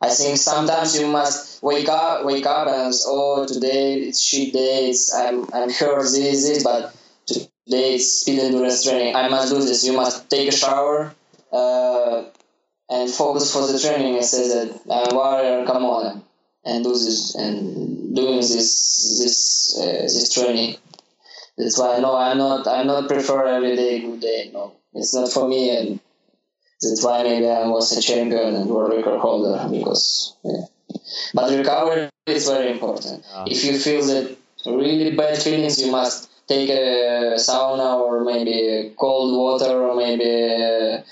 I 0.00 0.10
think 0.10 0.36
sometimes 0.36 0.98
you 0.98 1.08
must 1.08 1.62
wake 1.62 1.88
up, 1.88 2.24
wake 2.24 2.46
up, 2.46 2.68
and 2.68 2.94
oh, 3.06 3.46
today 3.46 3.94
it's 3.94 4.20
shit 4.20 4.52
day. 4.52 4.90
It's, 4.90 5.12
I'm 5.12 5.46
I'm 5.52 5.70
sure 5.72 6.00
this 6.02 6.46
this, 6.46 6.62
but 6.62 6.94
today 7.26 7.96
it's 7.96 8.20
speed 8.20 8.38
endurance 8.38 8.84
training. 8.84 9.16
I 9.16 9.28
must 9.28 9.52
do 9.52 9.58
this. 9.58 9.84
You 9.84 9.94
must 9.94 10.30
take 10.30 10.48
a 10.48 10.52
shower 10.52 11.12
uh, 11.52 12.24
and 12.88 13.10
focus 13.10 13.52
for 13.52 13.66
the 13.66 13.78
training. 13.78 14.16
I 14.16 14.20
say 14.20 14.46
that 14.48 14.80
I'm 14.88 15.16
warrior. 15.16 15.66
Come 15.66 15.84
on 15.84 16.22
and 16.64 16.84
do 16.84 16.92
this 16.92 17.34
and 17.34 18.14
doing 18.14 18.36
this 18.36 19.18
this 19.20 19.78
uh, 19.80 20.02
this 20.02 20.32
training. 20.32 20.76
That's 21.56 21.78
why 21.78 21.98
no, 21.98 22.16
I'm 22.16 22.38
not 22.38 22.68
I'm 22.68 22.86
not 22.86 23.08
prefer 23.08 23.46
every 23.46 23.74
day 23.74 24.00
good 24.00 24.20
day. 24.20 24.50
No, 24.52 24.74
it's 24.94 25.14
not 25.14 25.30
for 25.32 25.48
me 25.48 25.76
and 25.76 26.00
that's 26.80 27.04
why 27.04 27.22
maybe 27.22 27.48
I 27.48 27.66
was 27.66 27.96
a 27.96 28.00
champion 28.00 28.54
and 28.54 28.70
world 28.70 28.92
record 28.92 29.20
holder 29.20 29.68
because 29.70 30.36
yeah. 30.44 30.62
But 31.34 31.50
recovery 31.50 32.08
is 32.26 32.48
very 32.48 32.70
important. 32.72 33.24
Ah. 33.32 33.44
If 33.46 33.64
you 33.64 33.78
feel 33.78 34.04
that 34.06 34.36
really 34.66 35.14
bad 35.14 35.42
feelings, 35.42 35.80
you 35.80 35.90
must 35.90 36.30
take 36.46 36.70
a 36.70 37.34
sauna 37.36 38.00
or 38.00 38.24
maybe 38.24 38.94
cold 38.98 39.36
water 39.36 39.72
or 39.84 39.94
maybe 39.96 41.04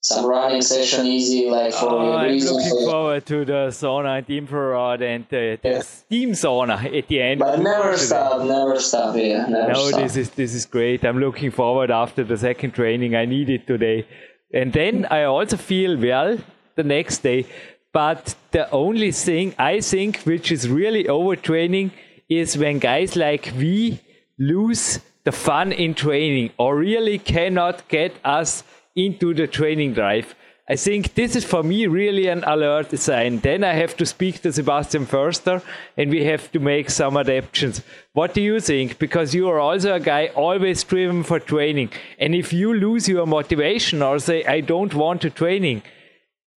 some 0.00 0.26
running 0.26 0.62
session 0.62 1.06
easy 1.06 1.48
like 1.48 1.72
for 1.72 1.88
oh, 1.88 2.12
I'm 2.14 2.36
looking 2.36 2.90
forward 2.90 3.24
to 3.26 3.44
the 3.44 3.68
sauna 3.68 4.18
and 4.18 4.28
infrared 4.28 5.00
and 5.00 5.24
the, 5.28 5.60
the 5.62 5.68
yeah. 5.68 5.80
steam 5.80 6.32
sauna 6.32 6.98
at 6.98 7.06
the 7.06 7.22
end. 7.22 7.38
But 7.38 7.60
never 7.60 7.96
stop, 7.96 8.44
never 8.44 8.80
stop, 8.80 9.14
yeah. 9.16 9.46
Never 9.46 9.72
no, 9.72 9.88
stop. 9.88 10.00
this 10.00 10.16
is 10.16 10.30
this 10.30 10.54
is 10.54 10.66
great. 10.66 11.04
I'm 11.04 11.18
looking 11.18 11.52
forward 11.52 11.90
after 11.90 12.24
the 12.24 12.36
second 12.36 12.72
training. 12.72 13.14
I 13.14 13.26
need 13.26 13.48
it 13.48 13.66
today. 13.66 14.06
And 14.52 14.72
then 14.72 15.06
I 15.10 15.24
also 15.24 15.56
feel 15.56 15.96
well 15.96 16.38
the 16.76 16.82
next 16.82 17.18
day. 17.18 17.46
But 17.92 18.34
the 18.50 18.70
only 18.70 19.12
thing 19.12 19.54
I 19.58 19.80
think 19.80 20.22
which 20.22 20.50
is 20.50 20.68
really 20.68 21.04
overtraining 21.04 21.90
is 22.28 22.56
when 22.56 22.78
guys 22.78 23.16
like 23.16 23.52
we 23.56 24.00
lose 24.38 25.00
the 25.24 25.32
fun 25.32 25.72
in 25.72 25.94
training 25.94 26.50
or 26.58 26.76
really 26.76 27.18
cannot 27.18 27.86
get 27.88 28.14
us 28.24 28.64
into 28.96 29.34
the 29.34 29.46
training 29.46 29.94
drive. 29.94 30.34
I 30.68 30.76
think 30.76 31.14
this 31.14 31.34
is 31.34 31.44
for 31.44 31.64
me 31.64 31.86
really 31.88 32.28
an 32.28 32.44
alert 32.44 32.96
sign. 32.96 33.40
Then 33.40 33.64
I 33.64 33.72
have 33.72 33.96
to 33.96 34.06
speak 34.06 34.42
to 34.42 34.52
Sebastian 34.52 35.06
Förster 35.06 35.60
and 35.96 36.08
we 36.08 36.24
have 36.24 36.52
to 36.52 36.60
make 36.60 36.88
some 36.88 37.16
adaptations. 37.16 37.82
What 38.12 38.32
do 38.32 38.40
you 38.40 38.60
think? 38.60 38.98
Because 38.98 39.34
you 39.34 39.48
are 39.48 39.58
also 39.58 39.94
a 39.94 40.00
guy 40.00 40.28
always 40.36 40.84
driven 40.84 41.24
for 41.24 41.40
training. 41.40 41.90
And 42.18 42.34
if 42.34 42.52
you 42.52 42.72
lose 42.74 43.08
your 43.08 43.26
motivation 43.26 44.02
or 44.02 44.20
say, 44.20 44.44
I 44.44 44.60
don't 44.60 44.94
want 44.94 45.20
to 45.22 45.30
training, 45.30 45.82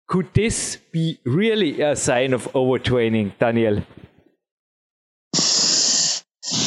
could 0.09 0.35
this 0.35 0.79
be 0.91 1.21
really 1.25 1.81
a 1.81 1.95
sign 1.95 2.33
of 2.33 2.51
overtraining, 2.53 3.39
Daniel? 3.39 3.85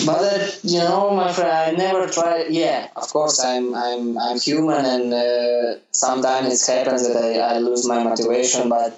But 0.05 0.21
uh, 0.21 0.47
you 0.63 0.79
know 0.79 1.11
my 1.15 1.31
friend 1.33 1.51
i 1.51 1.71
never 1.71 2.07
tried 2.07 2.47
yeah 2.49 2.87
of 2.95 3.07
course 3.11 3.39
i'm 3.43 3.73
i'm 3.75 4.17
i'm 4.17 4.39
human 4.39 4.83
and 4.85 5.13
uh, 5.13 5.79
sometimes 5.91 6.47
it 6.53 6.71
happens 6.73 7.07
that 7.07 7.17
I, 7.17 7.55
I 7.55 7.57
lose 7.59 7.87
my 7.87 8.03
motivation 8.03 8.69
but 8.69 8.91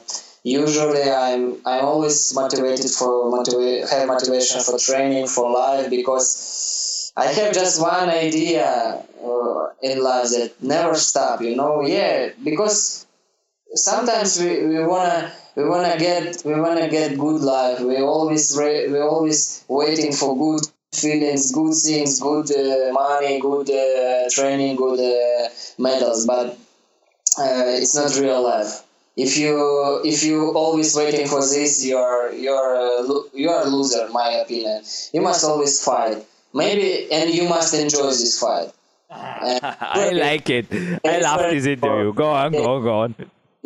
usually 0.43 1.03
i'm 1.03 1.43
i'm 1.65 1.85
always 1.85 2.33
motivated 2.35 2.89
for 2.91 3.11
motiva- 3.35 3.89
have 3.89 4.07
motivation 4.07 4.61
for 4.61 4.77
training 4.77 5.27
for 5.27 5.51
life 5.51 5.89
because 5.89 7.11
i 7.17 7.25
have 7.27 7.53
just 7.53 7.81
one 7.81 8.09
idea 8.09 8.65
uh, 9.23 9.67
in 9.81 10.03
life 10.03 10.29
that 10.35 10.51
never 10.61 10.95
stop 10.95 11.41
you 11.41 11.55
know 11.55 11.81
yeah 11.85 12.29
because 12.43 13.05
sometimes 13.75 14.39
we, 14.39 14.65
we 14.67 14.85
wanna 14.85 15.31
we 15.55 15.63
wanna 15.67 15.97
get 15.97 16.43
we 16.45 16.59
wanna 16.59 16.89
get 16.89 17.17
good 17.17 17.41
life 17.41 17.79
we 17.81 17.97
always 18.01 18.57
re- 18.57 18.87
we 18.91 18.99
always 18.99 19.63
waiting 19.67 20.13
for 20.13 20.37
good 20.37 20.61
feelings, 20.93 21.51
good 21.51 21.73
things, 21.73 22.19
good 22.19 22.51
uh, 22.51 22.93
money, 22.93 23.39
good 23.39 23.69
uh, 23.69 24.29
training, 24.29 24.75
good 24.75 24.99
uh, 24.99 25.49
medals, 25.77 26.25
but 26.25 26.57
uh, 27.37 27.63
it's 27.77 27.95
not 27.95 28.15
real 28.17 28.41
life. 28.43 28.83
If 29.15 29.37
you 29.37 30.01
if 30.05 30.23
you 30.23 30.51
always 30.53 30.95
waiting 30.95 31.27
for 31.27 31.41
this, 31.41 31.83
you're 31.83 32.31
you're 32.33 33.25
you're 33.33 33.61
a 33.61 33.65
loser, 33.65 34.07
my 34.11 34.29
opinion. 34.45 34.83
You 35.11 35.21
must 35.21 35.43
always 35.43 35.83
fight, 35.83 36.23
maybe, 36.53 37.11
and 37.11 37.33
you 37.33 37.49
must 37.49 37.73
enjoy 37.73 38.07
this 38.07 38.39
fight. 38.39 38.71
I 39.09 40.11
like 40.13 40.49
it. 40.49 40.67
I 41.03 41.19
love 41.19 41.49
this 41.49 41.65
interview. 41.65 42.13
Go 42.13 42.29
on, 42.29 42.51
go 42.51 42.75
on, 42.75 42.83
go 42.83 42.99
on. 42.99 43.15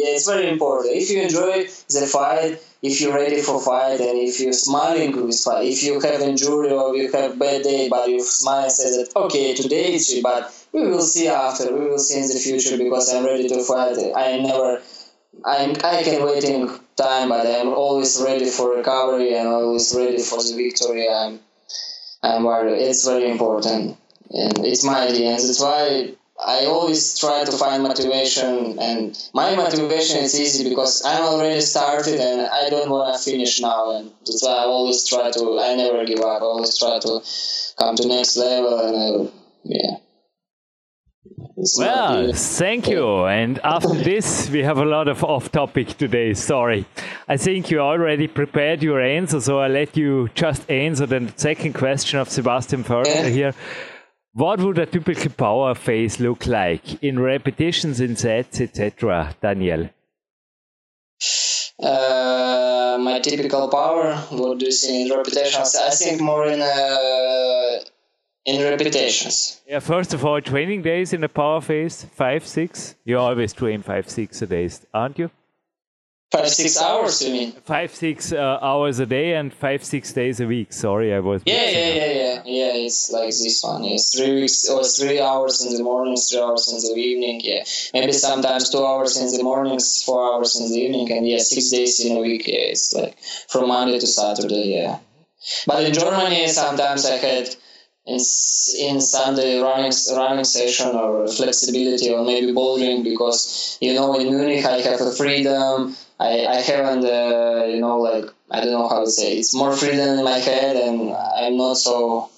Yeah, 0.02 0.16
it's 0.16 0.26
very 0.26 0.50
important. 0.50 0.96
If 0.96 1.12
you 1.12 1.22
enjoy 1.22 1.66
the 1.66 2.08
fight, 2.12 2.60
if 2.82 3.00
you're 3.00 3.14
ready 3.14 3.40
for 3.42 3.62
fight, 3.62 4.00
and 4.02 4.18
if 4.18 4.40
you're 4.40 4.52
smiling 4.52 5.12
with 5.16 5.38
fight, 5.40 5.68
if 5.68 5.84
you 5.84 6.00
have 6.00 6.22
injury 6.22 6.72
or 6.72 6.96
you 6.96 7.12
have 7.12 7.38
bad 7.38 7.62
day, 7.62 7.88
but 7.88 8.10
you 8.10 8.24
smile 8.24 8.64
and 8.64 8.72
say 8.72 8.90
that 8.98 9.16
okay, 9.16 9.54
today 9.54 9.94
it's 9.94 10.20
but 10.22 10.42
we 10.74 10.88
will 10.88 11.04
see 11.04 11.28
after. 11.28 11.72
We 11.72 11.86
will 11.86 12.00
see 12.00 12.20
in 12.20 12.28
the 12.30 12.40
future 12.40 12.78
because 12.80 13.14
I'm 13.14 13.26
ready 13.26 13.48
to 13.50 13.64
fight. 13.64 13.98
I 14.16 14.38
never. 14.38 14.82
I'm, 15.46 15.72
I 15.84 16.02
can 16.04 16.26
waiting 16.26 16.68
time, 16.96 17.30
but 17.30 17.46
I'm 17.46 17.70
always 17.70 18.20
ready 18.20 18.50
for 18.50 18.76
recovery 18.76 19.36
and 19.36 19.48
always 19.48 19.94
ready 19.96 20.18
for 20.18 20.42
the 20.42 20.54
victory. 20.56 21.08
I'm, 21.08 21.40
I'm 22.24 22.44
worried. 22.44 22.82
It's 22.82 23.06
very 23.06 23.30
important, 23.30 23.98
and 24.32 24.66
it's 24.66 24.84
my 24.84 25.08
idea, 25.10 25.30
and 25.30 25.40
that's 25.40 25.62
why 25.62 26.16
I 26.40 26.66
always 26.66 27.20
try 27.20 27.44
to 27.44 27.52
find 27.52 27.84
motivation, 27.84 28.80
and 28.80 29.18
my 29.34 29.56
motivation 29.56 30.24
is 30.24 30.40
easy 30.40 30.68
because 30.68 31.04
I'm 31.06 31.24
already 31.24 31.62
started 31.62 32.20
and 32.20 32.42
I 32.42 32.70
don't 32.70 32.90
want 32.90 33.14
to 33.16 33.32
finish 33.32 33.62
now, 33.62 33.98
and 33.98 34.12
that's 34.26 34.44
why 34.44 34.52
I 34.52 34.66
always 34.66 35.06
try 35.08 35.30
to. 35.30 35.60
I 35.60 35.76
never 35.76 36.04
give 36.06 36.20
up. 36.20 36.42
I 36.42 36.46
always 36.46 36.78
try 36.78 37.00
to 37.00 37.22
come 37.78 37.96
to 37.96 38.08
next 38.08 38.38
level, 38.38 38.80
and 38.80 38.96
I, 38.98 39.32
yeah. 39.64 39.98
It's 41.58 41.78
well, 41.78 42.34
thank 42.34 42.88
you. 42.88 43.26
And 43.26 43.60
after 43.64 43.94
this, 44.12 44.50
we 44.50 44.64
have 44.64 44.80
a 44.80 44.86
lot 44.86 45.08
of 45.08 45.24
off 45.24 45.52
topic 45.52 45.90
today. 45.98 46.34
Sorry. 46.34 46.86
I 47.28 47.38
think 47.38 47.70
you 47.70 47.80
already 47.80 48.28
prepared 48.28 48.82
your 48.82 49.00
answer, 49.00 49.40
so 49.40 49.60
I'll 49.60 49.70
let 49.70 49.96
you 49.96 50.30
just 50.34 50.70
answer 50.72 51.06
the 51.06 51.32
second 51.36 51.74
question 51.74 52.20
of 52.20 52.30
Sebastian 52.30 52.84
Förster 52.84 53.26
yeah. 53.26 53.30
here. 53.30 53.54
What 54.34 54.62
would 54.62 54.78
a 54.80 54.86
typical 54.86 55.30
power 55.30 55.76
phase 55.76 56.20
look 56.22 56.48
like 56.48 57.04
in 57.04 57.20
repetitions, 57.20 58.00
in 58.00 58.16
sets, 58.16 58.62
etc., 58.62 59.36
Daniel? 59.42 59.90
Uh, 61.78 62.98
my 63.02 63.20
typical 63.20 63.68
power, 63.68 64.16
what 64.30 64.60
do 64.60 64.66
you 64.68 64.72
see 64.72 65.02
in 65.02 65.12
repetitions? 65.12 65.76
I 65.76 65.90
think 65.90 66.22
more 66.22 66.46
in 66.48 66.62
uh, 66.62 67.84
in 68.46 68.62
repetitions. 68.64 69.62
Yeah, 69.68 69.80
first 69.80 70.14
of 70.14 70.24
all, 70.24 70.40
training 70.40 70.84
days 70.84 71.12
in 71.12 71.24
a 71.26 71.30
power 71.30 71.60
phase, 71.60 72.06
five, 72.16 72.48
six. 72.48 72.96
You 73.04 73.18
always 73.18 73.52
train 73.52 73.82
five, 73.82 74.10
six 74.10 74.42
a 74.42 74.48
days, 74.48 74.86
aren't 74.94 75.20
you? 75.20 75.30
Five 76.32 76.50
six 76.50 76.82
hours, 76.82 77.22
you 77.22 77.34
mean? 77.34 77.52
Five 77.66 77.94
six 77.94 78.32
uh, 78.32 78.58
hours 78.62 79.00
a 79.00 79.06
day 79.06 79.34
and 79.34 79.54
five 79.54 79.84
six 79.84 80.14
days 80.14 80.40
a 80.40 80.48
week. 80.48 80.72
Sorry, 80.72 81.14
I 81.14 81.20
was. 81.20 81.42
Yeah, 81.46 81.70
yeah, 81.70 81.94
yeah, 81.94 82.06
yeah, 82.06 82.42
yeah. 82.46 82.86
It's 82.86 83.12
like 83.12 83.36
this 83.36 83.62
one. 83.62 83.84
It's 83.84 84.18
three 84.18 84.42
weeks 84.42 84.70
or 84.70 84.82
three 84.86 85.20
hours 85.20 85.60
in 85.66 85.76
the 85.76 85.84
morning, 85.84 86.16
three 86.16 86.40
hours 86.40 86.72
in 86.72 86.80
the 86.80 86.98
evening. 86.98 87.42
Yeah, 87.44 87.66
maybe 87.94 88.14
sometimes 88.14 88.70
two 88.70 88.86
hours 88.86 89.18
in 89.18 89.28
the 89.36 89.44
mornings, 89.44 90.04
four 90.04 90.34
hours 90.34 90.58
in 90.58 90.70
the 90.70 90.80
evening, 90.80 91.12
and 91.12 91.28
yeah, 91.28 91.40
six 91.40 91.70
days 91.70 92.00
in 92.00 92.16
a 92.16 92.22
week. 92.22 92.48
Yeah, 92.48 92.72
it's 92.72 92.94
like 92.94 93.20
from 93.50 93.68
Monday 93.68 94.00
to 94.00 94.08
Saturday. 94.08 94.80
Yeah, 94.80 95.00
but 95.68 95.84
in 95.84 95.92
Germany, 95.94 96.48
sometimes 96.48 97.06
I 97.06 97.18
had 97.18 97.50
in, 98.06 98.20
in 98.80 99.02
Sunday 99.02 99.60
running 99.60 99.92
running 100.16 100.46
session 100.46 100.96
or 100.96 101.28
flexibility 101.28 102.10
or 102.10 102.24
maybe 102.26 102.52
bouldering 102.52 103.04
because 103.04 103.78
you 103.80 103.94
know 103.94 104.18
in 104.20 104.30
Munich 104.30 104.66
I 104.66 104.80
have 104.82 105.02
a 105.02 105.12
freedom 105.12 105.96
I, 106.22 106.46
I 106.46 106.56
haven't, 106.62 107.04
uh, 107.04 107.66
you 107.66 107.80
know, 107.82 107.98
like, 108.00 108.26
I 108.52 108.62
don't 108.62 108.74
know 108.74 108.88
how 108.88 109.04
to 109.04 109.10
say 109.10 109.34
it. 109.34 109.40
It's 109.40 109.56
more 109.56 109.76
freedom 109.76 110.20
in 110.20 110.24
my 110.24 110.38
head 110.38 110.76
and 110.76 111.12
I'm 111.12 111.58
not 111.58 111.78
so, 111.78 112.30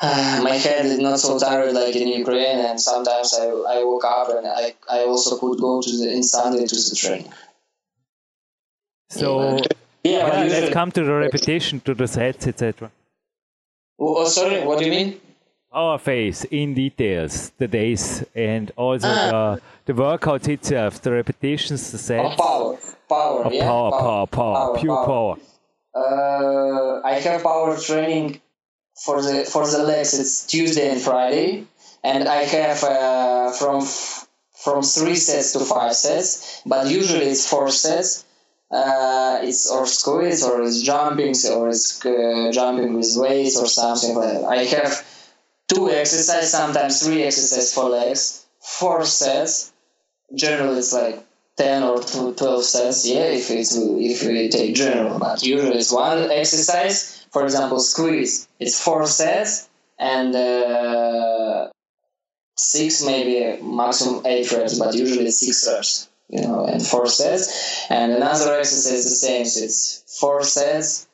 uh, 0.00 0.40
my 0.44 0.54
head 0.54 0.86
is 0.86 0.98
not 0.98 1.18
so 1.18 1.38
tired 1.40 1.72
like 1.72 1.96
in 1.96 2.06
Ukraine 2.06 2.60
and 2.66 2.80
sometimes 2.80 3.34
I, 3.34 3.46
I 3.46 3.82
woke 3.82 4.04
up 4.04 4.28
and 4.28 4.46
I, 4.46 4.74
I 4.88 5.00
also 5.04 5.38
could 5.38 5.58
go 5.58 5.82
to 5.82 5.90
the, 5.98 6.12
in 6.12 6.22
Sunday 6.22 6.64
to 6.66 6.76
the 6.76 6.96
training. 6.96 7.32
So, 9.10 9.58
yeah, 10.04 10.44
yeah 10.44 10.44
let's 10.44 10.72
come 10.72 10.92
to 10.92 11.02
the 11.02 11.14
repetition, 11.14 11.80
to 11.80 11.94
the 11.94 12.06
sets, 12.06 12.46
etc. 12.46 12.92
Oh, 13.98 14.28
sorry, 14.28 14.64
what 14.64 14.78
do 14.78 14.84
you 14.84 14.90
mean? 14.92 15.20
Our 15.74 15.98
phase 15.98 16.44
in 16.44 16.74
details, 16.74 17.50
the 17.58 17.66
days, 17.66 18.24
and 18.34 18.70
also 18.76 19.08
ah. 19.08 19.56
the 19.56 19.62
the 19.86 19.94
workout 20.02 20.48
itself, 20.48 21.02
the 21.02 21.10
repetitions, 21.10 21.90
the 21.90 21.98
sets. 21.98 22.36
Power, 22.36 22.78
power, 23.08 23.52
yeah, 23.52 23.64
power, 23.66 23.90
power, 23.90 24.00
power, 24.00 24.26
power, 24.26 24.54
power 24.54 24.78
pure 24.78 25.04
power. 25.04 25.36
Uh, 25.94 27.00
I 27.04 27.14
have 27.14 27.42
power 27.42 27.76
training 27.76 28.40
for 29.04 29.20
the 29.20 29.44
for 29.44 29.66
the 29.66 29.82
legs. 29.82 30.18
It's 30.18 30.46
Tuesday 30.46 30.90
and 30.90 31.00
Friday, 31.00 31.66
and 32.04 32.28
I 32.28 32.44
have 32.44 32.84
uh, 32.84 33.50
from 33.52 33.82
from 34.64 34.82
three 34.82 35.16
sets 35.16 35.52
to 35.52 35.60
five 35.60 35.94
sets, 35.94 36.62
but 36.64 36.88
usually 36.88 37.26
it's 37.26 37.48
four 37.48 37.68
sets. 37.70 38.24
Uh, 38.70 39.38
it's 39.42 39.70
or 39.70 39.86
squats 39.86 40.42
or 40.42 40.62
it's 40.62 40.82
jumping 40.82 41.34
or 41.52 41.68
it's 41.68 42.04
uh, 42.04 42.50
jumping 42.52 42.94
with 42.94 43.12
weights 43.16 43.56
or 43.56 43.66
something 43.66 44.16
like 44.16 44.32
that. 44.32 44.44
I 44.44 44.64
have 44.64 45.13
two 45.68 45.90
exercises, 45.90 46.50
sometimes 46.50 47.02
three 47.02 47.22
exercises 47.22 47.72
for 47.74 47.88
legs, 47.88 48.46
four 48.60 49.04
sets, 49.04 49.72
generally 50.34 50.78
it's 50.78 50.92
like 50.92 51.24
10 51.56 51.82
or 51.82 52.00
12 52.00 52.64
sets. 52.64 53.06
Yeah 53.06 53.26
if 53.26 53.50
it's 53.50 53.76
if 53.76 54.26
we 54.26 54.48
take 54.48 54.74
general 54.74 55.18
but 55.18 55.42
usually 55.42 55.78
it's 55.78 55.92
one 55.92 56.30
exercise. 56.30 57.26
For 57.32 57.44
example 57.44 57.80
squeeze 57.80 58.48
it's 58.60 58.80
four 58.80 59.06
sets 59.06 59.68
and 59.98 60.34
uh, 60.34 61.68
six 62.56 63.04
maybe 63.04 63.62
maximum 63.62 64.24
eight 64.26 64.50
reps 64.52 64.78
but 64.78 64.94
usually 64.94 65.30
six 65.30 65.66
reps 65.68 66.08
you 66.28 66.42
know 66.42 66.66
and 66.66 66.84
four 66.84 67.06
sets. 67.06 67.86
And 67.90 68.12
another 68.12 68.58
exercise 68.58 69.04
the 69.04 69.10
same 69.10 69.44
so 69.44 69.64
it's 69.64 70.18
four 70.20 70.42
sets 70.42 71.06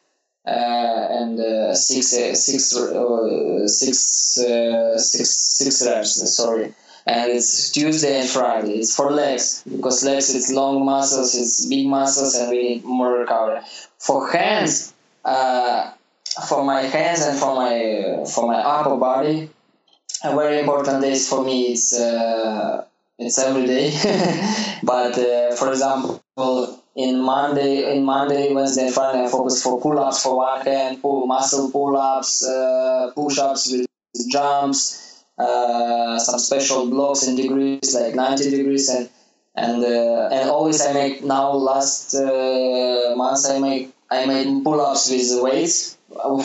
and 0.45 1.39
uh, 1.41 1.75
six, 1.75 2.15
uh, 2.17 2.35
six, 2.35 2.77
uh, 2.77 3.67
six, 3.69 4.39
uh, 4.39 4.99
six, 4.99 5.31
six 5.31 5.87
reps 5.87 6.37
sorry 6.37 6.75
and 7.07 7.33
it's 7.33 7.71
Tuesday 7.71 8.21
and 8.21 8.29
Friday. 8.29 8.75
It's 8.75 8.95
for 8.95 9.11
legs 9.11 9.65
because 9.65 10.05
legs 10.05 10.35
it's 10.35 10.53
long 10.53 10.85
muscles, 10.85 11.35
it's 11.35 11.67
big 11.67 11.87
muscles, 11.87 12.35
and 12.35 12.51
we 12.51 12.63
need 12.63 12.85
more 12.85 13.19
recovery. 13.19 13.61
For 13.99 14.31
hands, 14.31 14.95
uh, 15.25 15.93
for 16.49 16.65
my 16.65 16.83
hands 16.83 17.23
and 17.23 17.39
for 17.39 17.55
my 17.55 18.25
for 18.33 18.47
my 18.47 18.59
upper 18.59 18.97
body, 18.97 19.51
a 20.25 20.35
very 20.35 20.61
important 20.61 21.03
days 21.03 21.29
for 21.29 21.45
me 21.45 21.73
is 21.73 21.93
uh, 21.95 22.85
it's 23.19 23.39
every 23.39 23.67
day. 23.67 23.91
but 24.83 25.19
uh, 25.19 25.55
for 25.57 25.71
example, 25.71 26.23
in 26.97 27.21
Monday, 27.21 27.95
in 27.95 28.05
Monday, 28.05 28.53
Wednesday, 28.53 28.87
and 28.87 28.95
Friday, 28.95 29.25
I 29.25 29.29
focus 29.29 29.63
for 29.63 29.81
pull-ups 29.81 30.23
for 30.23 30.37
one 30.37 30.61
hand, 30.63 31.01
pull 31.01 31.27
muscle 31.27 31.71
pull-ups, 31.71 32.47
uh, 32.47 33.13
push-ups 33.15 33.73
with 33.73 33.87
jumps 34.31 35.11
uh, 35.41 36.19
some 36.19 36.39
special 36.39 36.91
blocks 36.91 37.27
in 37.27 37.35
degrees, 37.37 37.95
like 37.95 38.15
90 38.15 38.51
degrees, 38.51 38.89
and 38.89 39.09
and 39.57 39.83
uh, 39.83 40.29
and 40.31 40.51
always 40.51 40.81
I 40.81 40.93
make 40.93 41.25
now 41.25 41.53
last 41.53 42.15
uh, 42.15 43.15
month 43.17 43.47
I 43.49 43.59
make 43.59 43.93
I 44.11 44.27
made 44.27 44.63
pull-ups 44.65 45.11
with 45.11 45.43
weights 45.43 45.97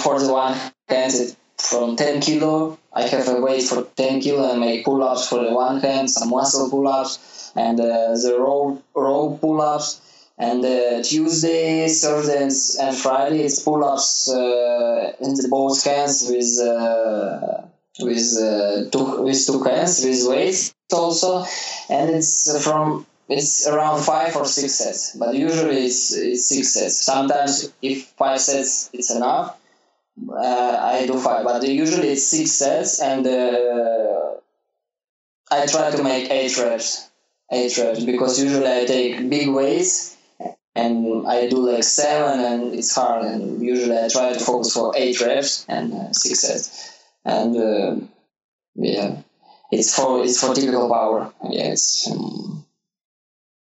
for 0.03 0.19
the 0.19 0.31
one 0.31 0.55
hand 0.87 1.35
from 1.57 1.95
10 1.95 2.21
kilo. 2.21 2.77
I 2.93 3.01
have 3.03 3.27
a 3.27 3.41
weight 3.41 3.63
for 3.63 3.83
10 3.95 4.21
kilo 4.21 4.49
and 4.49 4.61
make 4.61 4.85
pull-ups 4.85 5.27
for 5.27 5.43
the 5.43 5.53
one 5.53 5.81
hand, 5.81 6.09
some 6.09 6.29
muscle 6.29 6.69
pull-ups, 6.69 7.51
and 7.55 7.79
uh, 7.79 8.15
the 8.15 8.35
row 8.39 8.81
row 8.95 9.37
pull-ups. 9.41 10.01
And 10.37 10.65
uh, 10.65 11.01
Tuesday, 11.01 11.87
Thursday, 11.87 12.43
and 12.83 12.95
Friday 12.95 13.43
it's 13.43 13.61
pull-ups 13.61 14.29
uh, 14.29 15.13
in 15.21 15.33
the 15.35 15.47
both 15.49 15.81
hands 15.83 16.27
with 16.29 16.59
uh, 16.59 17.61
with 17.99 18.37
uh, 18.41 18.89
two 18.91 19.23
with 19.23 19.45
two 19.47 19.63
hands 19.63 20.03
with 20.03 20.27
weights 20.27 20.75
also, 20.91 21.45
and 21.89 22.09
it's 22.09 22.51
from 22.65 23.05
it's 23.29 23.65
around 23.65 24.03
five 24.03 24.35
or 24.35 24.45
six 24.45 24.75
sets, 24.75 25.15
but 25.15 25.33
usually 25.35 25.85
it's, 25.85 26.13
it's 26.13 26.49
six 26.49 26.73
sets. 26.73 26.97
Sometimes 26.97 27.71
if 27.81 28.07
five 28.17 28.41
sets 28.41 28.89
it's 28.91 29.15
enough, 29.15 29.57
uh, 30.29 30.77
I 30.81 31.07
do 31.07 31.17
five, 31.17 31.45
but 31.45 31.63
usually 31.65 32.09
it's 32.09 32.27
six 32.27 32.51
sets, 32.51 33.01
and 33.01 33.25
uh, 33.25 34.33
I 35.49 35.65
try 35.65 35.91
to 35.91 36.03
make 36.03 36.29
eight 36.29 36.57
reps, 36.57 37.09
eight 37.53 37.77
reps 37.77 38.03
because 38.03 38.43
usually 38.43 38.67
I 38.67 38.83
take 38.83 39.29
big 39.29 39.47
weights 39.47 40.14
and 40.75 41.27
I 41.27 41.47
do 41.47 41.71
like 41.71 41.83
seven, 41.83 42.39
and 42.39 42.75
it's 42.75 42.93
hard, 42.93 43.25
and 43.25 43.61
usually 43.61 43.97
I 43.97 44.07
try 44.09 44.33
to 44.33 44.39
focus 44.39 44.73
for 44.73 44.93
eight 44.95 45.19
reps 45.21 45.65
and 45.69 45.93
uh, 45.93 46.11
six 46.11 46.41
sets, 46.41 46.99
and 47.23 47.55
uh, 47.55 47.95
yeah, 48.75 49.21
it's 49.71 49.95
for 49.95 50.23
it's 50.23 50.39
for 50.39 50.53
typical 50.53 50.89
power. 50.89 51.33
Yeah, 51.49 51.71
it's. 51.71 52.09
Um, 52.11 52.65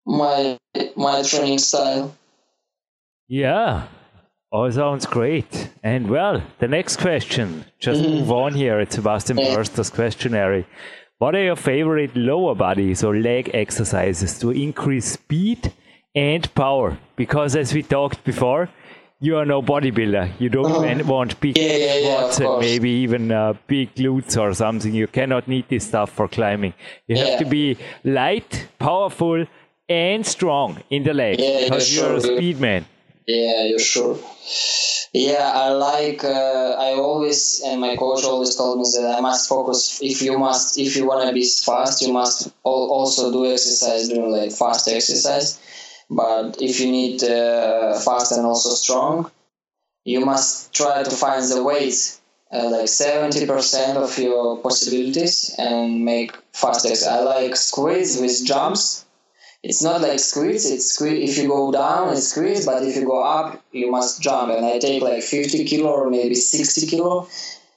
my 0.06 0.58
my 0.96 1.22
training 1.22 1.58
style. 1.58 2.16
Yeah, 3.28 3.88
all 4.52 4.70
sounds 4.70 5.04
great. 5.04 5.70
And 5.82 6.08
well, 6.08 6.42
the 6.60 6.68
next 6.68 6.98
question, 6.98 7.64
just 7.78 8.00
mm-hmm. 8.00 8.20
move 8.20 8.30
on 8.30 8.54
here 8.54 8.78
it's 8.80 8.94
Sebastian 8.94 9.38
yeah. 9.38 9.54
Förster's 9.54 9.90
questionnaire. 9.90 10.64
What 11.18 11.34
are 11.34 11.42
your 11.42 11.56
favorite 11.56 12.14
lower 12.14 12.54
bodies 12.54 13.02
or 13.02 13.16
leg 13.16 13.50
exercises 13.54 14.38
to 14.40 14.50
increase 14.50 15.12
speed 15.12 15.72
and 16.16 16.52
power? 16.54 16.98
Because 17.14 17.54
as 17.54 17.72
we 17.72 17.82
talked 17.82 18.24
before, 18.24 18.68
you 19.20 19.36
are 19.36 19.46
no 19.46 19.62
bodybuilder. 19.62 20.32
You 20.38 20.48
don't 20.48 20.66
uh-huh. 20.66 21.04
want 21.04 21.40
big 21.40 21.56
yeah, 21.56 21.76
yeah, 21.76 21.98
yeah, 21.98 22.40
and 22.40 22.60
maybe 22.60 22.90
even 22.90 23.32
uh, 23.32 23.54
big 23.66 23.94
glutes 23.94 24.40
or 24.40 24.52
something. 24.54 24.92
You 24.92 25.06
cannot 25.06 25.46
need 25.48 25.68
this 25.68 25.86
stuff 25.86 26.10
for 26.10 26.28
climbing. 26.28 26.74
You 27.06 27.16
have 27.16 27.38
to 27.38 27.44
be 27.44 27.78
light, 28.04 28.68
powerful, 28.78 29.46
and 29.88 30.26
strong 30.26 30.82
in 30.90 31.04
the 31.04 31.14
leg 31.14 31.38
yeah, 31.38 31.64
because 31.64 31.94
you're 31.94 32.20
sure, 32.20 32.34
a 32.34 32.36
speed 32.36 32.60
man. 32.60 32.86
Yeah, 33.26 33.64
you're 33.64 33.78
sure. 33.78 34.18
Yeah, 35.12 35.50
I 35.54 35.70
like. 35.70 36.22
Uh, 36.22 36.76
I 36.78 36.92
always 36.92 37.62
and 37.64 37.80
my 37.80 37.96
coach 37.96 38.22
always 38.24 38.54
told 38.54 38.78
me 38.78 38.84
that 39.00 39.14
I 39.16 39.20
must 39.20 39.48
focus. 39.48 39.98
If 40.02 40.20
you 40.20 40.38
must, 40.38 40.78
if 40.78 40.94
you 40.94 41.06
want 41.06 41.26
to 41.26 41.32
be 41.32 41.44
fast, 41.44 42.02
you 42.02 42.12
must 42.12 42.52
also 42.62 43.32
do 43.32 43.50
exercise 43.50 44.08
during 44.08 44.30
like 44.30 44.52
fast 44.52 44.88
exercise. 44.88 45.58
But 46.08 46.62
if 46.62 46.80
you 46.80 46.90
need 46.90 47.22
uh, 47.24 47.98
fast 48.00 48.32
and 48.32 48.46
also 48.46 48.70
strong, 48.70 49.30
you 50.04 50.24
must 50.24 50.72
try 50.72 51.02
to 51.02 51.10
find 51.10 51.44
the 51.50 51.62
weights 51.64 52.20
uh, 52.52 52.70
like 52.70 52.84
70% 52.84 53.96
of 53.96 54.16
your 54.18 54.58
possibilities 54.58 55.52
and 55.58 56.04
make 56.04 56.36
fast 56.52 56.86
exercise. 56.86 57.08
I 57.08 57.20
like 57.20 57.56
squeeze 57.56 58.20
with 58.20 58.44
jumps 58.46 59.06
it's 59.62 59.82
not 59.82 60.00
like 60.00 60.20
squeeze. 60.20 60.70
It's 60.70 60.92
squeeze. 60.92 61.30
If 61.30 61.42
you 61.42 61.48
go 61.48 61.72
down, 61.72 62.12
it's 62.12 62.28
squeeze, 62.28 62.64
but 62.64 62.84
if 62.84 62.94
you 62.94 63.04
go 63.04 63.22
up, 63.22 63.60
you 63.72 63.90
must 63.90 64.22
jump. 64.22 64.52
And 64.52 64.64
I 64.64 64.78
take 64.78 65.02
like 65.02 65.22
50 65.22 65.64
kilo 65.64 65.90
or 65.90 66.08
maybe 66.08 66.36
60 66.36 66.86
kilo, 66.86 67.28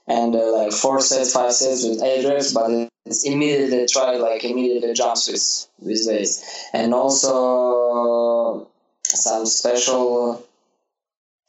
and 0.07 0.35
uh, 0.35 0.51
like 0.55 0.71
four 0.71 1.01
sets, 1.01 1.33
five 1.33 1.51
sets 1.51 1.87
with 1.87 2.03
eight 2.03 2.27
reps. 2.27 2.53
But 2.53 2.88
it's 3.09 3.25
immediately 3.25 3.85
try 3.87 4.15
like 4.15 4.43
immediately 4.43 4.93
jumps 4.93 5.27
with 5.27 5.67
with 5.85 6.01
weights, 6.07 6.69
and 6.73 6.93
also 6.93 8.67
some 9.03 9.45
special 9.45 10.45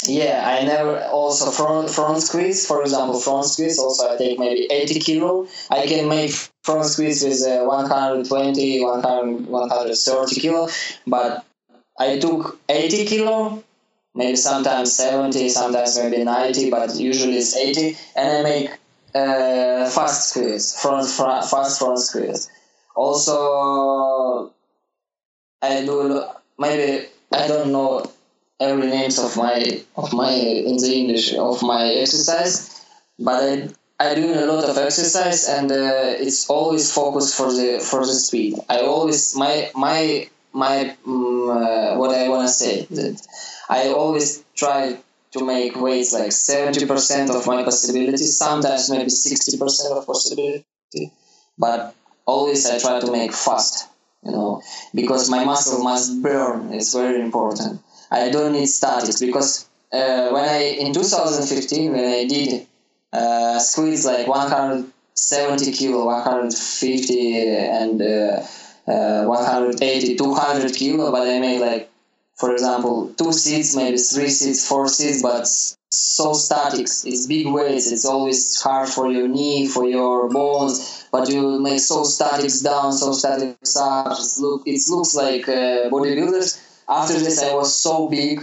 yeah, 0.07 0.43
I 0.47 0.65
never 0.65 1.05
also 1.05 1.51
front 1.51 1.91
front 1.91 2.23
squeeze. 2.23 2.67
For 2.67 2.81
example, 2.83 3.21
front 3.21 3.45
squeeze. 3.45 3.79
Also, 3.79 4.11
I 4.11 4.17
take 4.17 4.39
maybe 4.39 4.67
80 4.71 5.01
kilo. 5.01 5.47
I 5.71 5.87
can 5.87 6.09
make 6.09 6.33
front 6.63 6.87
squeeze 6.87 7.23
with 7.23 7.43
uh, 7.47 7.65
120, 7.65 8.83
100, 8.83 9.47
130 9.47 10.41
kilo. 10.41 10.69
But 11.07 11.45
I 11.99 12.19
took 12.19 12.59
80 12.69 13.05
kilo, 13.05 13.63
maybe 14.15 14.37
sometimes 14.37 14.97
70, 14.97 15.51
sometimes 15.51 15.99
maybe 15.99 16.25
90, 16.25 16.71
but 16.71 16.97
usually 16.97 17.37
it's 17.37 17.55
80, 17.55 17.97
and 18.17 18.39
I 18.39 18.43
make 18.43 18.71
uh, 19.15 19.89
fast 19.91 20.31
squeeze, 20.31 20.81
front, 20.81 21.09
front 21.09 21.49
fast 21.49 21.79
front 21.79 21.99
squeeze. 21.99 22.51
Also, 22.95 24.53
I 25.63 25.85
do 25.85 26.25
maybe 26.59 27.07
I 27.33 27.47
don't 27.49 27.73
know 27.73 28.11
every 28.59 28.89
names 28.89 29.19
of 29.19 29.37
my 29.37 29.83
of 29.97 30.13
my 30.13 30.33
in 30.33 30.77
the 30.77 30.93
English 30.95 31.35
of 31.35 31.63
my 31.63 31.89
exercise, 31.89 32.85
but 33.19 33.43
I 33.43 33.69
I 34.01 34.15
do 34.15 34.33
a 34.33 34.47
lot 34.47 34.65
of 34.65 34.79
exercise 34.79 35.47
and 35.47 35.71
uh, 35.71 36.17
it's 36.19 36.49
always 36.49 36.93
focused 36.93 37.37
for 37.37 37.53
the 37.53 37.81
for 37.81 38.01
the 38.01 38.15
speed. 38.15 38.59
I 38.69 38.81
always 38.81 39.37
my 39.37 39.71
my 39.75 40.29
my 40.53 40.97
um, 41.07 41.51
uh, 41.51 41.97
what 41.97 42.15
I 42.15 42.29
wanna 42.29 42.49
say 42.49 42.87
that 42.91 43.21
I 43.69 43.89
always 43.89 44.43
try 44.55 44.97
to 45.33 45.45
make 45.45 45.81
weights 45.81 46.13
like 46.13 46.33
seventy 46.33 46.87
percent 46.87 47.31
of 47.31 47.47
my 47.47 47.63
possibilities, 47.63 48.37
sometimes 48.37 48.91
maybe 48.91 49.11
sixty 49.11 49.57
percent 49.59 49.97
of 49.97 50.07
possibility, 50.07 50.65
but 51.59 51.95
always 52.27 52.69
I 52.69 52.79
try 52.79 53.01
to 53.01 53.11
make 53.13 53.33
fast, 53.33 53.89
you 54.25 54.33
know, 54.33 54.63
because 54.95 55.31
my 55.31 55.45
muscle 55.45 55.83
must 55.83 56.23
burn. 56.23 56.73
It's 56.73 56.93
very 56.95 57.21
important 57.21 57.81
I 58.11 58.31
don't 58.31 58.53
need 58.53 58.67
statics 58.67 59.21
because 59.21 59.69
uh, 59.93 60.31
when 60.31 60.45
I 60.45 60.63
in 60.79 60.93
2015 60.93 61.93
when 61.93 62.05
I 62.05 62.25
did 62.27 62.67
uh, 63.13 63.59
squeeze 63.59 64.05
like 64.05 64.27
170 64.27 65.73
kilo, 65.73 66.07
150 66.07 67.37
and 67.47 68.03
uh, 68.03 68.43
uh 68.89 69.25
180, 69.25 70.17
200 70.17 70.75
kilo, 70.75 71.13
but 71.13 71.29
I 71.29 71.39
made 71.39 71.61
like 71.61 71.91
for 72.41 72.53
example 72.53 73.13
two 73.19 73.33
seats, 73.33 73.77
maybe 73.77 73.99
three 73.99 74.31
seats, 74.31 74.67
four 74.67 74.89
seats, 74.89 75.23
but 75.23 75.47
so 75.93 76.33
statics. 76.33 77.05
It's 77.05 77.27
big 77.27 77.47
weights. 77.47 77.91
It's 77.93 78.07
always 78.07 78.61
hard 78.61 78.89
for 78.89 79.11
your 79.11 79.29
knee, 79.29 79.69
for 79.69 79.85
your 79.85 80.29
bones, 80.29 81.07
but 81.13 81.29
you 81.29 81.61
make 81.61 81.81
so 81.81 82.05
statics 82.05 82.61
down, 82.61 82.93
so 82.93 83.13
statics 83.13 83.77
up. 83.77 84.19
It 84.19 84.41
look 84.41 84.63
it 84.67 84.81
looks 84.89 85.15
like 85.15 85.49
uh, 85.49 85.91
bodybuilders 85.93 86.59
after 86.91 87.21
this, 87.21 87.41
I 87.41 87.55
was 87.55 87.73
so 87.75 88.09
big. 88.09 88.43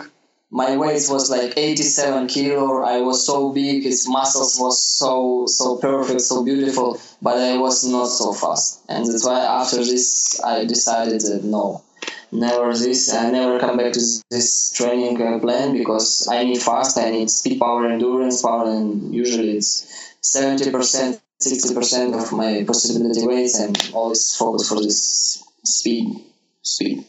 My 0.49 0.77
weight 0.77 1.05
was 1.09 1.29
like 1.29 1.57
87 1.57 2.27
kilo. 2.27 2.81
I 2.81 3.01
was 3.01 3.25
so 3.25 3.51
big. 3.51 3.83
His 3.83 4.07
muscles 4.07 4.57
was 4.57 4.81
so 4.81 5.45
so 5.47 5.75
perfect, 5.75 6.21
so 6.21 6.45
beautiful. 6.45 6.97
But 7.21 7.35
I 7.35 7.57
was 7.57 7.83
not 7.83 8.05
so 8.05 8.31
fast, 8.31 8.79
and 8.87 9.05
that's 9.05 9.25
why 9.25 9.41
after 9.41 9.77
this, 9.77 10.39
I 10.41 10.63
decided 10.63 11.19
that 11.21 11.43
no, 11.43 11.83
never 12.31 12.73
this. 12.73 13.13
I 13.13 13.31
never 13.31 13.59
come 13.59 13.77
back 13.77 13.93
to 13.93 14.01
this 14.29 14.71
training 14.71 15.21
uh, 15.21 15.39
plan 15.39 15.77
because 15.77 16.27
I 16.29 16.43
need 16.43 16.61
fast. 16.61 16.97
I 16.97 17.09
need 17.11 17.29
speed, 17.29 17.59
power, 17.59 17.87
endurance, 17.87 18.41
power, 18.41 18.65
and 18.69 19.13
usually 19.13 19.57
it's 19.57 20.15
70 20.21 20.71
percent, 20.71 21.21
60 21.39 21.75
percent 21.75 22.15
of 22.15 22.31
my 22.31 22.63
possibility 22.65 23.25
weights, 23.25 23.59
and 23.59 23.91
always 23.93 24.35
focus 24.35 24.67
for 24.67 24.81
this 24.81 25.43
speed, 25.63 26.23
speed. 26.61 27.05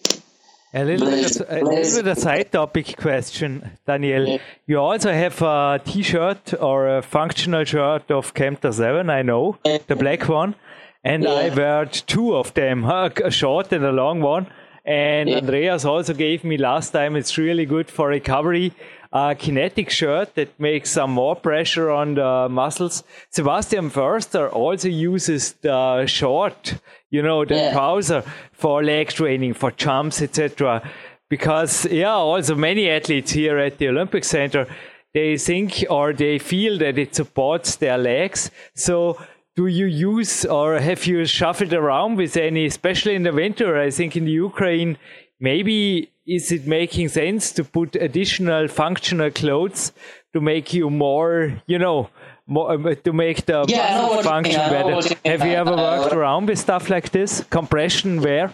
A 0.75 0.85
little, 0.85 1.09
bit, 1.09 1.41
a 1.49 1.65
little 1.65 2.03
bit 2.03 2.07
a 2.07 2.15
side 2.15 2.53
topic 2.53 2.95
question, 2.99 3.71
Daniel. 3.87 4.39
You 4.67 4.79
also 4.79 5.11
have 5.11 5.41
a 5.41 5.81
T-shirt 5.83 6.61
or 6.61 6.99
a 6.99 7.03
functional 7.03 7.65
shirt 7.65 8.11
of 8.11 8.35
Camter 8.35 8.75
Seven, 8.75 9.09
I 9.09 9.23
know, 9.23 9.57
the 9.65 9.97
black 9.97 10.29
one, 10.29 10.57
and 11.03 11.23
yeah. 11.23 11.31
I 11.31 11.49
wear 11.49 11.87
two 11.87 12.37
of 12.37 12.53
them, 12.53 12.85
a 12.85 13.31
short 13.31 13.73
and 13.73 13.83
a 13.83 13.93
long 13.93 14.21
one. 14.21 14.47
And 14.89 15.29
yeah. 15.29 15.37
Andreas 15.37 15.85
also 15.85 16.15
gave 16.15 16.43
me 16.43 16.57
last 16.57 16.91
time. 16.91 17.15
It's 17.15 17.37
really 17.37 17.67
good 17.67 17.91
for 17.91 18.09
recovery. 18.09 18.73
A 19.13 19.35
kinetic 19.39 19.91
shirt 19.91 20.35
that 20.35 20.59
makes 20.59 20.91
some 20.91 21.11
more 21.11 21.37
pressure 21.37 21.91
on 21.91 22.15
the 22.15 22.49
muscles. 22.51 23.05
Sebastian 23.31 23.91
Förster 23.91 24.53
also 24.53 24.89
uses 24.89 25.53
the 25.63 26.07
short 26.07 26.75
you 27.11 27.23
know, 27.23 27.45
the 27.45 27.55
yeah. 27.55 27.73
trouser 27.73 28.23
for 28.53 28.83
leg 28.83 29.09
training, 29.09 29.55
for 29.55 29.71
jumps, 29.71 30.21
etc. 30.23 30.83
Because 31.29 31.87
yeah, 31.87 32.15
also 32.15 32.55
many 32.55 32.89
athletes 32.89 33.33
here 33.33 33.59
at 33.59 33.79
the 33.79 33.89
Olympic 33.89 34.25
Center, 34.25 34.67
they 35.15 35.37
think 35.39 35.85
or 35.89 36.13
they 36.13 36.39
feel 36.39 36.79
that 36.79 36.99
it 36.99 37.15
supports 37.15 37.77
their 37.77 37.99
legs. 37.99 38.51
So 38.75 39.19
do 39.59 39.67
you 39.67 39.87
use 39.87 40.45
or 40.45 40.79
have 40.79 41.05
you 41.05 41.25
shuffled 41.27 41.73
around 41.73 42.17
with 42.17 42.37
any, 42.37 42.65
especially 42.65 43.17
in 43.17 43.25
the 43.25 43.33
winter? 43.33 43.77
I 43.77 43.91
think 43.91 44.15
in 44.17 44.25
the 44.25 44.31
Ukraine, 44.31 44.97
maybe 45.41 46.13
is 46.29 46.53
it 46.53 46.65
making 46.69 47.09
sense 47.09 47.51
to 47.57 47.65
put 47.65 47.97
additional 47.97 48.69
functional 48.69 49.33
clothes 49.33 49.91
to 50.33 50.41
make 50.41 50.73
you 50.73 50.91
more, 50.91 51.61
you 51.67 51.77
know, 51.77 52.09
more, 52.47 52.71
uh, 52.71 52.95
to 53.07 53.13
make 53.13 53.47
the 53.47 53.65
yeah, 53.67 54.23
function 54.23 54.63
better? 54.71 54.95
Have 55.25 55.45
you 55.45 55.55
ever 55.63 55.75
worked 55.75 56.15
around 56.15 56.47
with 56.47 56.61
stuff 56.61 56.89
like 56.89 57.11
this? 57.11 57.43
Compression 57.51 58.23
wear? 58.23 58.53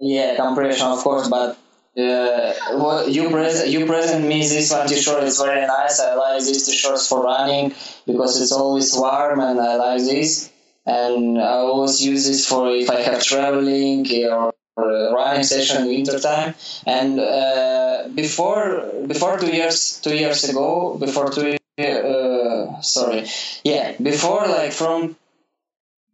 Yeah, 0.00 0.34
compression, 0.36 0.86
of 0.86 1.00
course, 1.00 1.28
but 1.28 1.58
uh, 1.96 2.52
well, 2.74 3.08
you 3.08 3.30
present 3.30 3.70
you 3.70 3.86
present 3.86 4.26
me 4.26 4.40
this 4.40 4.70
one 4.70 4.86
t-shirt. 4.86 5.24
It's 5.24 5.40
very 5.40 5.66
nice. 5.66 5.98
I 6.00 6.14
like 6.14 6.42
these 6.44 6.66
t-shirts 6.66 7.08
for 7.08 7.22
running 7.22 7.74
because 8.06 8.40
it's 8.40 8.52
always 8.52 8.94
warm, 8.94 9.40
and 9.40 9.58
I 9.60 9.76
like 9.76 10.02
this. 10.02 10.50
And 10.84 11.38
I 11.40 11.54
always 11.66 12.04
use 12.04 12.26
this 12.26 12.46
for 12.46 12.70
if 12.70 12.90
I 12.90 13.00
have 13.00 13.22
traveling 13.22 14.06
or 14.30 14.52
running 14.76 15.42
session 15.42 15.82
in 15.82 15.88
winter 15.88 16.20
time. 16.20 16.54
And 16.86 17.18
uh, 17.18 18.08
before 18.14 18.92
before 19.06 19.38
two 19.38 19.50
years 19.50 20.00
two 20.02 20.14
years 20.14 20.44
ago, 20.44 20.96
before 20.98 21.30
two 21.30 21.56
uh, 21.78 22.80
sorry, 22.82 23.26
yeah, 23.64 23.92
before 24.00 24.46
like 24.46 24.72
from 24.72 25.16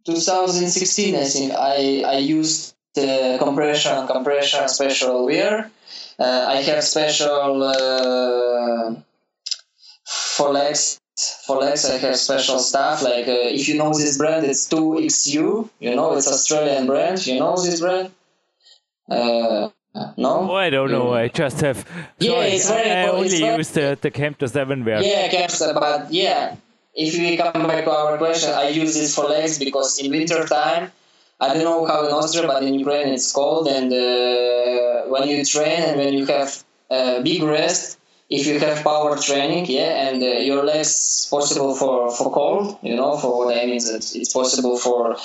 2016, 0.05 1.15
I 1.15 1.23
think 1.23 1.53
I 1.53 2.03
I 2.05 2.17
used 2.17 2.73
the 2.95 3.37
compression 3.39 4.07
compression 4.07 4.67
special 4.67 5.25
wear. 5.25 5.69
Uh, 6.19 6.45
I 6.47 6.57
have 6.57 6.83
special 6.83 7.63
uh, 7.63 8.95
for 10.05 10.49
legs. 10.49 10.99
For 11.45 11.57
legs, 11.57 11.85
I 11.85 11.97
have 11.97 12.15
special 12.15 12.59
stuff. 12.59 13.03
Like 13.03 13.27
uh, 13.27 13.53
if 13.57 13.67
you 13.67 13.77
know 13.77 13.93
this 13.93 14.17
brand, 14.17 14.45
it's 14.45 14.67
2XU. 14.69 15.69
You 15.79 15.95
know, 15.95 16.15
it's 16.15 16.27
Australian 16.27 16.87
brand. 16.87 17.25
You 17.27 17.39
know 17.39 17.55
this 17.55 17.79
brand? 17.79 18.11
Uh, 19.09 19.69
no? 20.17 20.49
Oh, 20.51 20.55
I 20.55 20.71
don't 20.71 20.91
know. 20.91 21.13
I 21.13 21.27
just 21.27 21.61
have. 21.61 21.85
Yeah, 22.17 22.41
it's 22.41 22.67
very. 22.67 22.89
I 22.89 23.07
only 23.09 23.39
very, 23.39 23.57
use 23.57 23.69
the 23.69 23.97
the 24.01 24.09
Kempter 24.09 24.49
Seven 24.49 24.83
wear. 24.85 25.03
Yeah, 25.03 25.29
Kempter, 25.29 25.73
but 25.73 26.11
yeah. 26.11 26.55
If 26.95 27.17
we 27.17 27.37
come 27.37 27.67
back 27.67 27.85
to 27.85 27.91
our 27.91 28.17
question, 28.17 28.51
I 28.53 28.69
use 28.69 28.93
this 28.93 29.15
for 29.15 29.25
legs 29.25 29.57
because 29.57 29.97
in 29.99 30.11
winter 30.11 30.45
time 30.45 30.91
I 31.39 31.53
don't 31.53 31.63
know 31.63 31.85
how 31.85 32.05
in 32.07 32.13
Austria, 32.13 32.47
but 32.47 32.63
in 32.63 32.73
Ukraine 32.75 33.09
it's 33.09 33.31
cold. 33.31 33.67
And 33.67 33.91
uh, 33.91 35.09
when 35.09 35.27
you 35.27 35.43
train 35.45 35.81
and 35.87 35.97
when 35.97 36.13
you 36.13 36.25
have 36.27 36.63
a 36.89 37.21
big 37.21 37.43
rest, 37.43 37.99
if 38.29 38.47
you 38.47 38.59
have 38.59 38.83
power 38.83 39.17
training, 39.17 39.65
yeah, 39.67 40.07
and 40.07 40.23
uh, 40.23 40.27
your 40.49 40.63
legs 40.63 41.27
possible 41.29 41.75
for 41.75 42.09
for 42.11 42.31
cold, 42.31 42.77
you 42.81 42.95
know, 42.95 43.17
for 43.17 43.31
what 43.37 43.57
I 43.57 43.65
mean 43.65 43.83
that 43.91 44.03
it's 44.15 44.33
possible 44.33 44.77
for 44.77 45.15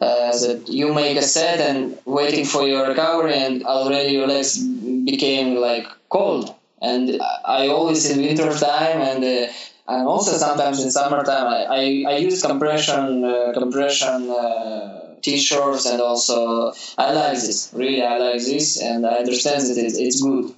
uh, 0.00 0.32
that 0.44 0.64
you 0.68 0.92
make 0.94 1.16
a 1.16 1.22
set 1.22 1.60
and 1.60 1.98
waiting 2.04 2.44
for 2.44 2.66
your 2.66 2.88
recovery, 2.88 3.34
and 3.34 3.64
already 3.64 4.12
your 4.12 4.26
legs 4.26 4.58
became 4.58 5.56
like 5.56 5.86
cold. 6.08 6.54
And 6.80 7.20
I 7.44 7.68
always 7.68 8.08
in 8.10 8.18
winter 8.22 8.52
time 8.58 9.00
and. 9.00 9.24
Uh, 9.24 9.52
and 9.90 10.06
also 10.06 10.32
sometimes 10.36 10.84
in 10.84 10.90
summertime, 10.90 11.46
I, 11.46 11.64
I, 11.64 12.12
I 12.12 12.16
use 12.18 12.42
compression 12.42 13.24
uh, 13.24 13.52
compression 13.54 14.28
uh, 14.28 14.97
t-shirts 15.22 15.86
and 15.86 16.00
also 16.00 16.72
I 16.96 17.12
like 17.12 17.34
this 17.34 17.70
really 17.74 18.02
I 18.02 18.18
like 18.18 18.42
this 18.44 18.80
and 18.80 19.06
I 19.06 19.14
understand 19.24 19.62
that 19.68 19.78
it's, 19.78 19.98
it's 19.98 20.22
good 20.22 20.54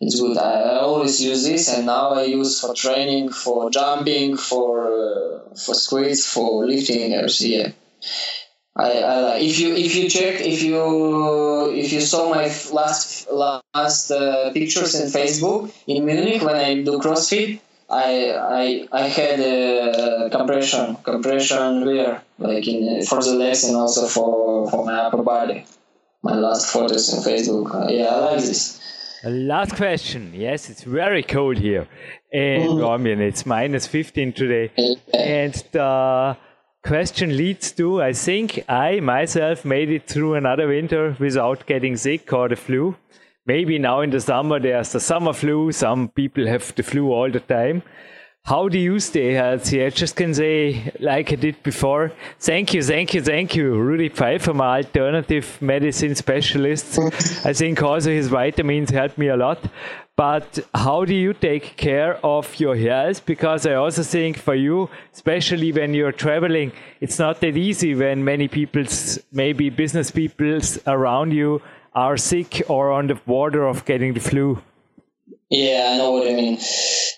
it's 0.00 0.20
good 0.20 0.36
I, 0.36 0.52
I, 0.60 0.78
always 0.80 1.22
use 1.22 1.44
this 1.44 1.72
and 1.72 1.86
now 1.86 2.10
I 2.10 2.24
use 2.24 2.60
for 2.60 2.74
training 2.74 3.30
for 3.30 3.70
jumping 3.70 4.36
for 4.36 4.70
uh, 4.86 5.54
for 5.54 5.74
squats 5.74 6.26
for 6.26 6.66
lifting 6.66 7.14
everything 7.14 7.52
yeah. 7.52 7.70
I, 8.76 8.90
I 9.00 9.38
if 9.38 9.58
you 9.60 9.74
if 9.74 9.94
you 9.94 10.08
check 10.08 10.40
if 10.40 10.62
you 10.62 11.70
if 11.72 11.92
you 11.92 12.00
saw 12.00 12.30
my 12.30 12.46
last 12.72 13.30
last 13.30 14.10
uh, 14.10 14.50
pictures 14.52 14.94
in 14.94 15.08
Facebook 15.08 15.70
in 15.86 16.04
Munich 16.04 16.42
when 16.42 16.56
I 16.56 16.82
do 16.82 16.98
CrossFit 16.98 17.60
I 17.92 18.32
I 18.62 18.88
I 18.90 19.02
had 19.08 19.38
a 19.40 20.30
compression 20.30 20.96
compression 21.04 21.84
wear 21.84 22.22
like 22.38 22.66
in 22.66 23.04
for 23.04 23.22
the 23.22 23.34
legs 23.34 23.64
and 23.64 23.76
also 23.76 24.06
for 24.06 24.70
for 24.70 24.84
my 24.84 24.94
upper 24.94 25.22
body. 25.22 25.66
My 26.22 26.34
last 26.34 26.72
photos 26.72 27.12
on 27.12 27.22
Facebook. 27.22 27.74
Uh, 27.74 27.92
yeah, 27.92 28.06
I 28.06 28.18
like 28.18 28.40
this. 28.40 28.80
Last 29.24 29.76
question. 29.76 30.32
Yes, 30.34 30.70
it's 30.70 30.84
very 30.84 31.22
cold 31.22 31.58
here, 31.58 31.86
and 32.32 32.70
mm. 32.70 32.88
I 32.88 32.96
mean 32.96 33.20
it's 33.20 33.44
minus 33.44 33.86
fifteen 33.86 34.32
today, 34.32 34.72
and 35.12 35.52
the 35.72 36.36
question 36.82 37.36
leads 37.36 37.72
to 37.72 38.02
I 38.02 38.12
think 38.12 38.64
I 38.68 39.00
myself 39.00 39.64
made 39.64 39.90
it 39.90 40.06
through 40.06 40.34
another 40.34 40.68
winter 40.68 41.16
without 41.18 41.66
getting 41.66 41.96
sick 41.96 42.32
or 42.32 42.48
the 42.48 42.56
flu 42.56 42.96
maybe 43.46 43.78
now 43.78 44.00
in 44.00 44.10
the 44.10 44.20
summer 44.20 44.60
there's 44.60 44.92
the 44.92 45.00
summer 45.00 45.32
flu. 45.32 45.72
Some 45.72 46.08
people 46.08 46.46
have 46.46 46.74
the 46.74 46.82
flu 46.82 47.12
all 47.12 47.30
the 47.30 47.40
time. 47.40 47.82
How 48.44 48.68
do 48.68 48.76
you 48.76 48.98
stay 48.98 49.34
healthy? 49.34 49.84
I 49.84 49.90
just 49.90 50.16
can 50.16 50.34
say, 50.34 50.92
like 50.98 51.32
I 51.32 51.36
did 51.36 51.62
before, 51.62 52.10
thank 52.40 52.74
you, 52.74 52.82
thank 52.82 53.14
you, 53.14 53.22
thank 53.22 53.54
you, 53.54 53.76
Rudy 53.76 54.08
Pfeiffer, 54.08 54.52
my 54.52 54.78
alternative 54.78 55.62
medicine 55.62 56.16
specialist. 56.16 56.98
I 57.46 57.52
think 57.52 57.80
also 57.80 58.10
his 58.10 58.26
vitamins 58.26 58.90
help 58.90 59.16
me 59.16 59.28
a 59.28 59.36
lot. 59.36 59.60
But 60.16 60.58
how 60.74 61.04
do 61.04 61.14
you 61.14 61.34
take 61.34 61.76
care 61.76 62.18
of 62.26 62.58
your 62.58 62.74
health? 62.74 63.24
Because 63.24 63.64
I 63.64 63.74
also 63.74 64.02
think 64.02 64.38
for 64.38 64.56
you, 64.56 64.90
especially 65.14 65.70
when 65.70 65.94
you're 65.94 66.10
traveling, 66.10 66.72
it's 67.00 67.20
not 67.20 67.40
that 67.42 67.56
easy 67.56 67.94
when 67.94 68.24
many 68.24 68.48
people's, 68.48 69.20
maybe 69.30 69.70
business 69.70 70.10
people's 70.10 70.80
around 70.88 71.32
you 71.32 71.62
are 71.94 72.16
sick 72.16 72.62
or 72.68 72.90
on 72.90 73.06
the 73.06 73.14
border 73.14 73.66
of 73.66 73.84
getting 73.84 74.14
the 74.14 74.20
flu. 74.20 74.60
Yeah, 75.50 75.90
I 75.92 75.98
know 75.98 76.12
what 76.12 76.28
I 76.28 76.34
mean. 76.34 76.54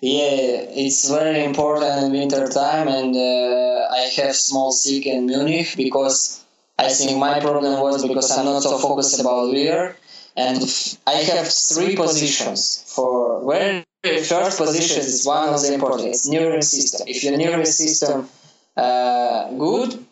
Yeah, 0.03 0.67
it's 0.83 1.09
very 1.09 1.45
important 1.45 2.03
in 2.03 2.13
winter 2.13 2.49
time, 2.49 2.89
and 2.89 3.15
uh, 3.15 3.89
I 3.95 4.11
have 4.17 4.35
small 4.35 4.73
sick 4.73 5.07
in 5.07 5.27
Munich 5.27 5.75
because 5.77 6.45
I 6.77 6.89
think 6.89 7.19
my 7.19 7.39
problem 7.39 7.81
was 7.81 8.07
because 8.07 8.31
I'm 8.37 8.45
not 8.45 8.63
so 8.63 8.77
focused 8.79 9.21
about 9.21 9.53
wear, 9.53 9.97
and 10.37 10.59
I 11.07 11.15
have 11.31 11.47
three 11.47 11.95
positions 11.95 12.83
for 12.89 13.39
where 13.45 13.85
first 14.03 14.59
position 14.59 14.99
is 14.99 15.25
one 15.25 15.55
of 15.55 15.63
the 15.63 15.73
important. 15.73 16.09
It's 16.09 16.29
nervous 16.29 16.73
system. 16.73 17.07
If 17.07 17.23
your 17.23 17.39
nervous 17.39 17.79
system 17.79 18.29
uh, 18.77 19.51
good, 19.53 20.05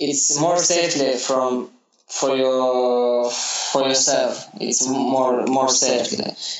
it's 0.00 0.38
more 0.38 0.58
safely 0.58 1.16
from 1.16 1.70
for 2.08 2.36
your 2.36 3.30
for 3.30 3.86
yourself. 3.86 4.48
It's 4.60 4.86
more 4.88 5.44
more 5.46 5.68
safe. 5.68 6.12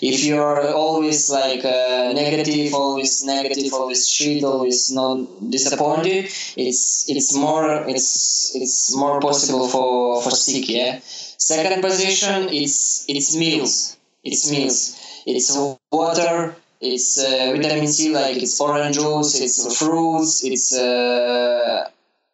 If 0.03 0.25
you're 0.25 0.73
always 0.75 1.31
like 1.31 1.65
uh, 1.65 2.13
negative 2.13 2.75
always 2.75 3.25
negative 3.25 3.73
always 3.73 4.09
shit 4.09 4.45
always 4.45 4.91
not 4.91 5.17
disappointed 5.51 6.31
it's 6.57 7.09
it's 7.09 7.35
more 7.35 7.85
it's 7.89 8.55
it's 8.55 8.95
more 8.95 9.21
possible 9.21 9.69
for 9.69 10.23
for 10.23 10.31
sick 10.31 10.69
yeah? 10.69 11.01
Second 11.03 11.81
position 11.81 12.49
is 12.51 13.05
it's 13.09 13.35
meals. 13.35 13.97
It's 14.25 14.51
meals. 14.51 14.97
It's 15.27 15.57
water 15.91 16.55
it's 16.81 17.19
uh, 17.19 17.53
vitamin 17.57 17.89
c 17.89 18.15
like 18.15 18.37
it's 18.37 18.61
orange 18.61 18.95
juice 18.97 19.41
it's 19.41 19.79
fruits 19.79 20.45
it's 20.45 20.73
uh, 20.73 21.89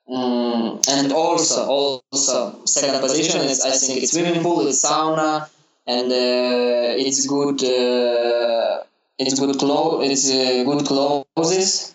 Mm, 0.09 0.87
and 0.89 1.13
also, 1.13 1.65
also 1.67 2.65
second 2.67 3.01
position 3.01 3.41
is 3.43 3.65
I 3.65 3.71
think 3.71 4.03
it's 4.03 4.13
swimming 4.13 4.43
pool, 4.43 4.67
it's 4.67 4.85
sauna, 4.85 5.49
and 5.87 6.13
uh, 6.13 7.01
it's 7.01 7.27
good. 7.27 7.63
Uh, 7.65 8.85
it's 9.19 9.39
good 9.39 9.59
clothes. 9.59 10.11
It's 10.11 10.31
uh, 10.31 10.65
good 10.65 10.85
clothes 10.87 11.95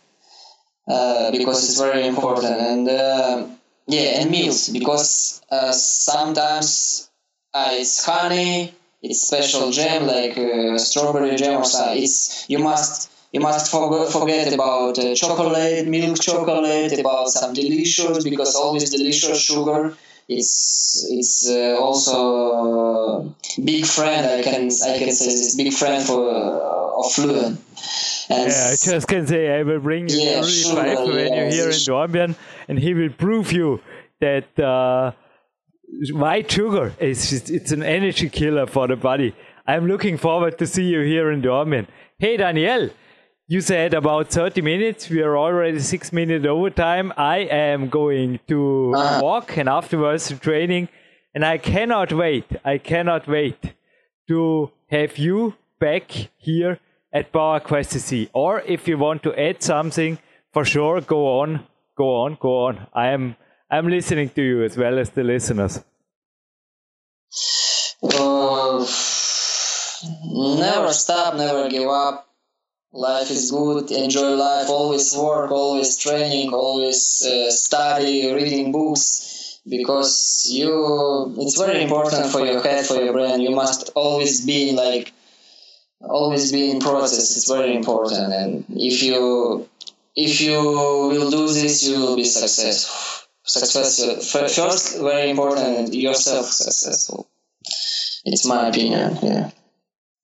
uh, 0.88 1.32
because 1.32 1.64
it's 1.70 1.80
very 1.80 2.08
important. 2.08 2.60
And 2.60 2.90
uh, 2.90 3.48
yeah, 3.88 4.22
and 4.22 4.32
meals 4.32 4.70
because 4.70 5.42
uh, 5.52 5.72
sometimes 5.72 7.10
it's 7.54 8.04
honey, 8.04 8.74
it's 9.04 9.22
special 9.22 9.72
jam 9.72 10.08
like 10.08 10.34
strawberry 10.80 11.36
jam 11.36 11.62
or 11.62 11.66
something. 11.66 12.02
It's 12.02 12.46
you 12.50 12.60
must 12.60 13.12
you 13.32 13.40
must 13.40 13.72
forget 13.72 14.54
about 14.54 14.98
uh, 14.98 15.14
chocolate, 15.14 15.88
milk 15.88 16.20
chocolate, 16.20 17.00
about 17.00 17.30
some 17.30 17.54
delicious 17.54 18.24
because 18.24 18.56
always 18.56 18.90
delicious 18.90 19.40
sugar 19.42 19.96
is 20.28 21.08
is 21.12 21.48
uh, 21.52 21.78
also 21.80 23.36
big 23.64 23.86
friend. 23.86 24.26
I 24.28 24.42
can 24.42 24.66
I 24.66 24.98
can 24.98 25.12
say 25.12 25.28
this 25.28 25.56
big 25.56 25.74
friend 25.74 26.04
for 26.04 26.30
uh, 26.30 27.00
of 27.00 27.12
fluent. 27.14 27.60
And 28.30 28.52
yeah, 28.52 28.68
I 28.68 28.76
just 28.78 29.08
can 29.08 29.26
say 29.26 29.60
I 29.60 29.64
will 29.64 29.80
bring 29.80 30.08
you 30.10 30.20
yeah, 30.20 30.44
sugar, 30.44 30.84
when 31.06 31.34
you're 31.34 31.50
here 31.50 31.70
in 31.70 31.82
Dornbirn, 31.90 32.36
and 32.68 32.78
he 32.78 32.94
will 32.94 33.10
prove 33.10 33.52
you 33.52 33.82
that 34.22 34.60
uh, 34.60 35.12
white 36.12 36.52
sugar 36.52 36.94
is 37.00 37.30
just, 37.30 37.50
it's 37.50 37.72
an 37.72 37.82
energy 37.82 38.30
killer 38.30 38.68
for 38.68 38.88
the 38.88 38.96
body. 38.96 39.36
I'm 39.66 39.88
looking 39.88 40.18
forward 40.18 40.60
to 40.60 40.68
see 40.68 40.84
you 40.84 41.02
here 41.02 41.32
in 41.32 41.42
Dornbirn. 41.42 41.88
Hey 42.20 42.38
Daniel, 42.38 42.92
you 43.50 43.62
said 43.62 43.96
about 43.96 44.30
30 44.30 44.62
minutes. 44.62 45.10
We 45.10 45.24
are 45.24 45.36
already 45.36 45.80
six 45.80 46.14
minutes 46.14 46.46
overtime. 46.46 47.12
I 47.18 47.38
am 47.40 47.90
going 47.90 48.40
to 48.48 48.94
uh-huh. 48.96 49.22
walk 49.24 49.58
and 49.58 49.68
afterwards 49.68 50.28
to 50.28 50.38
training. 50.38 50.88
And 51.34 51.44
I 51.44 51.58
cannot 51.58 52.14
wait. 52.14 52.46
I 52.64 52.78
cannot 52.78 53.28
wait 53.28 53.74
to 54.28 54.70
have 54.92 55.18
you 55.18 55.56
back 55.80 56.12
here 56.38 56.80
at 57.12 57.32
Power 57.32 57.60
Quest 57.60 57.94
CC. 57.94 58.30
Or 58.34 58.62
if 58.62 58.88
you 58.88 59.00
want 59.00 59.24
to 59.24 59.34
add 59.34 59.64
something, 59.64 60.20
for 60.54 60.64
sure, 60.64 61.02
go 61.02 61.40
on, 61.40 61.66
go 61.98 62.18
on, 62.18 62.38
go 62.40 62.66
on. 62.68 62.86
I 62.94 63.08
am 63.08 63.36
I'm 63.72 63.88
listening 63.88 64.30
to 64.30 64.44
you 64.44 64.64
as 64.64 64.78
well 64.78 65.00
as 65.00 65.10
the 65.10 65.24
listeners. 65.24 65.84
Uh, 68.04 68.86
never 70.24 70.94
stop, 70.94 71.36
never 71.36 71.68
give 71.68 71.90
up 71.90 72.29
life 72.92 73.30
is 73.30 73.52
good 73.52 73.92
enjoy 73.92 74.32
life 74.36 74.70
always 74.70 75.16
work 75.16 75.52
always 75.52 75.98
training 75.98 76.54
always 76.54 77.24
uh, 77.26 77.52
study 77.52 78.34
reading 78.34 78.72
books 78.72 79.30
because 79.70 80.48
you 80.50 81.36
it's 81.38 81.58
very 81.58 81.84
important 81.84 82.26
for 82.32 82.46
your 82.46 82.62
head 82.62 82.86
for 82.86 82.96
your 82.96 83.14
brain. 83.14 83.42
You 83.42 83.52
must 83.52 83.92
always 83.96 84.46
be 84.46 84.74
like 84.74 85.14
always 86.02 86.52
be 86.52 86.72
in 86.72 86.80
process 86.80 87.36
it's 87.36 87.48
very 87.48 87.76
important. 87.76 88.34
And 88.34 88.66
if 88.70 89.04
you 89.04 89.68
if 90.16 90.42
you 90.42 90.60
will 90.60 91.30
do 91.30 91.48
this 91.48 91.84
you 91.84 92.00
will 92.00 92.16
be 92.16 92.24
successful. 92.24 93.28
Successful 93.44 94.16
first 94.22 95.00
very 95.00 95.30
important 95.30 95.94
yourself 95.94 96.46
successful. 96.48 97.28
It's 98.26 98.46
my 98.46 98.70
opinion 98.70 99.18
yeah 99.22 99.52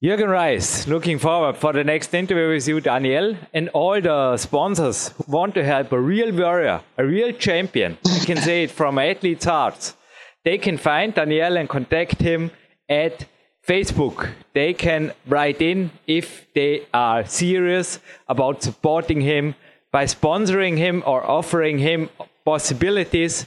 Jürgen 0.04 0.30
Reis, 0.30 0.88
looking 0.88 1.18
forward 1.18 1.56
for 1.56 1.72
the 1.72 1.84
next 1.84 2.14
interview 2.14 2.50
with 2.50 2.68
you, 2.68 2.82
Daniel, 2.82 3.38
and 3.54 3.70
all 3.70 4.02
the 4.02 4.36
sponsors 4.36 5.08
who 5.08 5.24
want 5.32 5.54
to 5.56 5.64
help 5.64 5.94
a 5.94 6.00
real 6.00 6.34
warrior, 6.34 6.82
a 6.98 7.06
real 7.06 7.32
champion. 7.32 7.98
I 8.06 8.26
can 8.26 8.36
say 8.36 8.64
it 8.64 8.72
from 8.72 9.00
athlete's 9.00 9.46
hearts. 9.46 9.96
They 10.44 10.58
can 10.58 10.78
find 10.78 11.14
Daniel 11.14 11.56
and 11.56 11.70
contact 11.70 12.20
him 12.20 12.52
at 12.90 13.26
Facebook. 13.66 14.32
They 14.54 14.74
can 14.74 15.14
write 15.28 15.62
in 15.62 15.92
if 16.06 16.46
they 16.54 16.88
are 16.94 17.26
serious 17.26 18.00
about 18.28 18.64
supporting 18.64 19.22
him 19.22 19.56
by 19.94 20.06
sponsoring 20.08 20.78
him 20.78 21.04
or 21.06 21.26
offering 21.26 21.78
him 21.78 22.10
possibilities, 22.44 23.46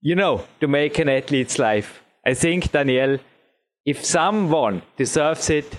you 0.00 0.14
know, 0.14 0.44
to 0.60 0.68
make 0.68 1.00
an 1.00 1.08
athlete's 1.08 1.58
life. 1.58 2.00
I 2.24 2.34
think, 2.34 2.70
Daniel, 2.70 3.18
if 3.84 4.04
someone 4.04 4.82
deserves 4.96 5.50
it, 5.50 5.78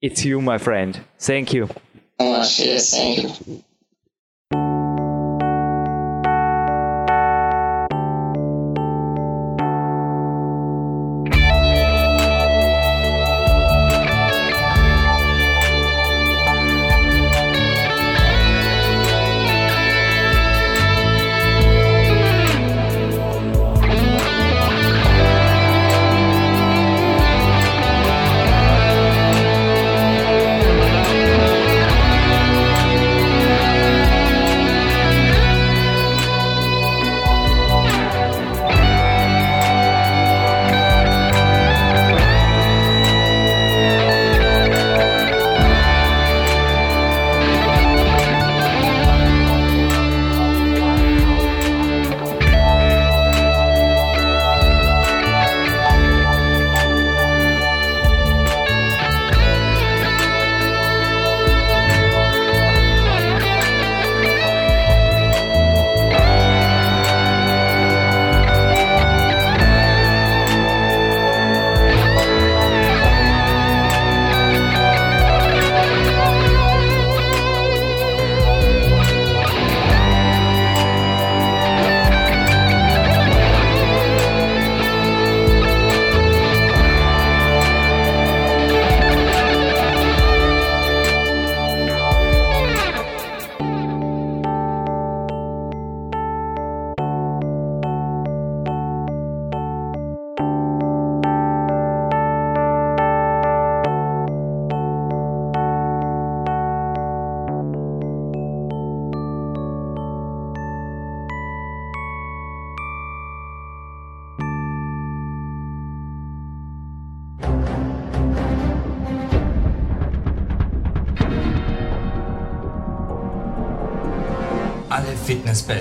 it's 0.00 0.24
you, 0.24 0.40
my 0.40 0.58
friend. 0.58 1.00
Thank 1.18 1.52
you. 1.52 1.68
Oh, 2.18 2.38
yes, 2.38 2.90
thank 2.90 3.46
you. 3.46 3.64